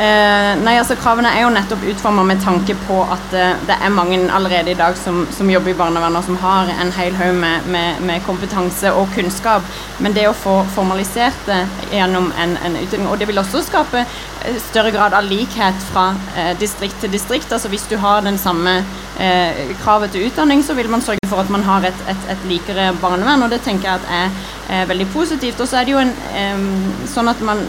Eh, 0.00 0.54
nei, 0.64 0.78
altså 0.80 0.94
Kravene 0.96 1.28
er 1.36 1.42
jo 1.42 1.50
nettopp 1.52 1.82
utforma 1.90 2.22
med 2.24 2.38
tanke 2.40 2.72
på 2.86 3.02
at 3.04 3.34
eh, 3.36 3.50
det 3.68 3.74
er 3.84 3.92
mange 3.92 4.16
allerede 4.32 4.72
i 4.72 4.78
dag 4.78 4.96
som, 4.96 5.26
som 5.36 5.50
jobber 5.52 5.74
i 5.74 5.76
barnevernet 5.76 6.22
og 6.22 6.24
som 6.24 6.38
har 6.40 6.70
en 6.72 6.92
hel 6.96 7.18
haug 7.18 7.34
med, 7.36 7.66
med, 7.68 8.00
med, 8.08 8.22
kompetanse 8.24 8.94
og 8.96 9.12
kunnskap. 9.12 9.66
Men 10.00 10.16
det 10.16 10.24
å 10.30 10.32
få 10.32 10.54
formalisert 10.72 11.44
det 11.44 11.58
gjennom 11.92 12.30
en, 12.32 12.56
en 12.64 12.78
utdanning 12.80 13.10
Og 13.10 13.20
det 13.20 13.28
vil 13.28 13.42
også 13.42 13.60
skape 13.66 14.06
eh, 14.06 14.56
større 14.70 14.94
grad 14.96 15.12
av 15.18 15.28
likhet 15.28 15.84
fra 15.90 16.14
eh, 16.32 16.54
distrikt 16.56 16.96
til 17.04 17.12
distrikt. 17.12 17.52
Altså 17.52 17.68
Hvis 17.68 17.84
du 17.92 17.98
har 18.00 18.24
den 18.24 18.40
samme 18.40 18.78
eh, 19.20 19.74
kravet 19.82 20.14
til 20.14 20.26
utdanning, 20.28 20.64
så 20.64 20.74
vil 20.78 20.90
man 20.90 21.04
sørge 21.04 21.28
for 21.30 21.42
at 21.42 21.52
man 21.52 21.62
har 21.66 21.86
et, 21.86 22.06
et, 22.10 22.28
et 22.34 22.46
likere 22.50 22.90
barnevern. 23.02 23.44
Og 23.44 23.52
det 23.52 23.60
tenker 23.66 23.90
jeg 23.90 24.00
at 24.00 24.08
er, 24.20 24.40
er 24.80 24.88
veldig 24.90 25.06
positivt. 25.14 25.60
Og 25.60 25.68
så 25.68 25.80
er 25.80 25.88
det 25.88 25.94
jo 25.94 26.00
en 26.02 26.64
sånn 27.10 27.30
at 27.30 27.42
man 27.44 27.62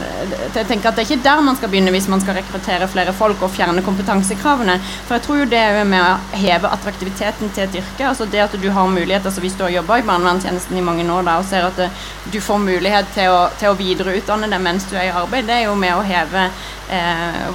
jeg 0.56 0.68
tenker 0.68 0.90
at 0.90 0.98
det 0.98 1.04
er 1.04 1.10
ikke 1.10 1.26
der 1.26 1.44
man 1.46 1.58
skal 1.58 1.72
begynne 1.72 1.94
hvis 1.94 2.10
man 2.12 2.22
skal 2.24 2.36
rekruttere 2.38 2.88
flere 2.92 3.14
folk 3.16 3.42
og 3.46 3.54
fjerne 3.54 3.84
kompetansekravene. 3.86 4.78
For 5.08 5.18
jeg 5.18 5.26
tror 5.26 5.40
jo 5.42 5.50
det 5.52 5.62
er 5.62 5.80
med 5.88 6.02
å 6.02 6.40
heve 6.42 6.72
attraktiviteten 6.72 7.54
til 7.56 7.66
et 7.68 7.78
yrke. 7.82 8.08
altså 8.08 8.26
det 8.26 8.44
at 8.44 8.58
du 8.62 8.70
har 8.70 8.88
mulighet, 8.88 9.26
altså 9.26 9.42
Hvis 9.42 9.56
du 9.58 9.64
har 9.64 9.72
jobba 9.72 9.98
i 9.98 10.06
barnevernstjenesten 10.06 10.78
i 10.78 10.82
mange 10.82 11.06
år 11.12 11.24
da, 11.26 11.38
og 11.40 11.46
ser 11.46 11.66
at 11.66 11.78
det, 11.78 11.90
du 12.32 12.40
får 12.42 12.60
mulighet 12.60 13.08
til 13.16 13.32
å, 13.32 13.50
til 13.60 13.72
å 13.72 13.78
videreutdanne 13.80 14.50
deg 14.52 14.62
mens 14.62 14.86
du 14.90 14.96
er 14.96 15.10
i 15.10 15.16
arbeid, 15.24 15.48
det 15.48 15.56
er 15.56 15.66
jo 15.66 15.76
med 15.76 15.96
å 15.96 16.06
heve 16.06 16.46
eh, 16.46 16.52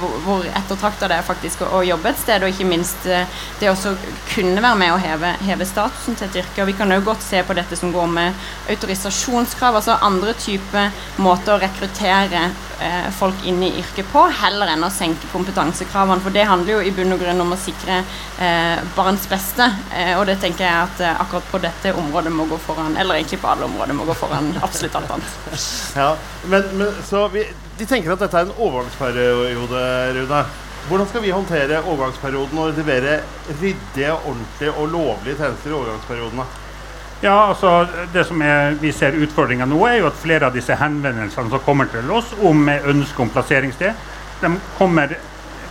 hvor, 0.01 0.13
hvor 0.25 0.45
ettertrakta 0.49 1.07
det 1.09 1.19
er 1.19 1.25
faktisk 1.25 1.61
å, 1.65 1.69
å, 1.77 1.81
jobbe 1.85 2.09
et 2.09 2.21
sted, 2.21 2.43
og 2.43 2.53
ikke 2.53 2.67
minst 2.69 3.05
eh, 3.05 3.41
det 3.61 3.69
å 3.71 3.75
kunne 4.31 4.63
være 4.63 4.79
med 4.81 4.93
å 4.93 5.01
heve, 5.01 5.33
heve 5.45 5.67
statusen 5.67 6.17
til 6.17 6.27
et 6.27 6.39
yrke. 6.41 6.61
og 6.63 6.71
Vi 6.71 6.77
kan 6.77 6.91
jo 6.93 7.03
godt 7.05 7.25
se 7.25 7.43
på 7.45 7.55
dette 7.57 7.77
som 7.79 7.93
går 7.93 8.07
med 8.11 8.47
autorisasjonskrav, 8.73 9.77
altså 9.79 9.99
andre 10.01 10.33
typer 10.41 10.89
måter 11.23 11.55
å 11.55 11.59
rekruttere 11.61 12.47
eh, 12.81 13.09
folk 13.17 13.45
inn 13.47 13.61
i 13.65 13.71
yrket 13.81 14.09
på, 14.11 14.25
heller 14.41 14.73
enn 14.73 14.87
å 14.87 14.91
senke 14.93 15.29
kompetansekravene. 15.33 16.23
For 16.23 16.35
det 16.35 16.47
handler 16.49 16.77
jo 16.77 16.81
i 16.87 16.95
bunn 16.95 17.15
og 17.15 17.21
grunn 17.21 17.45
om 17.45 17.53
å 17.53 17.59
sikre 17.61 18.01
eh, 18.01 18.81
barns 18.97 19.29
beste. 19.29 19.69
Eh, 19.93 20.15
og 20.17 20.25
det 20.29 20.39
tenker 20.43 20.65
jeg 20.65 20.89
at 20.89 21.05
eh, 21.05 21.21
akkurat 21.21 21.53
på 21.53 21.61
dette 21.67 21.93
området 21.97 22.33
må 22.33 22.49
gå 22.49 22.59
foran, 22.65 22.97
eller 22.97 23.21
egentlig 23.21 23.41
på 23.43 23.53
alle 23.53 23.69
områder 23.69 23.97
må 23.97 24.09
gå 24.09 24.17
foran 24.17 24.53
absolutt 24.65 24.97
alt 24.97 25.15
annet. 25.17 25.39
Ja, 25.97 26.11
men, 26.49 26.69
men 26.77 27.01
så 27.05 27.27
vi, 27.33 27.45
De 27.77 27.85
tenker 27.85 28.09
at 28.15 28.21
dette 28.23 28.39
er 28.39 28.47
en 28.47 28.55
overgangsperiode, 28.57 29.81
Rune. 30.17 30.45
Hvordan 30.87 31.09
skal 31.09 31.21
vi 31.21 31.33
håndtere 31.35 31.81
overgangsperioden 31.83 32.57
og 32.63 32.77
levere 32.77 33.19
ryddige, 33.49 34.13
ordentlige 34.13 34.71
og 34.71 34.87
lovlige 34.93 35.35
tjenester 35.35 35.69
i 35.69 35.75
overgangsperiodene? 35.75 36.45
Ja, 37.21 37.49
altså 37.49 37.87
Det 38.13 38.23
som 38.25 38.41
er, 38.41 38.77
vi 38.81 38.91
ser 38.93 39.17
utfordringa 39.17 39.65
nå, 39.65 39.79
er 39.85 39.99
jo 39.99 40.07
at 40.09 40.17
flere 40.21 40.47
av 40.47 40.55
disse 40.55 40.77
henvendelsene 40.77 41.51
som 41.51 41.65
kommer 41.65 41.89
til 41.91 42.09
oss 42.13 42.33
om 42.45 42.69
ønske 42.69 43.21
om 43.21 43.29
plasseringssted, 43.33 43.93
de 44.41 44.51
kommer, 44.77 45.13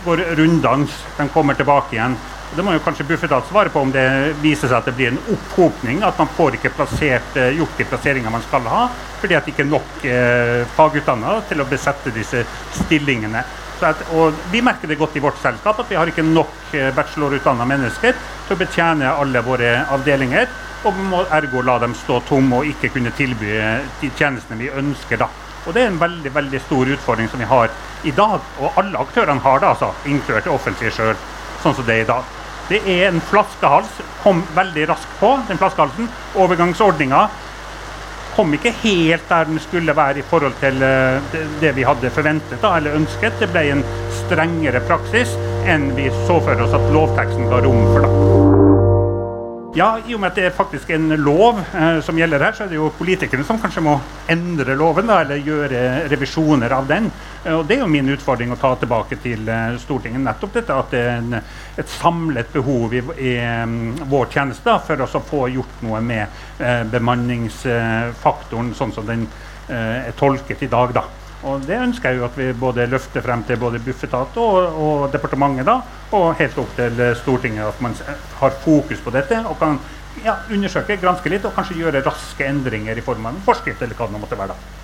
går 0.05 0.23
runddans. 0.39 0.95
De 1.17 1.27
kommer 1.33 1.55
tilbake 1.55 1.95
igjen. 1.95 2.17
Det 2.55 2.63
må 2.63 2.73
jo 2.73 2.81
kanskje 2.81 3.03
Bufetat 3.03 3.49
svare 3.49 3.69
på 3.69 3.81
om 3.83 3.91
det 3.91 4.05
viser 4.41 4.69
seg 4.69 4.79
at 4.79 4.87
det 4.87 4.95
blir 4.97 5.11
en 5.11 5.19
opphopning. 5.33 5.99
At 6.07 6.17
man 6.17 6.29
får 6.37 6.57
ikke 6.57 6.71
plassert, 6.77 7.35
eh, 7.35 7.57
gjort 7.57 7.77
de 7.77 7.85
plasseringer 7.85 8.33
man 8.33 8.45
skal 8.45 8.67
ha, 8.71 8.87
fordi 9.21 9.35
at 9.35 9.45
det 9.45 9.53
ikke 9.53 9.65
er 9.65 9.73
nok 9.73 10.05
eh, 10.07 10.63
fagutdannede 10.77 11.43
til 11.49 11.61
å 11.61 11.67
besette 11.69 12.13
disse 12.15 12.45
stillingene. 12.79 13.43
At, 13.81 13.99
og 14.17 14.33
Vi 14.51 14.61
merker 14.65 14.89
det 14.89 14.97
godt 14.97 15.17
i 15.19 15.21
vårt 15.21 15.37
selskap 15.37 15.77
at 15.79 15.89
vi 15.89 15.99
har 15.99 16.09
ikke 16.09 16.25
nok 16.25 16.71
eh, 16.73 16.89
bachelorutdanna 16.95 17.67
mennesker 17.69 18.15
til 18.47 18.55
å 18.55 18.57
betjene 18.57 19.11
alle 19.11 19.43
våre 19.45 19.83
avdelinger 19.93 20.47
og 20.87 20.97
må 21.11 21.19
ergo 21.33 21.61
la 21.61 21.77
dem 21.83 21.93
stå 21.97 22.21
tomme 22.25 22.61
og 22.61 22.71
ikke 22.71 22.89
kunne 22.95 23.11
tilby 23.17 23.53
de 24.01 24.09
tjenestene 24.17 24.61
vi 24.63 24.71
ønsker. 24.71 25.17
da. 25.17 25.29
Og 25.67 25.73
Det 25.73 25.83
er 25.83 25.91
en 25.91 25.99
veldig 25.99 26.33
veldig 26.33 26.61
stor 26.63 26.87
utfordring 26.95 27.29
som 27.29 27.39
vi 27.39 27.45
har 27.45 27.69
i 28.03 28.11
dag. 28.11 28.39
Og 28.61 28.81
alle 28.81 28.97
aktørene 28.97 29.43
har 29.43 29.59
det, 29.59 29.67
altså, 29.67 29.91
inkludert 30.05 30.47
det 30.47 30.53
offentlige 30.53 30.95
sjøl, 30.95 31.15
sånn 31.61 31.75
som 31.75 31.85
det 31.85 31.99
er 31.99 32.05
i 32.05 32.11
dag. 32.15 32.36
Det 32.67 32.81
er 32.83 33.07
en 33.07 33.21
flaskehals. 33.23 33.99
Kom 34.23 34.43
veldig 34.55 34.87
raskt 34.89 35.19
på, 35.21 35.33
den 35.47 35.59
flaskehalsen. 35.59 36.09
Overgangsordninga 36.35 37.27
kom 38.37 38.53
ikke 38.53 38.73
helt 38.83 39.29
der 39.31 39.47
den 39.49 39.57
skulle 39.59 39.95
være 39.97 40.21
i 40.21 40.25
forhold 40.29 40.53
til 40.61 40.83
eh, 40.85 41.39
det 41.61 41.73
vi 41.77 41.87
hadde 41.87 42.11
forventet 42.13 42.61
da, 42.61 42.75
eller 42.77 42.99
ønsket. 42.99 43.39
Det 43.41 43.49
ble 43.53 43.65
en 43.73 43.81
strengere 44.19 44.83
praksis 44.85 45.33
enn 45.65 45.89
vi 45.97 46.11
så 46.27 46.37
for 46.37 46.67
oss 46.67 46.77
at 46.77 46.93
lovteksten 46.93 47.49
ga 47.49 47.63
rom 47.65 47.83
for. 47.95 48.05
da. 48.05 48.56
Ja, 49.77 49.99
I 50.07 50.15
og 50.15 50.21
med 50.23 50.31
at 50.31 50.37
det 50.39 50.45
er 50.47 50.53
faktisk 50.57 50.89
en 50.95 51.11
lov 51.21 51.59
eh, 51.61 51.99
som 52.01 52.17
gjelder 52.17 52.41
her, 52.41 52.53
så 52.57 52.63
er 52.65 52.71
det 52.71 52.79
jo 52.79 52.87
politikerne 52.97 53.43
som 53.45 53.59
kanskje 53.61 53.83
må 53.85 53.91
endre 54.33 54.73
loven 54.79 55.05
da, 55.05 55.19
eller 55.21 55.43
gjøre 55.45 55.81
revisjoner 56.09 56.73
av 56.73 56.87
den. 56.89 57.11
Eh, 57.43 57.53
og 57.53 57.67
Det 57.69 57.75
er 57.75 57.83
jo 57.83 57.91
min 57.93 58.09
utfordring 58.09 58.55
å 58.55 58.57
ta 58.57 58.71
tilbake 58.81 59.19
til 59.21 59.45
eh, 59.45 59.75
Stortinget. 59.83 60.23
Nettopp 60.25 60.57
dette 60.57 60.79
at 60.81 60.95
det 60.95 61.03
er 61.03 61.19
en, 61.19 61.37
et 61.77 61.93
samlet 61.93 62.49
behov 62.55 62.95
i, 62.97 63.03
i 63.21 63.35
um, 63.67 63.93
vår 64.09 64.33
tjeneste 64.33 64.65
da, 64.65 64.79
for 64.81 65.05
å 65.05 65.23
få 65.29 65.43
gjort 65.59 65.85
noe 65.85 66.01
med 66.01 66.25
eh, 66.57 66.81
bemanningsfaktoren 66.97 68.73
sånn 68.81 68.97
som 68.97 69.05
den 69.05 69.29
eh, 69.69 70.07
er 70.07 70.17
tolket 70.17 70.65
i 70.65 70.73
dag. 70.73 70.97
da. 70.97 71.05
Og 71.45 71.61
Det 71.67 71.77
ønsker 71.77 72.09
jeg 72.09 72.17
jo 72.17 72.25
at 72.25 72.37
vi 72.37 72.47
både 72.53 72.87
løfter 72.89 73.21
frem 73.21 73.43
til 73.45 73.59
både 73.61 73.79
Bufetat 73.79 74.39
og, 74.41 74.79
og 74.81 75.11
departementet, 75.13 75.67
da, 75.67 75.75
og 76.17 76.31
helt 76.39 76.57
opp 76.57 76.73
til 76.75 77.03
Stortinget. 77.21 77.67
At 77.67 77.81
man 77.81 77.93
har 78.39 78.57
fokus 78.63 79.03
på 79.03 79.13
dette 79.13 79.43
og 79.45 79.59
kan 79.59 79.77
ja, 80.25 80.39
undersøke, 80.49 80.97
granske 81.01 81.29
litt 81.29 81.45
og 81.45 81.53
kanskje 81.55 81.77
gjøre 81.83 82.01
raske 82.05 82.47
endringer 82.47 82.97
i 82.97 83.05
form 83.05 83.27
av 83.27 83.35
en 83.35 83.45
forskrift 83.45 83.83
eller 83.85 83.97
hva 83.97 84.09
det 84.09 84.21
måtte 84.23 84.39
være. 84.39 84.55
da. 84.55 84.75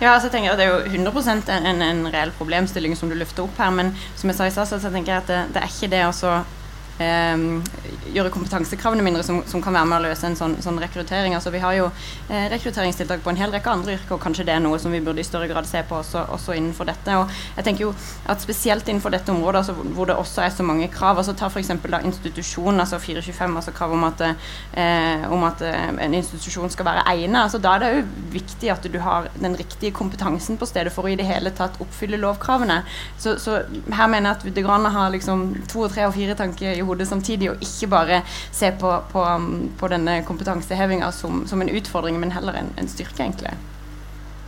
Ja, 0.00 0.12
altså 0.12 0.26
jeg 0.26 0.32
tenker 0.32 0.52
at 0.52 0.58
Det 0.58 0.66
er 0.66 0.72
jo 0.72 1.10
100% 1.10 1.50
en, 1.54 1.82
en, 1.82 2.06
reell 2.12 2.32
problemstilling 2.38 2.96
som 2.98 3.10
du 3.10 3.14
løfter 3.14 3.44
opp 3.44 3.58
her. 3.58 3.70
Men 3.70 3.94
som 4.16 4.30
jeg 4.30 4.38
sa 4.38 4.46
i 4.46 4.54
stad, 4.54 4.70
så 4.80 4.90
tenker 4.90 5.12
jeg 5.12 5.22
at 5.22 5.30
det, 5.30 5.42
det 5.54 5.62
er 5.62 5.70
ikke 5.70 5.92
det 5.92 6.02
å 6.06 6.14
eh, 6.32 6.54
gjøre 6.96 8.30
kompetansekravene 8.32 9.04
mindre, 9.04 9.22
som, 9.26 9.42
som, 9.48 9.62
kan 9.64 9.74
være 9.76 9.88
med 9.90 9.98
å 9.98 10.04
løse 10.06 10.28
en 10.28 10.36
sånn, 10.38 10.56
sånn 10.64 10.78
rekruttering. 10.80 11.34
Altså, 11.36 11.52
vi 11.52 11.60
har 11.62 11.74
jo 11.76 11.88
eh, 12.30 12.46
rekrutteringstiltak 12.52 13.24
på 13.24 13.32
en 13.32 13.40
hel 13.40 13.52
rekke 13.52 13.72
andre 13.72 13.96
yrker, 13.96 14.16
og 14.16 14.22
kanskje 14.22 14.46
det 14.48 14.54
er 14.56 14.62
noe 14.64 14.78
som 14.80 14.94
vi 14.94 15.02
burde 15.04 15.20
i 15.20 15.26
større 15.26 15.48
grad 15.50 15.68
se 15.68 15.82
på 15.86 15.98
også, 15.98 16.26
også 16.36 16.56
innenfor 16.56 16.88
dette. 16.88 17.18
Og 17.20 17.32
jeg 17.58 17.68
tenker 17.68 17.88
jo 17.88 17.92
at 18.26 18.44
Spesielt 18.46 18.86
innenfor 18.86 19.10
dette 19.10 19.32
området, 19.32 19.64
altså, 19.64 19.74
hvor 19.96 20.06
det 20.06 20.14
også 20.20 20.44
er 20.44 20.52
så 20.54 20.62
mange 20.62 20.86
krav. 20.92 21.18
altså 21.18 21.34
Ta 21.34 21.48
f.eks. 21.50 21.72
institusjon, 22.06 22.78
altså 22.80 23.00
425, 23.02 23.56
altså 23.58 23.74
krav 23.74 23.92
om 23.96 24.04
at, 24.06 24.22
eh, 24.22 25.26
om 25.32 25.42
at 25.48 25.64
eh, 25.66 25.88
en 26.04 26.14
institusjon 26.14 26.70
skal 26.70 26.86
være 26.86 27.02
egnet. 27.10 27.40
Altså, 27.42 27.58
da 27.58 27.74
er 27.74 27.82
det 27.82 27.90
jo 27.96 28.04
viktig 28.36 28.70
at 28.70 28.86
du 28.92 29.00
har 29.02 29.26
den 29.34 29.58
riktige 29.58 29.90
kompetansen 29.96 30.60
på 30.60 30.68
stedet 30.68 30.94
for 30.94 31.08
å 31.08 31.10
i 31.10 31.18
det 31.18 31.26
hele 31.26 31.50
tatt 31.56 31.80
oppfylle 31.82 32.20
lovkravene. 32.22 32.78
Så, 33.18 33.34
så 33.42 33.58
her 33.66 34.12
mener 34.12 34.30
jeg 34.30 34.36
at 34.36 34.56
det 34.56 34.64
går 34.64 34.76
an 34.76 34.88
å 34.88 34.94
ha 34.94 35.08
liksom 35.12 35.46
to 35.66 35.84
og 35.86 35.92
tre 35.94 36.06
og 36.06 36.14
fire 36.14 36.36
tanker 36.38 36.76
i 36.76 36.85
hodet 36.88 37.08
samtidig, 37.08 37.50
og 37.52 37.62
ikke 37.62 37.90
bare 37.92 38.20
se 38.28 38.72
på, 38.80 38.92
på, 39.12 39.24
på 39.78 39.92
denne 39.92 40.20
kompetansehevinga 40.26 41.12
som, 41.12 41.44
som, 41.46 41.62
en 41.62 41.72
utfordring, 41.72 42.20
men 42.20 42.34
heller 42.36 42.60
en, 42.60 42.72
en 42.78 42.90
styrke, 42.90 43.22
egentlig. 43.22 43.56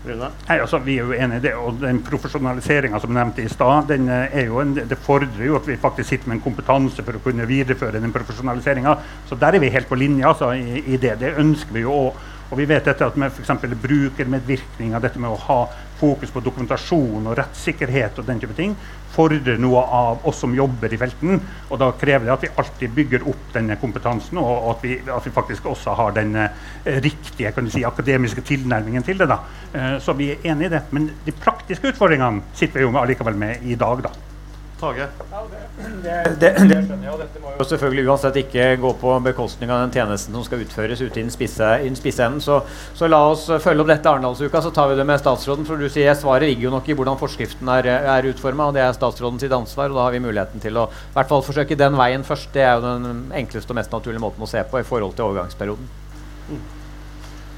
Nei, 0.09 0.57
altså, 0.57 0.79
vi 0.81 0.95
er 0.97 1.05
jo 1.05 1.13
enige 1.13 1.41
i 1.41 1.45
det. 1.49 1.55
og 1.59 1.81
Den 1.83 1.99
profesjonaliseringa 2.07 3.01
som 3.03 3.13
nevnte 3.13 3.43
i 3.45 3.51
stad, 3.51 3.91
eh, 3.93 4.79
det 4.89 4.99
fordrer 5.05 5.45
jo 5.45 5.59
at 5.59 5.69
vi 5.69 5.77
faktisk 5.77 6.09
sitter 6.09 6.29
med 6.29 6.39
en 6.39 6.45
kompetanse 6.47 7.03
for 7.05 7.19
å 7.19 7.23
kunne 7.25 7.49
videreføre 7.49 8.01
den 8.01 8.15
profesjonaliseringa. 8.15 8.95
Så 9.29 9.37
der 9.37 9.59
er 9.59 9.61
vi 9.61 9.73
helt 9.75 9.89
på 9.89 9.99
linje 9.99 10.27
altså, 10.27 10.53
i, 10.55 10.85
i, 10.87 10.97
det. 10.97 11.19
Det 11.21 11.35
ønsker 11.39 11.75
vi 11.75 11.85
jo 11.85 11.93
òg. 12.07 12.27
Og 12.49 12.57
vi 12.57 12.65
vet 12.65 12.87
dette 12.89 13.05
at 13.05 13.17
med 13.21 13.29
f.eks. 13.29 13.67
brukermedvirkning, 13.83 14.95
dette 15.03 15.21
med 15.21 15.35
å 15.35 15.43
ha 15.49 15.59
fokus 15.99 16.31
på 16.35 16.43
dokumentasjon 16.45 17.27
og 17.27 17.37
rettssikkerhet 17.39 18.21
og 18.21 18.29
den 18.29 18.41
type 18.43 18.57
ting, 18.57 18.77
fordrer 19.15 19.59
noe 19.61 19.83
av 19.83 20.27
oss 20.29 20.43
som 20.45 20.55
jobber 20.55 20.93
i 20.95 21.01
felten. 21.01 21.41
Og 21.69 21.81
da 21.81 21.91
krever 21.99 22.29
det 22.29 22.35
at 22.35 22.47
vi 22.47 22.53
alltid 22.63 22.95
bygger 22.97 23.27
opp 23.31 23.51
denne 23.55 23.79
kompetansen, 23.81 24.41
og 24.41 24.71
at 24.75 24.87
vi, 24.87 24.99
at 25.03 25.27
vi 25.27 25.35
faktisk 25.35 25.67
også 25.73 25.97
har 25.99 26.15
den 26.19 26.37
eh, 26.39 26.65
riktige 27.05 27.53
kan 27.55 27.67
du 27.67 27.73
si, 27.75 27.85
akademiske 27.87 28.45
tilnærmingen 28.47 29.07
til 29.07 29.19
det. 29.19 29.31
da. 29.31 29.43
Eh, 29.73 29.99
så 30.05 30.15
vi 30.19 30.33
er 30.35 30.51
enig 30.53 30.69
i 30.69 30.75
det. 30.77 30.85
Men 30.95 31.11
de 31.27 31.35
praktiske 31.35 31.93
utfordringene 31.93 32.47
sitter 32.55 32.81
vi 32.81 32.89
jo 32.89 32.97
allikevel 32.99 33.39
med 33.39 33.67
i 33.67 33.79
dag, 33.79 34.05
da. 34.07 34.15
Tage? 34.79 35.09
Det, 35.79 36.15
det, 36.39 36.51
det 36.71 36.79
skjønner 36.87 37.05
jeg, 37.05 37.13
og 37.13 37.21
dette 37.23 37.41
må 37.43 37.53
jo 37.59 37.67
selvfølgelig 37.67 38.05
uansett 38.07 38.39
ikke 38.45 38.67
gå 38.79 38.93
på 39.01 39.15
bekostning 39.25 39.73
av 39.75 39.83
den 39.83 39.95
tjenesten 39.97 40.37
som 40.37 40.45
skal 40.47 40.63
utføres 40.63 41.03
ute 41.03 41.19
i 41.19 41.25
den 41.25 41.33
spisse, 41.35 41.69
i 41.83 41.89
den 41.89 41.99
spisse 41.99 42.23
enden. 42.25 42.43
Så, 42.45 42.61
så, 42.95 43.09
la 43.11 43.21
oss 43.33 43.49
følge 43.65 43.83
opp 43.83 43.91
dette 43.91 44.11
Arendalsuka, 44.11 44.63
så 44.63 44.73
tar 44.75 44.93
vi 44.93 44.99
det 45.01 45.07
med 45.09 45.19
statsråden. 45.23 45.67
For 45.69 45.81
du 45.81 45.91
sier 45.93 46.15
svaret 46.19 46.47
ligger 46.51 46.69
jo 46.69 46.75
nok 46.77 46.89
i 46.89 46.99
hvordan 46.99 47.19
forskriften 47.21 47.73
er, 47.75 47.91
er 48.17 48.31
utforma, 48.31 48.71
og 48.71 48.79
det 48.79 48.85
er 48.87 48.97
statsrådens 48.97 49.47
ansvar. 49.49 49.91
Og 49.91 49.99
da 49.99 50.07
har 50.07 50.15
vi 50.15 50.25
muligheten 50.25 50.63
til 50.63 50.79
å 50.79 50.89
i 50.93 51.15
hvert 51.17 51.33
fall 51.33 51.47
forsøke 51.47 51.79
den 51.79 51.99
veien 51.99 52.27
først. 52.27 52.53
Det 52.55 52.63
er 52.65 52.79
jo 52.79 52.87
den 52.87 53.33
enkleste 53.43 53.75
og 53.75 53.81
mest 53.83 53.95
naturlige 53.95 54.23
måten 54.23 54.47
å 54.47 54.51
se 54.51 54.63
på 54.63 54.79
i 54.79 54.87
forhold 54.87 55.19
til 55.19 55.31
overgangsperioden. 55.31 55.91
Mm. 56.49 56.63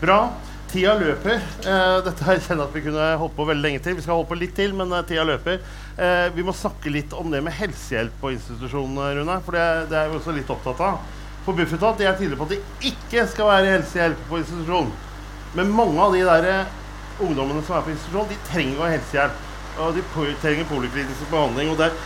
Bra. 0.00 0.22
Tida 0.70 0.92
løper. 0.94 1.40
Uh, 1.64 1.98
dette 2.06 2.22
her 2.22 2.38
kjenner 2.44 2.68
at 2.68 2.74
vi 2.76 2.82
kunne 2.84 3.06
holdt 3.18 3.34
på 3.34 3.46
veldig 3.48 3.64
lenge 3.64 3.80
til. 3.82 3.96
Vi 3.98 4.04
skal 4.04 4.20
holde 4.20 4.28
på 4.30 4.38
litt 4.38 4.52
til, 4.54 4.74
men 4.78 4.92
uh, 4.94 5.00
tida 5.06 5.24
løper. 5.26 5.58
Uh, 5.98 6.28
vi 6.36 6.44
må 6.46 6.54
snakke 6.54 6.92
litt 6.94 7.14
om 7.16 7.32
det 7.32 7.40
med 7.42 7.56
helsehjelp 7.58 8.20
på 8.22 8.30
institusjonene, 8.36 9.08
Rune. 9.18 9.38
For 9.46 9.58
det, 9.58 9.66
det, 9.90 9.98
er 9.98 10.12
vi 10.12 10.20
også 10.20 10.34
litt 10.36 10.52
opptatt 10.54 10.82
av. 10.86 11.00
For 11.42 11.58
Bufetat 11.58 12.04
er 12.04 12.14
tydelig 12.14 12.38
på 12.38 12.46
at 12.46 12.54
det 12.54 12.92
ikke 12.92 13.26
skal 13.32 13.50
være 13.50 13.74
helsehjelp 13.74 14.22
på 14.30 14.38
institusjon. 14.44 14.92
Men 15.58 15.74
mange 15.74 16.04
av 16.04 16.14
de 16.14 16.22
der 16.28 16.50
ungdommene 17.20 17.64
som 17.66 17.80
er 17.80 17.86
på 17.88 17.94
institusjon, 17.96 18.30
de 18.30 18.38
trenger 18.46 18.78
jo 18.78 18.92
helsehjelp. 18.94 19.46
Og 19.80 19.96
de 19.96 20.04
trenger 20.42 20.70
poliklinisk 20.70 21.26
behandling. 21.32 21.72
Og 21.74 21.82
der, 21.82 21.98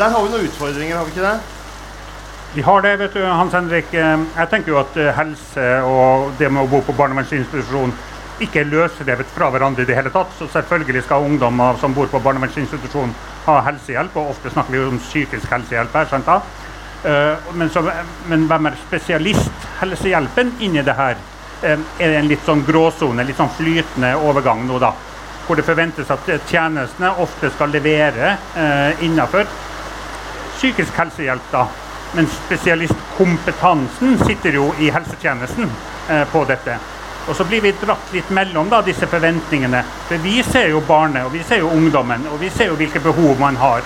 der 0.00 0.10
har 0.10 0.26
vi 0.26 0.34
noen 0.34 0.50
utfordringer, 0.50 0.98
har 0.98 1.06
vi 1.06 1.14
ikke 1.14 1.28
det? 1.28 1.55
Vi 2.56 2.62
har 2.62 2.82
det, 2.82 2.96
vet 2.96 3.12
du, 3.12 3.22
Hans 3.22 3.52
Henrik. 3.52 3.90
Eh, 3.94 4.20
jeg 4.32 4.48
tenker 4.48 4.72
jo 4.72 4.78
at 4.80 4.94
eh, 4.96 5.10
helse 5.12 5.64
og 5.84 6.30
det 6.38 6.48
med 6.48 6.62
å 6.62 6.70
bo 6.70 6.78
på 6.86 6.94
barnevernsinstitusjon 6.96 7.92
ikke 8.40 8.62
er 8.62 8.70
løsrevet 8.70 9.28
fra 9.28 9.50
hverandre 9.52 9.84
i 9.84 9.88
det 9.90 9.98
hele 9.98 10.08
tatt. 10.14 10.32
Så 10.38 10.48
selvfølgelig 10.54 11.02
skal 11.04 11.26
ungdommer 11.28 11.76
som 11.82 11.92
bor 11.92 12.08
på 12.08 12.22
barnevernsinstitusjon 12.24 13.12
ha 13.44 13.58
helsehjelp, 13.68 14.16
og 14.16 14.32
ofte 14.32 14.54
snakker 14.54 14.72
vi 14.72 14.82
om 14.86 14.96
psykisk 15.04 15.52
helsehjelp 15.52 16.00
her. 16.00 16.08
sant 16.08 16.32
da? 16.32 16.40
Eh, 17.04 17.52
men, 17.60 17.74
så, 17.76 17.84
men 18.32 18.48
hvem 18.48 18.72
er 18.72 18.82
spesialisthelsehjelpen 18.86 20.56
inni 20.64 20.80
det 20.80 20.96
her? 20.96 21.20
Er 21.60 21.84
det 22.00 22.12
en 22.24 22.32
litt 22.32 22.48
sånn 22.48 22.64
gråsone, 22.64 23.28
litt 23.28 23.36
sånn 23.36 23.52
flytende 23.60 24.16
overgang 24.16 24.64
nå, 24.64 24.80
da? 24.80 24.94
Hvor 25.44 25.60
det 25.60 25.68
forventes 25.68 26.08
at 26.08 26.38
tjenestene 26.48 27.18
ofte 27.20 27.52
skal 27.52 27.76
levere 27.76 28.38
eh, 28.56 29.04
innafor 29.04 29.44
psykisk 30.56 31.04
helsehjelp, 31.04 31.52
da 31.52 31.68
men 32.14 32.28
spesialistkompetansen 32.30 34.18
sitter 34.26 34.60
jo 34.60 34.68
i 34.78 34.90
helsetjenesten 34.94 35.70
eh, 36.10 36.24
på 36.32 36.44
dette. 36.48 36.78
Og 37.26 37.36
så 37.36 37.44
blir 37.44 37.60
vi 37.60 37.74
dratt 37.80 38.12
litt 38.14 38.28
mellom 38.30 38.68
da, 38.70 38.80
disse 38.86 39.08
forventningene. 39.10 39.82
For 40.06 40.22
vi 40.22 40.38
ser 40.46 40.70
jo 40.70 40.82
barnet, 40.86 41.26
og 41.26 41.32
vi 41.34 41.42
ser 41.42 41.64
jo 41.64 41.72
ungdommen, 41.74 42.26
og 42.30 42.38
vi 42.40 42.50
ser 42.54 42.70
jo 42.70 42.78
hvilke 42.78 43.02
behov 43.02 43.40
man 43.40 43.58
har. 43.58 43.82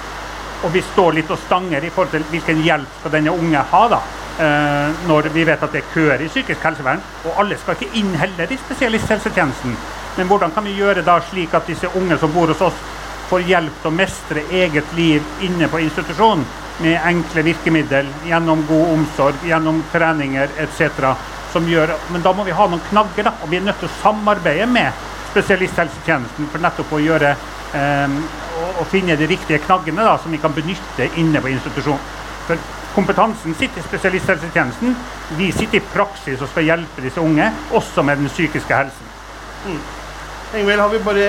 Og 0.60 0.72
vi 0.74 0.82
står 0.84 1.16
litt 1.16 1.30
og 1.32 1.40
stanger 1.46 1.84
i 1.84 1.90
forhold 1.90 2.12
til 2.12 2.26
hvilken 2.34 2.60
hjelp 2.66 2.98
skal 3.00 3.14
denne 3.16 3.32
unge 3.32 3.62
ha. 3.72 3.84
da. 3.88 4.00
Eh, 4.40 5.06
når 5.08 5.28
vi 5.32 5.44
vet 5.44 5.62
at 5.62 5.72
det 5.72 5.82
er 5.82 5.88
køer 5.94 6.22
i 6.24 6.28
psykisk 6.28 6.62
helsevern. 6.64 7.00
Og 7.24 7.40
alle 7.42 7.56
skal 7.60 7.76
ikke 7.76 7.96
inn 8.00 8.12
heller 8.16 8.52
i 8.52 8.60
spesialisthelsetjenesten. 8.60 9.76
Men 10.16 10.28
hvordan 10.28 10.52
kan 10.54 10.64
vi 10.64 10.76
gjøre 10.76 11.04
da 11.06 11.18
slik 11.30 11.54
at 11.56 11.68
disse 11.68 11.88
unge 11.96 12.18
som 12.18 12.32
bor 12.32 12.52
hos 12.52 12.60
oss, 12.64 12.78
får 13.30 13.44
hjelp 13.46 13.82
til 13.82 13.90
å 13.90 13.94
mestre 13.94 14.44
eget 14.62 14.96
liv 14.96 15.44
inne 15.44 15.68
på 15.70 15.80
institusjonen? 15.84 16.44
Med 16.80 16.96
enkle 17.04 17.44
virkemiddel, 17.44 18.08
gjennom 18.24 18.64
god 18.68 18.92
omsorg, 18.94 19.44
gjennom 19.44 19.82
treninger 19.92 20.48
etc. 20.64 21.12
Som 21.52 21.68
gjør, 21.68 21.92
men 22.14 22.22
da 22.24 22.32
må 22.32 22.44
vi 22.46 22.54
ha 22.56 22.66
noen 22.70 22.82
knagger, 22.88 23.26
da, 23.26 23.34
og 23.42 23.50
vi 23.50 23.58
er 23.58 23.66
nødt 23.66 23.80
til 23.82 23.90
å 23.90 23.96
samarbeide 24.00 24.68
med 24.70 25.06
spesialisthelsetjenesten 25.30 26.48
for 26.50 26.62
nettopp 26.62 26.94
å 26.96 27.02
gjøre 27.02 27.34
eh, 27.76 28.16
og, 28.70 28.84
finne 28.90 29.16
de 29.18 29.28
riktige 29.30 29.60
knaggene 29.66 30.06
da, 30.06 30.16
som 30.18 30.32
vi 30.32 30.40
kan 30.42 30.54
benytte 30.56 31.10
inne 31.20 31.42
på 31.42 31.52
institusjonen. 31.52 32.02
For 32.48 32.58
kompetansen 32.94 33.54
sitter 33.54 33.82
i 33.82 33.86
spesialisthelsetjenesten. 33.86 34.96
Vi 35.38 35.52
sitter 35.54 35.78
i 35.78 35.88
praksis 35.92 36.42
og 36.42 36.50
skal 36.50 36.66
hjelpe 36.66 37.04
disse 37.04 37.22
unge, 37.22 37.52
også 37.76 38.02
med 38.06 38.22
den 38.22 38.32
psykiske 38.32 38.74
helsen. 38.74 39.16
Mm. 39.68 39.80
Ingvild, 40.50 40.80
har, 40.80 40.88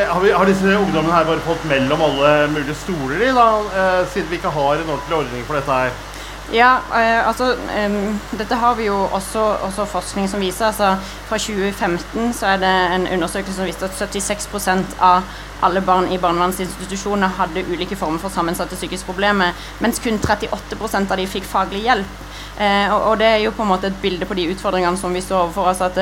har, 0.10 0.24
har, 0.34 0.46
disse 0.50 0.66
ungdommene 0.66 1.14
her 1.14 1.28
bare 1.28 1.44
fått 1.46 1.66
mellom 1.70 2.02
alle 2.02 2.32
mulige 2.50 2.74
stoler 2.74 3.22
i, 3.22 3.28
da, 3.36 3.44
eh, 3.62 4.00
siden 4.10 4.32
vi 4.32 4.40
ikke 4.40 4.54
har 4.56 4.82
en 4.82 4.90
ordentlig 4.96 5.18
ordning 5.20 5.44
for 5.46 5.60
dette 5.60 5.76
her? 5.78 6.11
Ja, 6.52 6.80
eh, 6.94 7.28
altså 7.28 7.56
um, 7.86 8.20
Dette 8.36 8.56
har 8.56 8.76
vi 8.76 8.90
jo 8.90 8.96
også, 9.12 9.40
også, 9.40 9.86
forskning 9.86 10.28
som 10.30 10.42
viser. 10.44 10.66
altså 10.66 10.98
Fra 11.30 11.38
2015 11.38 12.34
så 12.34 12.46
er 12.46 12.58
det 12.58 12.72
en 12.96 13.08
undersøkelse 13.08 13.56
som 13.56 13.66
viste 13.70 13.88
at 13.88 13.96
76% 14.02 14.98
av 15.00 15.24
alle 15.64 15.82
barn 15.82 16.10
i 16.12 16.18
barnevernsinstitusjoner 16.18 17.38
hadde 17.38 17.64
ulike 17.70 17.96
former 17.96 18.20
for 18.20 18.34
sammensatte 18.34 18.76
psykiske 18.76 19.06
problemer, 19.06 19.54
mens 19.80 20.00
kun 20.00 20.18
38% 20.20 21.12
av 21.12 21.18
de 21.18 21.28
fikk 21.30 21.46
faglig 21.46 21.84
hjelp. 21.86 22.20
Eh, 22.58 22.94
og, 22.94 23.02
og, 23.12 23.18
det 23.22 23.30
er 23.30 23.38
jo 23.46 23.54
på 23.56 23.64
en 23.64 23.72
måte 23.72 23.88
et 23.88 24.02
bilde 24.02 24.28
på 24.28 24.36
de 24.36 24.50
utfordringene 24.52 24.98
som 24.98 25.14
vi 25.14 25.22
står 25.22 25.46
overfor. 25.46 25.70
altså 25.70 25.88
at 25.88 25.98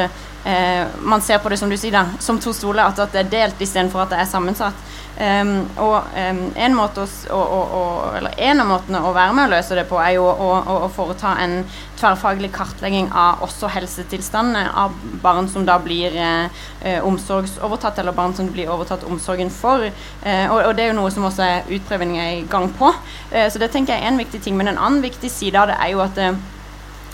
eh, 0.46 0.88
Man 1.02 1.22
ser 1.22 1.38
på 1.38 1.50
det 1.50 1.60
som 1.60 1.70
du 1.70 1.78
sier 1.78 1.94
da, 1.94 2.06
som 2.20 2.40
to 2.40 2.54
stoler, 2.54 2.88
at, 2.88 3.00
at 3.00 3.14
det 3.14 3.26
er 3.26 3.34
delt 3.36 3.62
istedenfor 3.62 4.02
at 4.02 4.16
det 4.16 4.24
er 4.24 4.32
sammensatt. 4.32 4.88
Um, 5.20 5.66
og 5.76 6.06
um, 6.16 6.38
en, 6.56 6.76
måte 6.78 7.04
å, 7.04 7.38
å, 7.38 7.60
å, 7.76 8.20
en 8.40 8.62
av 8.64 8.70
måtene 8.70 9.02
å 9.04 9.10
være 9.12 9.34
med 9.36 9.50
å 9.50 9.52
løse 9.52 9.76
det 9.76 9.84
på, 9.90 9.98
er 10.00 10.14
jo 10.16 10.24
å, 10.24 10.88
foreta 10.96 11.34
en 11.44 11.58
tverrfaglig 12.00 12.48
kartlegging 12.56 13.10
av 13.12 13.44
også 13.44 13.68
helsetilstandene 13.74 14.70
av 14.80 14.96
barn 15.20 15.50
som 15.52 15.66
da 15.68 15.76
blir 15.84 16.16
eh, 16.16 16.64
eh, 16.88 17.04
omsorgsovertatt, 17.04 18.00
eller 18.00 18.16
barn 18.16 18.38
som 18.38 18.48
blir 18.54 18.72
overtatt 18.72 19.04
omsorgen 19.12 19.52
for. 19.52 19.84
Eh, 19.84 20.46
og, 20.48 20.62
og, 20.62 20.72
det 20.78 20.86
er 20.86 20.94
jo 20.94 21.00
noe 21.02 21.12
som 21.12 21.28
også 21.28 21.44
er 21.44 21.76
utprøving 21.76 22.16
i 22.16 22.30
gang 22.48 22.72
på. 22.80 22.94
Eh, 23.34 23.50
så 23.52 23.60
det 23.60 23.74
tenker 23.76 23.98
jeg 23.98 24.06
er 24.06 24.14
en 24.14 24.24
viktig 24.24 24.40
ting. 24.46 24.56
Men 24.56 24.72
en 24.72 24.80
annen 24.80 25.04
viktig 25.04 25.32
side 25.34 25.60
av 25.60 25.68
det 25.74 25.80
er 25.84 25.92
jo 25.98 26.04
at 26.06 26.24
eh, 26.24 26.40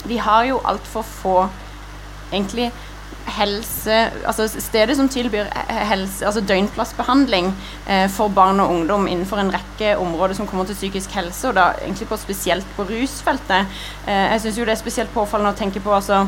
vi 0.06 0.22
har 0.22 0.46
jo 0.46 0.62
altfor 0.62 1.02
få 1.10 1.38
egentlig 2.30 2.70
helse 3.26 3.96
Altså 4.26 4.46
stedet 4.48 4.96
som 4.96 5.08
tilbyr 5.08 5.48
helse, 5.90 6.26
altså 6.26 6.40
døgnplassbehandling 6.40 7.50
eh, 7.88 8.06
for 8.10 8.28
barn 8.28 8.60
og 8.60 8.70
ungdom 8.70 9.06
innenfor 9.10 9.40
en 9.42 9.52
rekke 9.54 9.96
områder 9.98 10.34
som 10.38 10.46
kommer 10.46 10.66
til 10.68 10.78
psykisk 10.78 11.10
helse, 11.16 11.48
og 11.48 11.56
da 11.58 11.70
egentlig 11.82 12.08
på 12.08 12.18
spesielt 12.20 12.66
på 12.76 12.86
rusfeltet. 12.88 13.78
Eh, 14.06 14.26
jeg 14.32 14.40
syns 14.44 14.58
jo 14.58 14.68
det 14.68 14.76
er 14.76 14.82
spesielt 14.82 15.14
påfallende 15.14 15.54
å 15.54 15.58
tenke 15.58 15.82
på 15.82 15.94
altså 15.94 16.22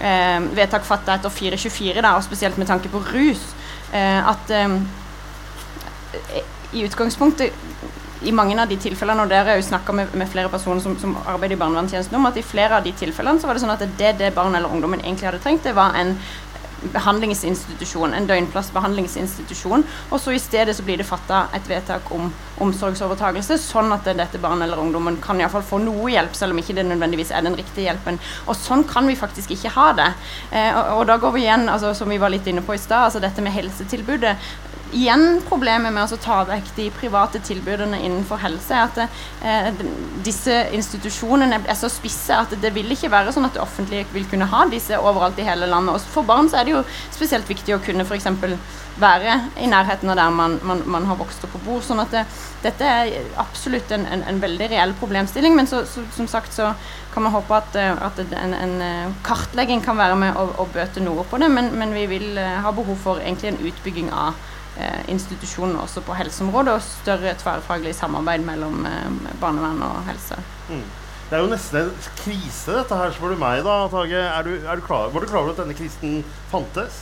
eh, 0.00 0.40
vedtak 0.56 0.86
fatta 0.86 1.16
etter 1.18 1.32
424, 1.32 2.02
da, 2.02 2.16
og 2.16 2.26
spesielt 2.26 2.58
med 2.58 2.70
tanke 2.70 2.90
på 2.92 3.02
rus, 3.12 3.44
eh, 3.92 4.32
at 4.32 4.50
eh, 4.50 4.78
i 6.72 6.84
utgangspunktet 6.86 7.52
i 8.24 8.32
mange 8.32 8.56
av 8.60 8.70
de 8.70 8.78
tilfellene, 8.80 9.24
og 9.24 9.32
dere 9.32 9.54
har 9.54 9.60
jo 9.60 9.66
snakka 9.66 9.96
med, 9.96 10.14
med, 10.14 10.30
flere 10.30 10.52
personer 10.52 10.82
som, 10.84 10.94
som 11.00 11.16
arbeider 11.24 11.56
i 11.56 11.60
barnevernstjenesten 11.60 12.18
om, 12.18 12.30
at 12.30 12.38
i 12.38 12.46
flere 12.46 12.78
av 12.78 12.86
de 12.86 12.94
tilfellene 12.96 13.42
så 13.42 13.50
var 13.50 13.58
det 13.58 13.64
sånn 13.64 13.74
at 13.74 13.84
det 13.98 14.14
det 14.20 14.32
barnet 14.36 14.60
eller 14.60 14.72
ungdommen 14.72 15.02
egentlig 15.02 15.30
hadde 15.30 15.42
trengt, 15.44 15.66
det 15.66 15.76
var 15.76 15.96
en 15.98 16.16
behandlingsinstitusjon, 16.92 18.14
en 18.14 18.26
døgnplassbehandlingsinstitusjon. 18.26 19.84
Og 20.10 20.20
så 20.20 20.34
i 20.34 20.40
stedet 20.42 20.74
så 20.76 20.84
blir 20.86 20.98
det 21.00 21.06
fatta 21.06 21.44
et 21.54 21.68
vedtak 21.70 22.10
om 22.14 22.30
omsorgsovertagelse, 22.62 23.58
sånn 23.62 23.92
at 23.94 24.08
dette 24.18 24.40
barnet 24.42 24.66
eller 24.66 24.82
ungdommen 24.82 25.18
kan 25.22 25.40
iallfall 25.40 25.64
få 25.66 25.80
noe 25.82 26.10
hjelp, 26.12 26.34
selv 26.38 26.54
om 26.54 26.62
ikke 26.62 26.76
det 26.78 26.86
nødvendigvis 26.88 27.32
er 27.34 27.46
den 27.46 27.58
riktige 27.58 27.86
hjelpen. 27.88 28.18
Og 28.46 28.58
sånn 28.58 28.84
kan 28.88 29.08
vi 29.08 29.18
faktisk 29.18 29.54
ikke 29.54 29.74
ha 29.76 29.88
det. 29.98 30.10
Eh, 30.50 30.70
og, 30.72 30.98
og, 30.98 31.06
da 31.10 31.18
går 31.22 31.36
vi 31.36 31.46
igjen, 31.46 31.68
altså, 31.72 31.94
som 31.96 32.10
vi 32.10 32.20
var 32.22 32.34
litt 32.34 32.50
inne 32.50 32.64
på 32.66 32.76
i 32.76 32.82
stad, 32.82 33.08
altså 33.08 33.22
dette 33.22 33.44
med 33.44 33.54
helsetilbudet 33.54 34.36
igjen 34.92 35.40
problemet 35.48 35.92
med 35.94 36.12
å 36.12 36.18
ta 36.20 36.42
vekk 36.48 36.72
de 36.76 36.88
private 36.94 37.40
tilbudene 37.44 38.00
innenfor 38.04 38.40
helse, 38.42 38.76
er 38.76 38.90
at 38.90 39.00
eh, 39.40 39.82
disse 40.24 40.54
institusjonene 40.76 41.62
er 41.62 41.78
så 41.78 41.90
spisse 41.92 42.36
at 42.36 42.52
det 42.62 42.72
vil 42.76 42.92
ikke 42.92 43.10
være 43.12 43.32
sånn 43.34 43.48
at 43.48 43.56
det 43.56 43.64
offentlige 43.64 44.06
vil 44.12 44.28
kunne 44.30 44.48
ha 44.52 44.64
disse 44.70 44.98
overalt 44.98 45.40
i 45.40 45.46
hele 45.48 45.68
landet. 45.70 45.96
Og 45.96 46.14
for 46.14 46.28
barn 46.28 46.50
så 46.50 46.60
er 46.60 46.68
det 46.68 46.76
jo 46.76 46.84
spesielt 47.14 47.48
viktig 47.48 47.76
å 47.76 47.82
kunne 47.82 48.06
f.eks. 48.06 48.28
være 49.00 49.38
i 49.64 49.68
nærheten 49.72 50.12
av 50.12 50.18
der 50.20 50.32
man, 50.36 50.58
man, 50.68 50.82
man 50.86 51.08
har 51.08 51.16
vokst 51.20 51.44
opp 51.46 51.56
og 51.56 51.64
bor. 51.66 51.84
sånn 51.84 52.02
at 52.04 52.12
det, 52.12 52.26
dette 52.66 52.84
er 52.84 53.32
absolutt 53.40 53.92
en, 53.96 54.04
en, 54.04 54.26
en 54.28 54.42
veldig 54.42 54.68
reell 54.74 54.92
problemstilling. 55.00 55.56
Men 55.56 55.70
så, 55.70 55.86
så, 55.88 56.04
som 56.12 56.28
sagt 56.28 56.52
så 56.52 56.74
kan 57.14 57.24
man 57.24 57.32
håpe 57.32 57.56
at, 57.56 57.76
eh, 57.80 57.92
at 57.96 58.20
en, 58.28 58.56
en, 58.56 58.78
eh, 58.84 59.18
kartlegging 59.24 59.84
kan 59.84 59.96
være 59.96 60.20
med 60.20 60.36
å, 60.36 60.50
å 60.60 60.68
bøte 60.72 61.00
noe 61.04 61.24
på 61.28 61.40
det, 61.40 61.48
men, 61.52 61.72
men 61.80 61.96
vi 61.96 62.06
vil 62.12 62.36
ha 62.36 62.72
behov 62.76 62.98
for 63.00 63.20
egentlig 63.24 63.52
en 63.52 63.62
utbygging 63.72 64.12
av 64.12 64.36
eh, 64.78 65.02
institusjoner 65.12 65.82
også 65.82 66.02
på 66.06 66.16
helseområdet, 66.16 66.74
og 66.78 66.82
større 66.86 67.34
tverrfaglig 67.40 67.94
samarbeid 67.98 68.44
mellom 68.46 68.86
eh, 68.88 69.30
barnevern 69.40 69.82
og 69.86 70.02
helse. 70.08 70.40
Mm. 70.70 70.84
Det 71.30 71.38
er 71.38 71.46
jo 71.46 71.52
nesten 71.52 71.78
en 71.80 72.10
krise, 72.18 72.74
dette 72.76 72.96
her, 72.98 73.14
spør 73.16 73.32
du 73.32 73.40
meg, 73.40 73.62
da, 73.64 73.78
Tage. 73.88 74.18
Er 74.20 74.44
du, 74.44 74.52
er 74.68 74.76
du 74.76 74.84
klar, 74.84 75.08
var 75.14 75.24
du 75.24 75.30
klar 75.30 75.40
over 75.40 75.54
at 75.54 75.62
denne 75.62 75.76
krisen 75.76 76.20
fantes? 76.52 76.98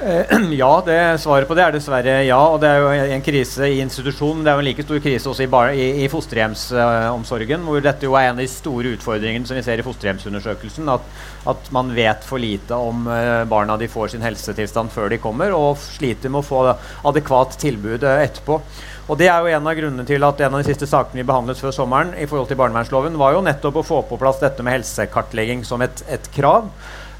Eh, 0.00 0.38
ja, 0.52 0.82
det, 0.86 0.96
svaret 1.22 1.48
på 1.48 1.54
det 1.56 1.62
er 1.64 1.72
dessverre 1.72 2.16
ja. 2.26 2.38
Og 2.52 2.58
det 2.60 2.68
er 2.68 2.82
jo 2.82 3.12
en 3.16 3.22
krise 3.24 3.68
i 3.72 3.78
institusjonen. 3.80 4.42
Det 4.44 4.52
er 4.52 4.58
jo 4.58 4.64
en 4.64 4.68
like 4.68 4.84
stor 4.84 5.00
krise 5.00 5.30
også 5.30 5.46
i, 5.46 5.50
bar, 5.52 5.70
i, 5.72 5.86
i 6.04 6.08
fosterhjemsomsorgen, 6.12 7.64
hvor 7.64 7.84
dette 7.84 8.04
jo 8.04 8.16
er 8.18 8.28
en 8.28 8.36
av 8.36 8.42
de 8.44 8.50
store 8.50 8.92
utfordringene 8.98 9.48
som 9.48 9.56
vi 9.56 9.64
ser 9.64 9.80
i 9.80 9.86
fosterhjemsundersøkelsen. 9.86 10.90
At, 10.92 11.06
at 11.48 11.70
man 11.72 11.94
vet 11.96 12.26
for 12.28 12.42
lite 12.42 12.76
om 12.76 13.08
uh, 13.08 13.46
barna 13.48 13.78
de 13.80 13.88
får 13.88 14.12
sin 14.12 14.26
helsetilstand 14.26 14.92
før 14.92 15.08
de 15.12 15.20
kommer, 15.22 15.54
og 15.56 15.80
sliter 15.80 16.32
med 16.32 16.42
å 16.42 16.46
få 16.46 16.60
adekvat 17.08 17.56
tilbud 17.62 18.04
uh, 18.04 18.18
etterpå. 18.20 18.60
Og 19.06 19.18
det 19.20 19.30
er 19.30 19.38
jo 19.38 19.54
En 19.54 19.68
av 19.70 19.76
grunnene 19.78 20.04
til 20.04 20.24
at 20.26 20.40
en 20.42 20.56
av 20.58 20.60
de 20.60 20.66
siste 20.66 20.88
sakene 20.90 21.22
vi 21.22 21.28
behandlet 21.28 21.60
før 21.62 21.72
sommeren, 21.72 22.12
i 22.18 22.26
forhold 22.26 22.50
til 22.50 22.58
barnevernsloven, 22.60 23.16
var 23.16 23.36
jo 23.36 23.44
nettopp 23.46 23.80
å 23.80 23.86
få 23.86 24.02
på 24.10 24.18
plass 24.20 24.42
dette 24.42 24.66
med 24.66 24.80
helsekartlegging 24.80 25.64
som 25.64 25.84
et, 25.86 26.02
et 26.10 26.32
krav. 26.34 26.68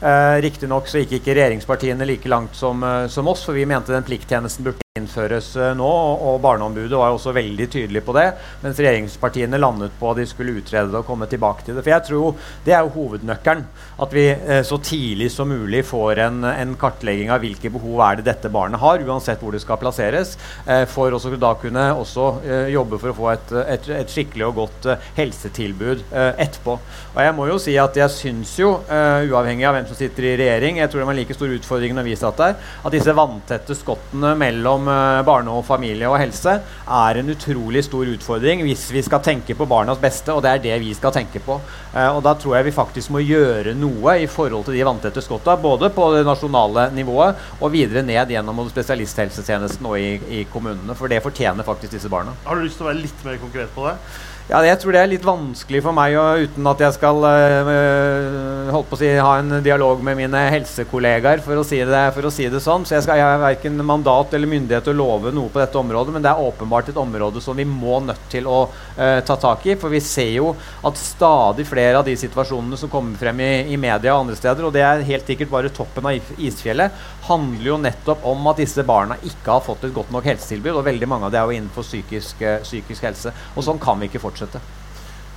Eh, 0.00 0.38
Riktignok 0.44 0.90
gikk 0.92 1.14
ikke 1.18 1.36
regjeringspartiene 1.36 2.04
like 2.08 2.28
langt 2.28 2.56
som, 2.56 2.82
eh, 2.84 3.06
som, 3.08 3.28
oss, 3.28 3.44
for 3.44 3.56
vi 3.56 3.66
mente 3.66 3.92
den 3.92 4.04
plikttjenesten 4.04 4.64
burde 4.64 4.85
innføres 5.00 5.52
eh, 5.60 5.74
nå. 5.78 5.90
Og 6.26 6.40
Barneombudet 6.44 6.96
var 6.96 7.14
også 7.14 7.34
veldig 7.36 7.68
tydelig 7.72 8.02
på 8.06 8.14
det, 8.16 8.26
mens 8.62 8.80
regjeringspartiene 8.80 9.60
landet 9.60 9.94
på 10.00 10.10
at 10.10 10.20
de 10.20 10.26
skulle 10.28 10.56
utrede 10.60 10.92
det 10.92 11.00
og 11.00 11.08
komme 11.08 11.28
tilbake 11.30 11.66
til 11.66 11.76
det. 11.76 11.84
For 11.84 11.94
jeg 11.94 12.06
tror 12.08 12.50
det 12.66 12.76
er 12.76 12.84
jo 12.84 12.94
hovednøkkelen. 12.96 13.66
At 14.02 14.12
vi 14.12 14.26
eh, 14.28 14.62
så 14.66 14.78
tidlig 14.82 15.30
som 15.32 15.48
mulig 15.48 15.82
får 15.88 16.20
en, 16.26 16.42
en, 16.44 16.74
kartlegging 16.76 17.30
av 17.32 17.40
hvilke 17.40 17.70
behov 17.72 18.02
er 18.04 18.18
det 18.18 18.26
dette 18.26 18.50
barnet 18.52 18.80
har, 18.82 19.00
uansett 19.06 19.40
hvor 19.40 19.54
det 19.54 19.62
skal 19.62 19.80
plasseres, 19.80 20.34
eh, 20.66 20.84
for 20.90 21.14
å 21.14 21.20
da 21.40 21.52
kunne 21.60 21.86
også 21.96 22.26
eh, 22.44 22.68
jobbe 22.74 23.00
for 23.00 23.12
å 23.12 23.16
få 23.16 23.30
et, 23.32 23.54
et, 23.76 23.88
et 24.02 24.12
skikkelig 24.12 24.46
og 24.50 24.60
godt 24.60 24.88
helsetilbud 25.16 26.04
etterpå. 26.12 26.76
Og 27.14 27.18
jeg 27.24 27.34
må 27.36 27.46
jo 27.48 27.56
si 27.60 27.74
at 27.80 27.96
jeg 27.96 28.12
syns 28.12 28.52
jo, 28.60 28.70
uavhengig 28.86 29.66
av 29.66 29.76
hvem 29.76 29.88
som 29.88 29.98
sitter 29.98 30.28
i 30.28 30.34
regjering. 30.38 30.80
Jeg 30.80 30.92
tror 30.92 31.02
det 31.02 31.08
var 31.08 31.18
like 31.18 31.36
stor 31.36 31.54
utfordring 31.56 31.96
når 31.96 32.06
vi 32.06 32.16
satt 32.18 32.40
der. 32.40 32.56
At 32.84 32.94
disse 32.94 33.14
vanntette 33.16 33.76
skottene 33.76 34.34
mellom 34.38 34.85
uh, 34.88 35.22
barne 35.26 35.52
og 35.52 35.64
familie 35.66 36.08
og 36.10 36.18
helse 36.20 36.58
er 36.58 37.20
en 37.20 37.32
utrolig 37.32 37.82
stor 37.86 38.08
utfordring 38.12 38.62
hvis 38.66 38.86
vi 38.94 39.02
skal 39.04 39.22
tenke 39.24 39.56
på 39.56 39.68
barnas 39.68 40.00
beste, 40.02 40.34
og 40.34 40.44
det 40.44 40.52
er 40.52 40.62
det 40.64 40.76
vi 40.82 40.94
skal 40.96 41.14
tenke 41.14 41.42
på. 41.44 41.58
Uh, 41.94 42.10
og 42.16 42.22
da 42.26 42.36
tror 42.38 42.58
jeg 42.58 42.68
vi 42.68 42.76
faktisk 42.76 43.12
må 43.14 43.24
gjøre 43.24 43.74
noe 43.78 44.18
i 44.22 44.28
forhold 44.30 44.68
til 44.68 44.78
de 44.78 44.86
vanntette 44.86 45.24
skotta, 45.24 45.56
både 45.60 45.90
på 45.94 46.08
det 46.14 46.24
nasjonale 46.28 46.88
nivået 46.96 47.60
og 47.60 47.74
videre 47.74 48.04
ned 48.06 48.32
gjennom 48.34 48.64
spesialisthelsetjenesten 48.70 49.90
og 49.90 49.98
i, 50.00 50.16
i 50.40 50.46
kommunene. 50.52 50.96
For 50.98 51.12
det 51.12 51.22
fortjener 51.24 51.66
faktisk 51.66 51.98
disse 51.98 52.12
barna. 52.12 52.34
Har 52.46 52.56
du 52.56 52.66
lyst 52.66 52.80
til 52.80 52.86
å 52.86 52.92
være 52.92 53.04
litt 53.04 53.26
mer 53.26 53.38
konkret 53.42 53.72
på 53.76 53.86
det? 53.88 53.98
Ja, 54.46 54.60
jeg 54.62 54.78
tror 54.78 54.94
det 54.94 55.00
er 55.02 55.08
litt 55.10 55.24
vanskelig 55.26 55.80
for 55.82 55.96
meg, 55.96 56.12
og 56.22 56.44
uten 56.46 56.68
at 56.70 56.82
jeg 56.84 56.94
skal 56.94 57.24
øh, 57.26 58.68
holdt 58.70 58.86
på 58.86 58.94
å 58.94 59.00
si, 59.00 59.08
ha 59.18 59.32
en 59.40 59.56
dialog 59.64 60.04
med 60.06 60.14
mine 60.20 60.42
helsekollegaer, 60.54 61.40
for 61.42 61.58
å 61.58 61.64
si 61.66 61.80
det, 61.82 62.02
å 62.14 62.30
si 62.30 62.46
det 62.52 62.60
sånn. 62.62 62.84
Så 62.86 62.94
jeg, 62.94 63.02
skal, 63.02 63.18
jeg 63.18 63.26
har 63.26 63.42
verken 63.42 63.82
mandat 63.82 64.36
eller 64.38 64.52
myndighet 64.52 64.86
til 64.86 64.94
å 64.94 65.00
love 65.00 65.32
noe 65.34 65.50
på 65.50 65.58
dette 65.58 65.80
området, 65.80 66.14
men 66.14 66.22
det 66.22 66.30
er 66.30 66.44
åpenbart 66.46 66.92
et 66.92 67.00
område 67.02 67.42
som 67.42 67.58
vi 67.58 67.66
må 67.66 67.98
nødt 68.06 68.28
til 68.30 68.46
å 68.46 68.60
øh, 68.68 69.18
ta 69.26 69.38
tak 69.48 69.66
i. 69.66 69.74
For 69.82 69.90
vi 69.90 69.98
ser 70.06 70.30
jo 70.36 70.52
at 70.86 71.02
stadig 71.02 71.66
flere 71.66 71.98
av 71.98 72.06
de 72.06 72.14
situasjonene 72.22 72.78
som 72.78 72.92
kommer 72.92 73.18
frem 73.18 73.42
i, 73.42 73.50
i 73.74 73.80
media 73.82 74.14
og 74.14 74.28
andre 74.28 74.38
steder, 74.38 74.68
og 74.70 74.76
det 74.78 74.86
er 74.86 75.02
helt 75.10 75.26
sikkert 75.26 75.50
bare 75.56 75.74
toppen 75.74 76.06
av 76.06 76.38
isfjellet, 76.38 77.02
handler 77.26 77.68
jo 77.68 77.76
nettopp 77.80 78.24
om 78.28 78.48
at 78.50 78.60
disse 78.60 78.82
barna 78.86 79.18
ikke 79.26 79.56
har 79.56 79.64
fått 79.64 79.86
et 79.86 79.94
godt 79.94 80.12
nok 80.14 80.26
helsetilbud, 80.28 80.74
og 80.78 80.86
veldig 80.86 81.08
mange 81.10 81.28
av 81.28 81.34
det 81.34 81.40
er 81.40 81.48
jo 81.48 81.56
innenfor 81.58 81.86
psykisk, 81.86 82.42
øh, 82.42 82.60
psykisk 82.64 83.06
helse. 83.08 83.32
Og 83.54 83.66
sånn 83.66 83.80
kan 83.82 84.00
vi 84.00 84.10
ikke 84.10 84.22
fortsette. 84.22 84.62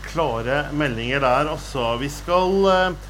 Klare 0.10 0.64
meldinger 0.74 1.22
der, 1.24 1.52
altså. 1.54 1.92
Vi 2.02 2.10
skal 2.10 2.56
uh, 2.66 3.10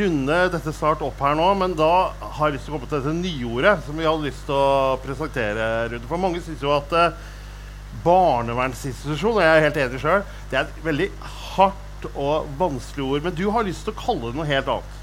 runde 0.00 0.38
dette 0.54 0.72
snart 0.74 1.02
opp 1.06 1.20
her 1.22 1.36
nå, 1.38 1.50
men 1.60 1.76
da 1.78 2.10
har 2.20 2.48
jeg 2.48 2.56
lyst 2.56 2.66
til 2.68 2.74
å 2.74 2.78
komme 2.78 2.90
til 2.90 3.04
dette 3.04 3.18
nyordet 3.20 3.76
som 3.86 4.00
vi 4.00 4.08
hadde 4.08 4.26
lyst 4.26 4.48
til 4.48 4.56
å 4.56 4.96
presentere, 5.04 5.68
Rune. 5.92 6.08
For 6.10 6.22
mange 6.22 6.42
syns 6.44 6.64
jo 6.64 6.74
at 6.74 6.96
uh, 6.96 7.28
barnevernsinstitusjon, 8.04 9.38
og 9.38 9.44
jeg 9.44 9.54
er 9.54 9.66
helt 9.66 9.80
enig 9.84 10.02
sjøl, 10.02 10.26
det 10.50 10.58
er 10.58 10.66
et 10.66 10.82
veldig 10.86 11.10
hardt 11.54 12.10
og 12.14 12.48
vanskelig 12.60 13.06
ord. 13.06 13.28
Men 13.28 13.36
du 13.36 13.46
har 13.54 13.66
lyst 13.66 13.86
til 13.86 13.94
å 13.94 14.00
kalle 14.00 14.30
det 14.30 14.38
noe 14.38 14.48
helt 14.48 14.74
annet. 14.74 14.99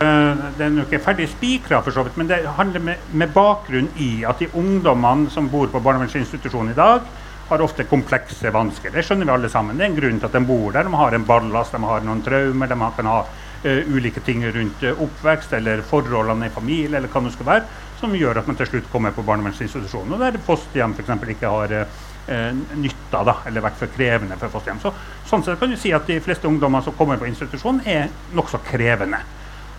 Uh, 0.00 0.46
det 0.56 0.64
er 0.64 0.76
jo 0.78 0.86
ikke 0.86 1.02
ferdig 1.04 1.26
spikra, 1.28 1.82
for 1.84 1.92
så 1.92 2.06
vidt, 2.06 2.16
men 2.16 2.28
det 2.30 2.38
handler 2.56 2.80
med, 2.80 3.08
med 3.12 3.34
bakgrunn 3.34 3.90
i 4.00 4.22
at 4.24 4.40
de 4.40 4.48
ungdommene 4.56 5.28
som 5.28 5.50
bor 5.52 5.68
på 5.68 5.82
barnevernsinstitusjon 5.84 6.72
i 6.72 6.76
dag, 6.78 7.04
har 7.50 7.62
ofte 7.64 7.84
komplekse 7.90 8.52
vansker. 8.54 8.92
Det 8.94 9.02
skjønner 9.04 9.26
vi 9.26 9.32
alle 9.34 9.50
sammen. 9.50 9.76
Det 9.76 9.84
er 9.84 9.90
en 9.90 9.96
grunn 9.98 10.20
til 10.22 10.28
at 10.28 10.36
de 10.38 10.42
bor 10.46 10.70
der. 10.72 10.86
De 10.86 10.98
har 11.00 11.16
en 11.16 11.24
ballast, 11.26 11.74
de 11.74 11.82
har 11.82 12.04
noen 12.06 12.22
traumer, 12.22 12.70
de 12.70 12.90
kan 12.96 13.10
ha 13.10 13.16
uh, 13.26 13.90
ulike 13.90 14.22
ting 14.24 14.44
rundt 14.54 14.84
uh, 14.86 15.02
oppvekst 15.04 15.56
eller 15.58 15.82
forholdene 15.86 16.46
i 16.46 16.54
familie 16.54 17.00
eller 17.00 17.10
hva 17.10 17.24
det 17.26 17.34
skal 17.34 17.48
være, 17.48 17.66
som 17.98 18.14
gjør 18.16 18.40
at 18.40 18.48
man 18.48 18.60
til 18.60 18.70
slutt 18.70 18.92
kommer 18.92 19.12
på 19.16 19.26
barnevernsinstitusjonen. 19.26 20.14
Og 20.14 20.22
der 20.22 20.38
fosterhjem 20.46 20.94
f.eks. 20.94 21.12
ikke 21.34 21.50
har 21.56 21.74
uh, 21.82 22.54
nytta, 22.78 23.24
da, 23.26 23.36
eller 23.50 23.66
vært 23.66 23.82
for 23.82 23.98
krevende 23.98 24.38
for 24.38 24.54
fosterhjem. 24.54 24.80
Så, 24.86 24.94
sånn 25.28 25.44
sett 25.44 25.58
kan 25.60 25.74
du 25.74 25.80
si 25.80 25.92
at 25.96 26.06
de 26.06 26.22
fleste 26.22 26.48
ungdommer 26.48 26.86
som 26.86 26.94
kommer 26.96 27.18
på 27.18 27.28
institusjon, 27.28 27.82
er 27.84 28.08
nokså 28.38 28.62
krevende. 28.70 29.24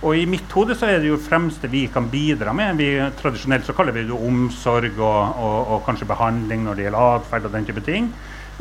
Og 0.01 0.17
i 0.17 0.25
mitt 0.25 0.49
hode 0.57 0.73
så 0.73 0.87
er 0.89 0.97
det 0.97 1.11
jo 1.11 1.19
fremste 1.21 1.69
vi 1.69 1.83
kan 1.93 2.07
bidra 2.09 2.53
med. 2.57 2.79
Vi, 2.81 2.89
tradisjonelt 3.19 3.67
så 3.67 3.75
kaller 3.77 3.93
vi 3.93 4.07
det 4.09 4.15
omsorg 4.17 4.95
og, 4.97 5.35
og, 5.37 5.59
og 5.75 5.83
kanskje 5.85 6.09
behandling 6.09 6.63
når 6.65 6.79
det 6.79 6.87
gjelder 6.87 7.17
atferd 7.19 7.45
og 7.45 7.53
den 7.53 7.67
type 7.67 7.83
ting. 7.85 8.07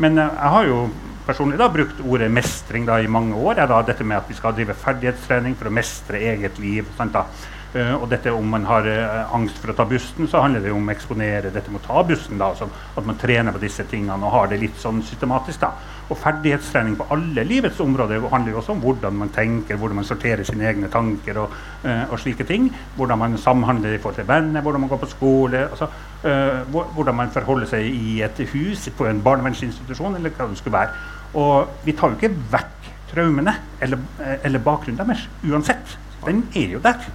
Men 0.01 0.21
uh, 0.21 0.27
jeg 0.27 0.53
har 0.55 0.69
jo 0.69 0.83
personlig 1.25 1.57
da 1.61 1.71
brukt 1.73 2.03
ordet 2.05 2.29
mestring 2.33 2.85
da 2.89 2.99
i 3.01 3.09
mange 3.09 3.39
år. 3.41 3.57
Er 3.57 3.71
da 3.73 3.81
dette 3.89 4.05
med 4.05 4.21
at 4.21 4.29
vi 4.29 4.37
skal 4.37 4.53
drive 4.57 4.77
ferdighetstrening 4.83 5.57
for 5.57 5.71
å 5.71 5.75
mestre 5.81 6.21
eget 6.29 6.61
liv. 6.61 6.93
Sant? 6.99 7.17
Uh, 7.17 7.95
og 7.97 8.05
dette 8.13 8.37
om 8.37 8.53
man 8.53 8.69
har 8.69 8.85
uh, 8.85 9.33
angst 9.39 9.57
for 9.63 9.73
å 9.73 9.79
ta 9.79 9.89
bussen, 9.89 10.29
så 10.29 10.43
handler 10.45 10.67
det 10.67 10.77
om 10.77 10.93
å 10.93 10.93
eksponere 10.93 11.55
dette 11.55 11.73
med 11.73 11.81
å 11.81 11.87
ta 11.87 12.05
bussen. 12.05 12.37
da, 12.37 12.53
At 12.53 13.09
man 13.09 13.17
trener 13.17 13.57
på 13.57 13.65
disse 13.65 13.89
tingene 13.89 14.21
og 14.21 14.37
har 14.37 14.53
det 14.53 14.61
litt 14.61 14.77
sånn 14.83 15.01
systematisk. 15.09 15.65
da. 15.65 15.73
Og 16.11 16.19
ferdighetstrening 16.19 16.97
på 16.99 17.07
alle 17.15 17.45
livets 17.47 17.79
områder 17.81 18.25
handler 18.33 18.51
jo 18.53 18.59
også 18.59 18.75
om 18.75 18.81
hvordan 18.83 19.15
man 19.15 19.31
tenker, 19.31 19.79
hvordan 19.79 20.01
man 20.01 20.09
sorterer 20.09 20.43
sine 20.45 20.67
egne 20.67 20.89
tanker 20.91 21.39
og, 21.39 21.55
uh, 21.85 22.11
og 22.11 22.19
slike 22.19 22.45
ting. 22.49 22.67
Hvordan 22.97 23.19
man 23.19 23.39
samhandler 23.39 23.95
i 23.95 23.99
forhold 24.03 24.19
til 24.19 24.29
venner, 24.29 24.61
hvordan 24.61 24.81
man 24.81 24.91
går 24.91 25.03
på 25.05 25.11
skole. 25.13 25.59
altså 25.69 25.87
uh, 26.25 26.83
Hvordan 26.95 27.15
man 27.15 27.31
forholder 27.31 27.71
seg 27.71 27.87
i 27.87 28.23
et 28.27 28.43
hus, 28.53 28.89
på 28.97 29.07
en 29.07 29.23
barnevernsinstitusjon, 29.23 30.17
eller 30.19 30.35
hva 30.35 30.51
det 30.51 30.59
skulle 30.59 30.79
være. 30.79 31.07
Og 31.35 31.87
vi 31.87 31.95
tar 31.95 32.11
jo 32.11 32.19
ikke 32.19 32.35
vekk 32.53 32.93
traumene 33.13 33.55
eller, 33.81 34.03
uh, 34.19 34.37
eller 34.45 34.67
bakgrunnen 34.67 34.99
deres 34.99 35.29
uansett. 35.47 35.99
Den 36.27 36.45
er 36.55 36.75
jo 36.75 36.83
der. 36.83 37.11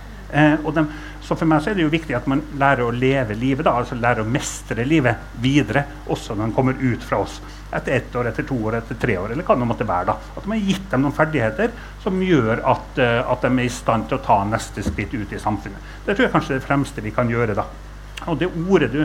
De, 0.76 0.82
så 1.26 1.36
for 1.36 1.50
meg 1.50 1.64
så 1.64 1.72
er 1.72 1.80
det 1.80 1.86
jo 1.86 1.94
viktig 1.94 2.14
at 2.18 2.28
man 2.30 2.44
lærer 2.62 2.86
å 2.86 2.94
leve 2.94 3.34
livet, 3.38 3.66
da, 3.66 3.74
altså 3.80 3.98
lærer 3.98 4.22
å 4.22 4.30
mestre 4.30 4.86
livet 4.86 5.36
videre, 5.42 5.86
også 6.06 6.36
når 6.36 6.44
man 6.44 6.56
kommer 6.56 6.82
ut 6.82 7.04
fra 7.04 7.24
oss 7.24 7.40
etter 7.76 7.96
ett 7.98 8.16
år, 8.16 8.30
etter 8.30 8.46
to 8.48 8.58
år, 8.68 8.78
etter 8.80 8.98
tre 9.00 9.18
år, 9.20 9.34
eller 9.34 9.44
hva 9.44 9.56
det 9.58 9.68
måtte 9.68 9.88
være. 9.88 10.06
da. 10.12 10.36
At 10.38 10.46
man 10.46 10.60
har 10.60 10.70
gitt 10.70 10.86
dem 10.92 11.02
noen 11.04 11.16
ferdigheter 11.16 11.74
som 12.04 12.22
gjør 12.24 12.62
at, 12.62 13.00
uh, 13.02 13.32
at, 13.34 13.42
de 13.42 13.52
er 13.52 13.66
i 13.66 13.74
stand 13.74 14.08
til 14.10 14.20
å 14.20 14.24
ta 14.24 14.38
neste 14.48 14.84
skritt 14.86 15.16
ut 15.16 15.34
i 15.34 15.42
samfunnet. 15.42 15.90
Det 16.06 16.14
tror 16.14 16.28
jeg 16.28 16.34
kanskje 16.36 16.56
er 16.56 16.62
det 16.62 16.68
fremste 16.68 17.04
vi 17.04 17.14
kan 17.16 17.32
gjøre. 17.32 17.58
da. 17.58 17.66
Og 18.32 18.38
det 18.40 18.48
ordet 18.54 18.92
du, 18.94 19.02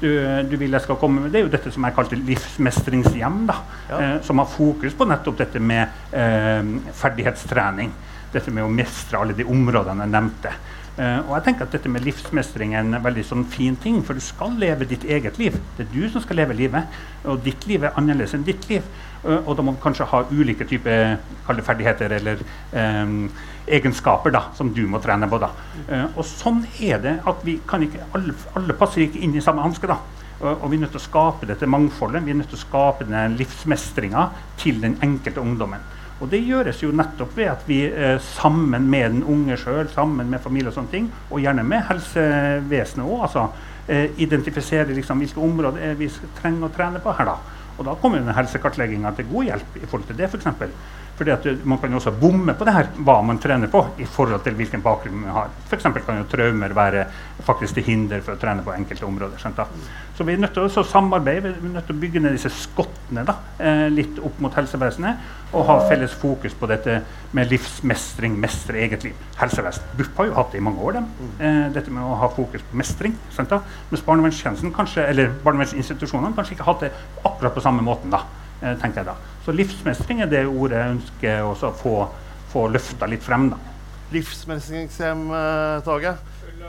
du, 0.00 0.10
du, 0.50 0.56
vil 0.60 0.76
jeg 0.76 0.84
skal 0.84 1.00
komme 1.00 1.24
med, 1.24 1.32
det 1.32 1.40
er 1.40 1.48
jo 1.48 1.54
dette 1.56 1.72
som 1.74 1.88
jeg 1.88 1.96
kalte 1.96 2.20
livsmestringshjem. 2.20 3.42
da, 3.48 3.58
ja. 3.88 3.98
eh, 3.98 4.14
Som 4.28 4.42
har 4.42 4.50
fokus 4.50 4.94
på 4.98 5.08
nettopp 5.08 5.40
dette 5.42 5.62
med 5.62 6.12
eh, 6.12 6.62
ferdighetstrening. 7.00 7.90
Dette 8.32 8.54
med 8.54 8.64
å 8.64 8.70
mestre 8.72 9.18
alle 9.18 9.36
de 9.36 9.44
områdene 9.48 10.06
jeg 10.06 10.14
nevnte. 10.14 10.54
Uh, 10.92 11.24
og 11.24 11.30
jeg 11.38 11.44
tenker 11.46 11.64
at 11.64 11.72
dette 11.72 11.88
med 11.88 12.04
livsmestring 12.04 12.74
er 12.74 12.82
en 12.84 12.98
veldig 13.00 13.22
sånn 13.24 13.46
fin 13.48 13.78
ting, 13.80 14.02
for 14.04 14.18
du 14.18 14.20
skal 14.20 14.58
leve 14.60 14.84
ditt 14.90 15.06
eget 15.08 15.38
liv. 15.40 15.54
Det 15.78 15.86
er 15.86 15.94
du 15.94 16.02
som 16.12 16.20
skal 16.20 16.36
leve 16.42 16.56
livet, 16.58 16.98
og 17.24 17.40
ditt 17.46 17.64
liv 17.64 17.86
er 17.86 17.96
annerledes 17.96 18.34
enn 18.36 18.44
ditt 18.44 18.66
liv. 18.68 18.84
Uh, 19.22 19.38
og 19.38 19.56
da 19.56 19.64
må 19.64 19.72
du 19.72 19.80
kanskje 19.80 20.08
ha 20.10 20.20
ulike 20.28 20.66
typer 20.68 21.16
ferdigheter 21.48 22.12
eller 22.18 22.42
um, 22.76 23.30
egenskaper 23.64 24.34
da, 24.34 24.44
som 24.58 24.74
du 24.76 24.82
må 24.90 25.00
trene 25.00 25.30
på. 25.32 25.40
da. 25.40 25.48
Uh, 25.88 26.04
og 26.10 26.26
sånn 26.28 26.60
er 26.76 27.00
det 27.00 27.16
at 27.24 27.40
vi 27.46 27.56
kan 27.68 27.88
ikke, 27.88 28.04
alle, 28.12 28.36
alle 28.58 28.76
passer 28.76 29.06
ikke 29.06 29.22
inn 29.24 29.38
i 29.38 29.44
samme 29.44 29.64
hanske. 29.64 29.88
da. 29.88 30.02
Og 30.42 30.64
vi 30.72 30.76
er 30.76 30.82
nødt 30.82 30.90
til 30.90 30.98
å 30.98 31.04
skape 31.04 31.46
dette 31.46 31.68
mangfoldet, 31.70 32.24
vi 32.26 32.32
er 32.34 32.40
nødt 32.40 32.48
til 32.50 32.58
å 32.58 32.64
skape 32.64 33.06
denne 33.06 33.36
livsmestringa 33.38 34.24
til 34.58 34.80
den 34.82 34.96
enkelte 35.06 35.40
ungdommen. 35.40 35.84
Og 36.22 36.30
det 36.30 36.38
gjøres 36.46 36.78
jo 36.84 36.92
nettopp 36.94 37.34
ved 37.36 37.50
at 37.50 37.64
vi 37.66 37.80
eh, 37.88 38.14
sammen 38.22 38.86
med 38.90 39.16
den 39.16 39.24
unge 39.26 39.56
sjøl, 39.58 39.88
sammen 39.90 40.30
med 40.30 40.42
familie 40.44 40.70
og 40.70 40.76
sånne 40.76 40.92
ting, 40.92 41.08
og 41.30 41.42
gjerne 41.42 41.64
med 41.66 41.82
helsevesenet 41.88 43.02
òg, 43.02 43.24
altså, 43.26 43.48
eh, 43.88 44.12
identifisere 44.22 44.94
liksom, 44.94 45.18
hvilke 45.18 45.42
områder 45.42 45.98
vi 45.98 46.10
trenger 46.38 46.68
å 46.68 46.74
trene 46.76 47.02
på 47.02 47.14
her. 47.18 47.32
da. 47.32 47.62
Og 47.78 47.86
da 47.88 47.96
kommer 47.98 48.20
jo 48.20 48.36
helsekartlegginga 48.36 49.10
til 49.16 49.30
god 49.32 49.48
hjelp 49.48 49.78
i 49.80 49.86
forhold 49.86 50.06
til 50.06 50.20
det, 50.20 50.28
f.eks. 50.30 50.46
Fordi 51.22 51.30
at 51.30 51.64
Man 51.64 51.78
kan 51.78 51.92
jo 51.92 52.00
også 52.00 52.10
bomme 52.18 52.54
på 52.58 52.66
det 52.66 52.72
her, 52.74 52.88
hva 53.06 53.20
man 53.22 53.38
trener 53.38 53.70
på 53.70 53.78
i 54.02 54.06
forhold 54.10 54.42
til 54.42 54.56
hvilken 54.58 54.82
bakgrunn 54.82 55.20
man 55.20 55.30
har. 55.36 55.52
F.eks. 55.68 55.84
kan 56.02 56.16
jo 56.18 56.24
traumer 56.30 56.74
være 56.74 57.04
faktisk 57.46 57.74
til 57.78 57.86
hinder 57.86 58.20
for 58.24 58.34
å 58.34 58.40
trene 58.42 58.64
på 58.66 58.74
enkelte 58.74 59.06
områder. 59.06 59.38
Skjønt. 59.38 59.60
Så 60.16 60.26
vi 60.26 60.32
er 60.34 60.42
nødt 60.42 60.54
til 60.56 60.66
å 60.66 60.84
samarbeide, 60.86 61.54
vi 61.60 61.68
er 61.68 61.74
nødt 61.76 61.86
til 61.86 61.94
å 61.94 62.02
bygge 62.02 62.20
ned 62.24 62.32
disse 62.34 62.50
skottene 62.50 63.22
da, 63.28 63.34
eh, 63.58 63.88
litt 63.94 64.18
opp 64.18 64.40
mot 64.42 64.54
helsevesenet. 64.58 65.14
Og 65.52 65.66
ha 65.68 65.78
felles 65.86 66.14
fokus 66.16 66.54
på 66.58 66.66
dette 66.66 67.02
med 67.36 67.50
livsmestring, 67.52 68.34
mestre 68.40 68.78
eget 68.82 69.04
liv. 69.04 69.14
Helsevesen. 69.38 69.82
BUP 69.98 70.16
har 70.16 70.26
jo 70.26 70.34
hatt 70.40 70.52
det 70.52 70.58
i 70.58 70.64
mange 70.64 70.80
år, 70.80 70.92
dem. 70.98 71.06
Eh, 71.38 71.68
dette 71.70 71.90
med 71.90 72.02
å 72.02 72.18
ha 72.18 72.28
fokus 72.28 72.62
på 72.62 72.76
mestring. 72.82 73.14
Skjønt, 73.30 73.50
da. 73.50 73.60
Mens 73.90 74.02
barnevernsinstitusjonene 74.02 76.34
kanskje 76.34 76.52
ikke 76.56 76.64
har 76.64 76.74
hatt 76.74 76.80
det 76.80 76.92
akkurat 77.24 77.54
på 77.54 77.62
samme 77.62 77.82
måten. 77.82 78.10
da. 78.10 78.41
Eh, 78.62 78.76
tenker 78.78 79.02
jeg 79.02 79.10
da. 79.10 79.16
Så 79.44 79.52
livsmestring 79.52 80.22
er 80.22 80.30
det 80.30 80.44
ordet 80.46 80.78
jeg 80.78 80.96
ønsker 80.96 81.46
å 81.48 81.72
få, 81.74 81.96
få 82.52 82.68
løfta 82.70 83.08
litt 83.10 83.24
frem. 83.26 83.50
da. 83.50 83.58
Livsmestringshjem, 84.12 85.24
Tage? 85.86 86.14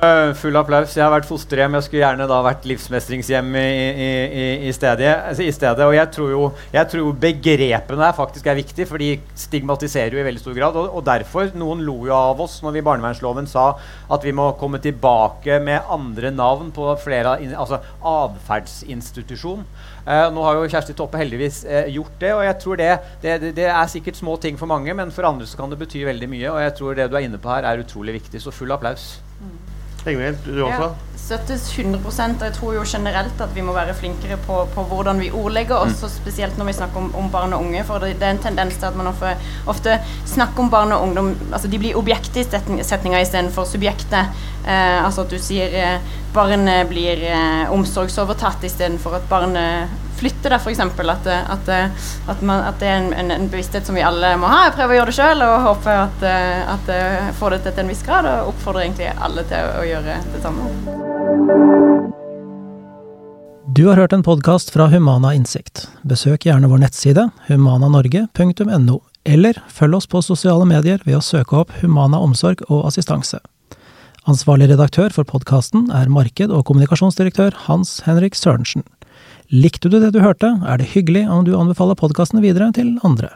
Uh, 0.02 0.34
full 0.36 0.58
applaus. 0.60 0.96
Jeg 0.98 1.04
har 1.06 1.12
vært 1.14 1.28
fosterhjem. 1.30 1.76
Jeg 1.78 1.86
skulle 1.86 2.02
gjerne 2.02 2.26
da 2.28 2.40
vært 2.44 2.66
livsmestringshjem 2.68 3.54
i, 3.56 3.68
i, 4.04 4.48
i, 4.68 4.72
stedet, 4.76 5.12
altså 5.30 5.46
stedet. 5.56 5.86
Og 5.86 5.94
jeg 5.96 6.10
tror 6.12 6.32
jo 6.34 6.42
jeg 6.74 6.90
tror 6.92 7.14
begrepene 7.22 8.04
her 8.04 8.16
faktisk 8.18 8.50
er 8.52 8.58
viktig, 8.58 8.88
for 8.90 9.00
de 9.00 9.14
stigmatiserer 9.40 10.18
jo 10.18 10.20
i 10.20 10.26
veldig 10.28 10.42
stor 10.44 10.58
grad. 10.58 10.80
Og, 10.82 10.90
og, 10.98 11.06
derfor, 11.08 11.54
noen 11.56 11.86
lo 11.88 11.96
jo 12.10 12.16
av 12.18 12.42
oss 12.44 12.58
når 12.66 12.76
vi 12.76 12.84
i 12.84 12.86
barnevernsloven 12.90 13.48
sa 13.48 13.70
at 14.12 14.28
vi 14.28 14.36
må 14.36 14.50
komme 14.60 14.82
tilbake 14.84 15.62
med 15.64 15.88
andre 15.92 16.34
navn 16.36 16.74
på 16.76 16.90
flere 17.04 17.38
Altså 17.54 17.80
atferdsinstitusjon. 18.04 19.64
Uh, 20.04 20.28
nå 20.36 20.44
har 20.44 20.58
jo 20.58 20.70
Kjersti 20.72 20.96
Toppe 21.00 21.22
heldigvis 21.22 21.64
uh, 21.70 21.86
gjort 21.94 22.18
det, 22.20 22.34
og 22.36 22.44
jeg 22.44 22.58
tror 22.60 22.82
det, 22.82 22.94
det, 23.24 23.38
det, 23.56 23.70
er 23.72 23.92
sikkert 23.92 24.20
små 24.20 24.36
ting 24.42 24.60
for 24.60 24.68
mange, 24.68 24.92
men 24.98 25.14
for 25.16 25.30
andre 25.30 25.48
så 25.48 25.60
kan 25.60 25.72
det 25.72 25.80
bety 25.80 26.04
veldig 26.10 26.32
mye. 26.34 26.50
Og 26.52 26.64
jeg 26.66 26.80
tror 26.80 26.98
det 27.00 27.08
du 27.12 27.16
er 27.20 27.30
inne 27.30 27.40
på 27.40 27.54
her, 27.54 27.70
er 27.70 27.86
utrolig 27.86 28.18
viktig. 28.20 28.44
Så 28.44 28.52
full 28.52 28.76
applaus. 28.76 29.14
Ingvild, 30.06 30.38
du 30.46 30.66
også? 30.66 30.88
Ja, 30.90 31.14
støttes 31.24 31.70
100 31.80 32.02
og 32.04 32.44
jeg 32.44 32.54
tror 32.58 32.74
jo 32.76 32.84
generelt 32.86 33.42
at 33.42 33.54
vi 33.56 33.64
må 33.64 33.74
være 33.74 33.94
flinkere 33.96 34.36
på, 34.44 34.58
på 34.74 34.84
hvordan 34.90 35.22
vi 35.22 35.30
ordlegger 35.32 35.76
oss, 35.76 36.02
mm. 36.02 36.10
spesielt 36.10 36.58
når 36.58 36.66
vi 36.66 36.74
snakker 36.74 37.00
om, 37.00 37.16
om, 37.16 37.30
barn 37.32 37.54
og 37.56 37.64
unge. 37.64 37.84
For 37.88 38.04
det, 38.04 38.18
det, 38.20 38.28
er 38.28 38.36
en 38.36 38.44
tendens 38.44 38.76
til 38.76 38.90
at 38.90 38.98
man 39.00 39.08
ofte, 39.08 39.36
ofte 39.68 39.98
snakker 40.26 40.66
om 40.66 40.72
barn 40.74 40.92
og 40.92 41.08
ungdom 41.08 41.32
Altså 41.54 41.68
de 41.72 41.80
blir 41.80 41.98
objekt 41.98 42.38
i 42.38 42.44
setninga 42.44 43.22
istedenfor 43.24 43.64
subjektet. 43.70 44.36
Eh, 44.68 45.00
altså 45.06 45.24
at 45.24 45.32
du 45.32 45.40
sier 45.40 45.72
eh, 45.80 46.14
barnet 46.36 46.90
blir 46.92 47.24
eh, 47.30 47.72
omsorgsovertatt 47.72 48.64
istedenfor 48.68 49.22
at 49.22 49.30
barnet 49.32 50.03
flytte 50.24 50.54
det, 50.54 50.62
f.eks. 50.64 50.80
At, 50.80 51.28
at, 51.28 51.70
at, 52.32 52.42
man, 52.42 52.64
at 52.64 52.80
det 52.80 52.88
er 52.88 52.98
en, 53.02 53.12
en, 53.14 53.32
en, 53.36 53.50
bevissthet 53.52 53.88
som 53.88 53.98
vi 54.00 54.06
alle 54.08 54.34
må 54.40 54.48
ha. 54.48 54.66
Jeg 54.70 54.78
prøver 54.78 54.96
å 54.96 55.00
gjøre 55.02 55.12
det 55.12 55.20
sjøl 55.20 55.46
og 55.46 55.68
håper 55.68 56.02
at, 56.08 56.26
at 56.78 56.92
jeg 56.96 57.38
får 57.40 57.58
det 57.58 57.64
til 57.66 57.74
til 57.76 57.84
en 57.84 57.94
viss 57.94 58.04
grad. 58.08 58.30
Og 58.32 58.54
oppfordrer 58.54 58.88
egentlig 58.88 59.12
alle 59.14 59.46
til 59.52 59.60
å, 59.60 59.78
å 59.82 59.88
gjøre 59.90 60.20
det 60.34 60.44
samme. 60.44 62.12
Du 63.74 63.88
har 63.88 63.98
hørt 63.98 64.14
en 64.14 64.24
podkast 64.24 64.70
fra 64.70 64.86
Humana 64.92 65.32
Innsikt. 65.34 65.88
Besøk 66.06 66.46
gjerne 66.46 66.70
vår 66.70 66.84
nettside 66.84 67.24
humananorge.no, 67.48 69.00
eller 69.26 69.60
følg 69.72 69.98
oss 69.98 70.10
på 70.12 70.22
sosiale 70.22 70.68
medier 70.70 71.02
ved 71.08 71.18
å 71.18 71.24
søke 71.26 71.64
opp 71.64 71.74
Humana 71.80 72.20
omsorg 72.22 72.62
og 72.70 72.84
assistanse. 72.92 73.40
Ansvarlig 74.30 74.70
redaktør 74.70 75.10
for 75.16 75.28
podkasten 75.28 75.90
er 75.92 76.12
marked- 76.12 76.54
og 76.54 76.68
kommunikasjonsdirektør 76.70 77.58
Hans 77.66 78.04
Henrik 78.06 78.38
Sørensen. 78.38 78.86
Likte 79.54 79.86
du 79.86 80.00
det 80.02 80.16
du 80.16 80.18
hørte, 80.18 80.48
er 80.66 80.80
det 80.82 80.88
hyggelig 80.96 81.28
om 81.30 81.44
du 81.46 81.52
anbefaler 81.54 81.94
podkastene 81.94 82.42
videre 82.42 82.72
til 82.74 82.96
andre. 83.06 83.30